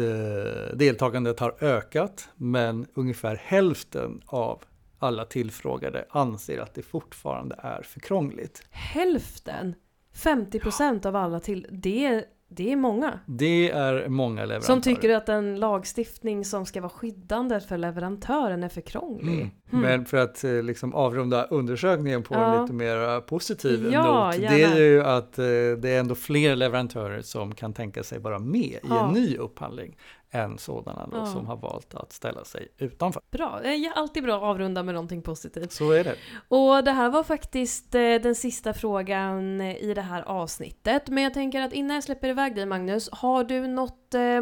deltagandet 0.73 1.39
har 1.39 1.63
ökat, 1.63 2.29
men 2.35 2.85
ungefär 2.93 3.35
hälften 3.35 4.21
av 4.25 4.63
alla 4.99 5.25
tillfrågade 5.25 6.05
anser 6.09 6.59
att 6.59 6.73
det 6.73 6.81
fortfarande 6.81 7.55
är 7.59 7.81
för 7.81 7.99
krångligt. 7.99 8.63
Hälften! 8.69 9.75
50% 10.15 11.05
av 11.05 11.15
alla 11.15 11.39
till, 11.39 11.67
det 11.71 12.05
är, 12.05 12.23
det 12.49 12.71
är 12.71 12.75
många. 12.75 13.19
Det 13.25 13.69
är 13.69 14.07
många 14.07 14.41
leverantörer. 14.41 14.61
Som 14.61 14.81
tycker 14.81 15.15
att 15.15 15.29
en 15.29 15.59
lagstiftning 15.59 16.45
som 16.45 16.65
ska 16.65 16.81
vara 16.81 16.89
skyddande 16.89 17.59
för 17.59 17.77
leverantören 17.77 18.63
är 18.63 18.69
för 18.69 18.81
krånglig. 18.81 19.33
Mm. 19.33 19.49
Hmm. 19.71 19.81
Men 19.81 20.05
för 20.05 20.17
att 20.17 20.43
eh, 20.43 20.51
liksom 20.63 20.93
avrunda 20.93 21.43
undersökningen 21.43 22.23
på 22.23 22.33
Ja. 22.33 22.55
en 22.55 22.61
lite 22.61 22.73
mer 22.73 23.21
positiv 23.21 23.89
Ja, 23.91 24.25
not, 24.25 24.35
det 24.35 24.41
gärna. 24.59 24.75
är 24.75 24.79
ju 24.79 25.03
att 25.03 25.39
eh, 25.39 25.45
det 25.77 25.89
är 25.89 25.99
ändå 25.99 26.15
fler 26.15 26.55
leverantörer 26.55 27.21
som 27.21 27.55
kan 27.55 27.73
tänka 27.73 28.03
sig 28.03 28.19
vara 28.19 28.39
med 28.39 28.59
i 28.61 28.79
Ja. 28.89 29.07
en 29.07 29.13
ny 29.13 29.37
upphandling 29.37 29.97
än 30.31 30.57
sådana 30.57 31.07
då 31.11 31.25
som 31.25 31.45
har 31.47 31.57
valt 31.57 31.95
att 31.95 32.11
ställa 32.13 32.43
sig 32.45 32.67
utanför. 32.77 33.21
Bra, 33.31 33.59
det 33.63 33.69
är 33.69 33.91
alltid 33.95 34.23
bra 34.23 34.37
att 34.37 34.43
avrunda 34.43 34.83
med 34.83 34.93
någonting 34.93 35.21
positivt. 35.21 35.71
Så 35.71 35.91
är 35.91 36.03
det. 36.03 36.15
Och 36.47 36.83
det 36.83 36.91
här 36.91 37.09
var 37.09 37.23
faktiskt 37.23 37.95
eh, 37.95 38.01
den 38.01 38.35
sista 38.35 38.73
frågan 38.73 39.61
i 39.61 39.93
det 39.93 40.01
här 40.01 40.21
avsnittet. 40.21 41.09
Men 41.09 41.23
jag 41.23 41.33
tänker 41.33 41.61
att 41.61 41.73
innan 41.73 41.95
jag 41.95 42.03
släpper 42.03 42.27
iväg 42.27 42.55
dig 42.55 42.65
Magnus, 42.65 43.09
har 43.11 43.43
du 43.43 43.67
något... 43.67 44.13
Eh, 44.13 44.41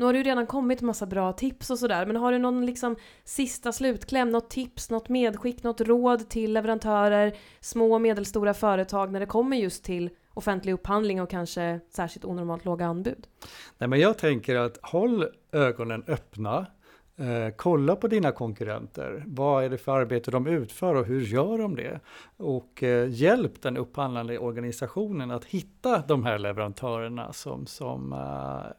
nu 0.00 0.06
har 0.06 0.12
det 0.12 0.18
ju 0.18 0.24
redan 0.24 0.46
kommit 0.46 0.80
massa 0.80 1.06
bra 1.06 1.32
tips 1.32 1.70
och 1.70 1.78
sådär, 1.78 2.06
men 2.06 2.16
har 2.16 2.32
du 2.32 2.38
någon 2.38 2.66
liksom 2.66 2.96
sista 3.24 3.72
slutkläm, 3.72 4.30
något 4.30 4.50
tips, 4.50 4.90
något 4.90 5.08
medskick, 5.08 5.62
något 5.62 5.80
råd 5.80 6.28
till 6.28 6.52
leverantörer, 6.52 7.36
små 7.60 7.94
och 7.94 8.00
medelstora 8.00 8.54
företag 8.54 9.12
när 9.12 9.20
det 9.20 9.26
kommer 9.26 9.56
just 9.56 9.84
till 9.84 10.10
offentlig 10.34 10.72
upphandling 10.72 11.22
och 11.22 11.30
kanske 11.30 11.80
särskilt 11.90 12.24
onormalt 12.24 12.64
låga 12.64 12.86
anbud? 12.86 13.26
Nej, 13.78 13.88
men 13.88 14.00
jag 14.00 14.18
tänker 14.18 14.56
att 14.56 14.78
håll 14.82 15.26
ögonen 15.52 16.04
öppna. 16.06 16.66
Eh, 17.16 17.54
kolla 17.56 17.96
på 17.96 18.08
dina 18.08 18.32
konkurrenter. 18.32 19.24
Vad 19.26 19.64
är 19.64 19.68
det 19.68 19.78
för 19.78 20.00
arbete 20.00 20.30
de 20.30 20.46
utför 20.46 20.94
och 20.94 21.06
hur 21.06 21.20
gör 21.20 21.58
de 21.58 21.76
det? 21.76 22.00
Och 22.36 22.82
eh, 22.82 23.08
hjälp 23.08 23.62
den 23.62 23.76
upphandlande 23.76 24.38
organisationen 24.38 25.30
att 25.30 25.44
hitta 25.44 26.02
de 26.08 26.24
här 26.24 26.38
leverantörerna 26.38 27.32
som, 27.32 27.66
som 27.66 28.12
eh, 28.12 28.72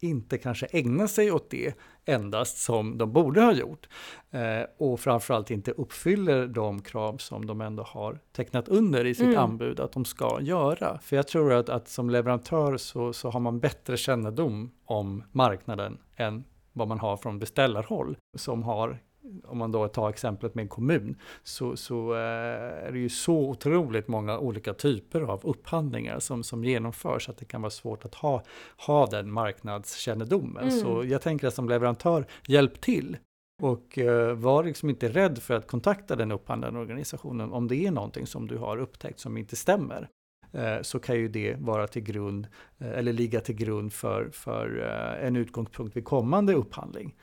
inte 0.00 0.38
kanske 0.38 0.66
ägnar 0.66 1.06
sig 1.06 1.32
åt 1.32 1.50
det 1.50 1.74
endast 2.04 2.58
som 2.58 2.98
de 2.98 3.12
borde 3.12 3.40
ha 3.40 3.52
gjort. 3.52 3.88
Eh, 4.30 4.66
och 4.78 5.00
framförallt 5.00 5.50
inte 5.50 5.70
uppfyller 5.72 6.46
de 6.46 6.82
krav 6.82 7.16
som 7.16 7.46
de 7.46 7.60
ändå 7.60 7.82
har 7.82 8.18
tecknat 8.32 8.68
under 8.68 9.04
i 9.04 9.14
sitt 9.14 9.26
Mm. 9.26 9.38
anbud 9.38 9.80
att 9.80 9.92
de 9.92 10.04
ska 10.04 10.38
göra. 10.40 10.98
För 11.02 11.16
jag 11.16 11.28
tror 11.28 11.52
att, 11.52 11.68
att 11.68 11.88
som 11.88 12.10
leverantör 12.10 12.76
så, 12.76 13.12
så 13.12 13.30
har 13.30 13.40
man 13.40 13.60
bättre 13.60 13.96
kännedom 13.96 14.70
om 14.84 15.22
marknaden 15.32 15.98
än 16.16 16.44
vad 16.72 16.88
man 16.88 16.98
har 16.98 17.16
från 17.16 17.38
beställarhåll 17.38 18.16
som 18.36 18.62
har 18.62 18.98
om 19.44 19.58
man 19.58 19.72
då 19.72 19.88
tar 19.88 20.08
exemplet 20.08 20.54
med 20.54 20.62
en 20.62 20.68
kommun, 20.68 21.16
så, 21.42 21.76
så 21.76 22.12
eh, 22.12 22.86
är 22.86 22.92
det 22.92 22.98
ju 22.98 23.08
så 23.08 23.34
otroligt 23.34 24.08
många 24.08 24.38
olika 24.38 24.74
typer 24.74 25.20
av 25.20 25.40
upphandlingar 25.42 26.18
som, 26.18 26.42
som 26.42 26.64
genomförs 26.64 27.28
att 27.28 27.36
det 27.36 27.44
kan 27.44 27.62
vara 27.62 27.70
svårt 27.70 28.04
att 28.04 28.14
ha, 28.14 28.42
ha 28.86 29.06
den 29.06 29.32
marknadskännedomen. 29.32 30.68
Mm. 30.68 30.80
Så 30.80 31.04
jag 31.04 31.22
tänker 31.22 31.46
att 31.46 31.54
som 31.54 31.68
leverantör, 31.68 32.24
hjälp 32.46 32.80
till. 32.80 33.16
Och 33.62 33.98
eh, 33.98 34.34
var 34.34 34.64
liksom 34.64 34.90
inte 34.90 35.08
rädd 35.08 35.38
för 35.38 35.54
att 35.54 35.66
kontakta 35.66 36.16
den 36.16 36.32
upphandlande 36.32 36.80
organisationen 36.80 37.52
om 37.52 37.68
det 37.68 37.86
är 37.86 37.90
någonting 37.90 38.26
som 38.26 38.46
du 38.46 38.56
har 38.56 38.76
upptäckt 38.76 39.20
som 39.20 39.36
inte 39.36 39.56
stämmer. 39.56 40.08
Eh, 40.52 40.82
så 40.82 40.98
kan 40.98 41.16
ju 41.16 41.28
det 41.28 41.56
vara 41.58 41.86
till 41.86 42.02
grund, 42.02 42.46
eller 42.78 43.12
ligga 43.12 43.40
till 43.40 43.54
grund 43.54 43.92
för, 43.92 44.30
för 44.32 44.76
en 45.22 45.36
utgångspunkt 45.36 45.96
vid 45.96 46.04
kommande 46.04 46.54
upphandling. 46.54 47.14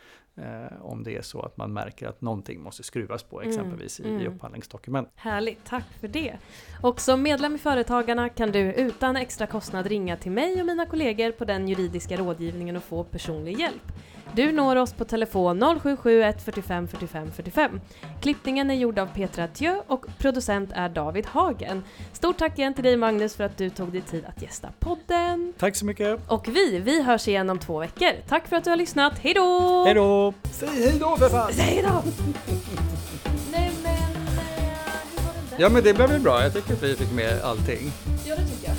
Om 0.81 1.03
det 1.03 1.15
är 1.15 1.21
så 1.21 1.41
att 1.41 1.57
man 1.57 1.73
märker 1.73 2.07
att 2.07 2.21
någonting 2.21 2.61
måste 2.61 2.83
skruvas 2.83 3.23
på 3.23 3.41
mm, 3.41 3.49
exempelvis 3.49 3.99
mm, 3.99 4.11
i, 4.11 4.15
mm. 4.21 4.33
upphandlingsdokument. 4.33 5.09
Härligt, 5.15 5.65
tack 5.65 5.85
för 5.99 6.07
det. 6.07 6.38
Och 6.81 7.01
som 7.01 7.21
medlem 7.21 7.55
i 7.55 7.57
Företagarna 7.57 8.29
kan 8.29 8.51
du 8.51 8.59
utan 8.59 9.15
extra 9.15 9.47
kostnad 9.47 9.85
ringa 9.85 10.17
till 10.17 10.31
mig 10.31 10.61
och 10.61 10.67
mina 10.67 10.85
kollegor 10.85 11.31
på 11.31 11.45
den 11.45 11.67
juridiska 11.67 12.17
rådgivningen 12.17 12.75
och 12.75 12.83
få 12.83 13.03
personlig 13.03 13.59
hjälp. 13.59 13.93
Du 14.33 14.51
når 14.51 14.75
oss 14.75 14.93
på 14.93 15.05
telefon 15.05 15.79
0771 15.81 16.41
45 16.41 16.88
45 16.88 17.31
45. 17.31 17.81
Klippningen 18.21 18.69
är 18.69 18.75
gjord 18.75 18.99
av 18.99 19.07
Petra 19.13 19.47
Thieu 19.47 19.81
och 19.88 20.05
producent 20.19 20.69
är 20.73 20.89
David 20.89 21.25
Hagen. 21.25 21.83
Stort 22.13 22.38
tack 22.38 22.59
igen 22.59 22.73
till 22.73 22.83
dig 22.83 22.97
Magnus 22.97 23.35
för 23.35 23.43
att 23.43 23.57
du 23.57 23.69
tog 23.69 23.91
dig 23.91 24.01
tid 24.01 24.25
att 24.25 24.41
gästa 24.41 24.69
podden. 24.79 25.53
Tack 25.57 25.75
så 25.75 25.85
mycket. 25.85 26.19
Och 26.27 26.47
vi, 26.47 26.79
vi 26.79 27.03
hörs 27.03 27.27
igen 27.27 27.49
om 27.49 27.59
två 27.59 27.79
veckor. 27.79 28.11
Tack 28.27 28.47
för 28.47 28.55
att 28.55 28.63
du 28.63 28.69
har 28.69 28.77
lyssnat. 28.77 29.19
Hej 29.19 29.33
då! 29.33 30.26
Då! 30.28 30.34
Säg 30.51 30.69
hej 30.69 30.97
då 30.99 31.17
för 31.17 31.30
fan! 31.30 31.53
Säg 31.53 31.65
hej 31.65 31.84
då! 31.84 32.03
Nej 33.51 33.71
men, 33.84 33.93
eh, 33.93 34.01
hur 35.15 35.25
var 35.25 35.34
den 35.34 35.45
där? 35.49 35.57
Ja 35.59 35.69
men 35.69 35.84
det 35.84 35.93
blev 35.93 36.09
väl 36.09 36.21
bra. 36.21 36.43
Jag 36.43 36.53
tycker 36.53 36.73
att 36.73 36.84
vi 36.84 36.95
fick 36.95 37.11
med 37.11 37.41
allting. 37.41 37.91
Ja 38.25 38.36
det 38.36 38.45
tycker 38.45 38.67
jag. 38.67 38.75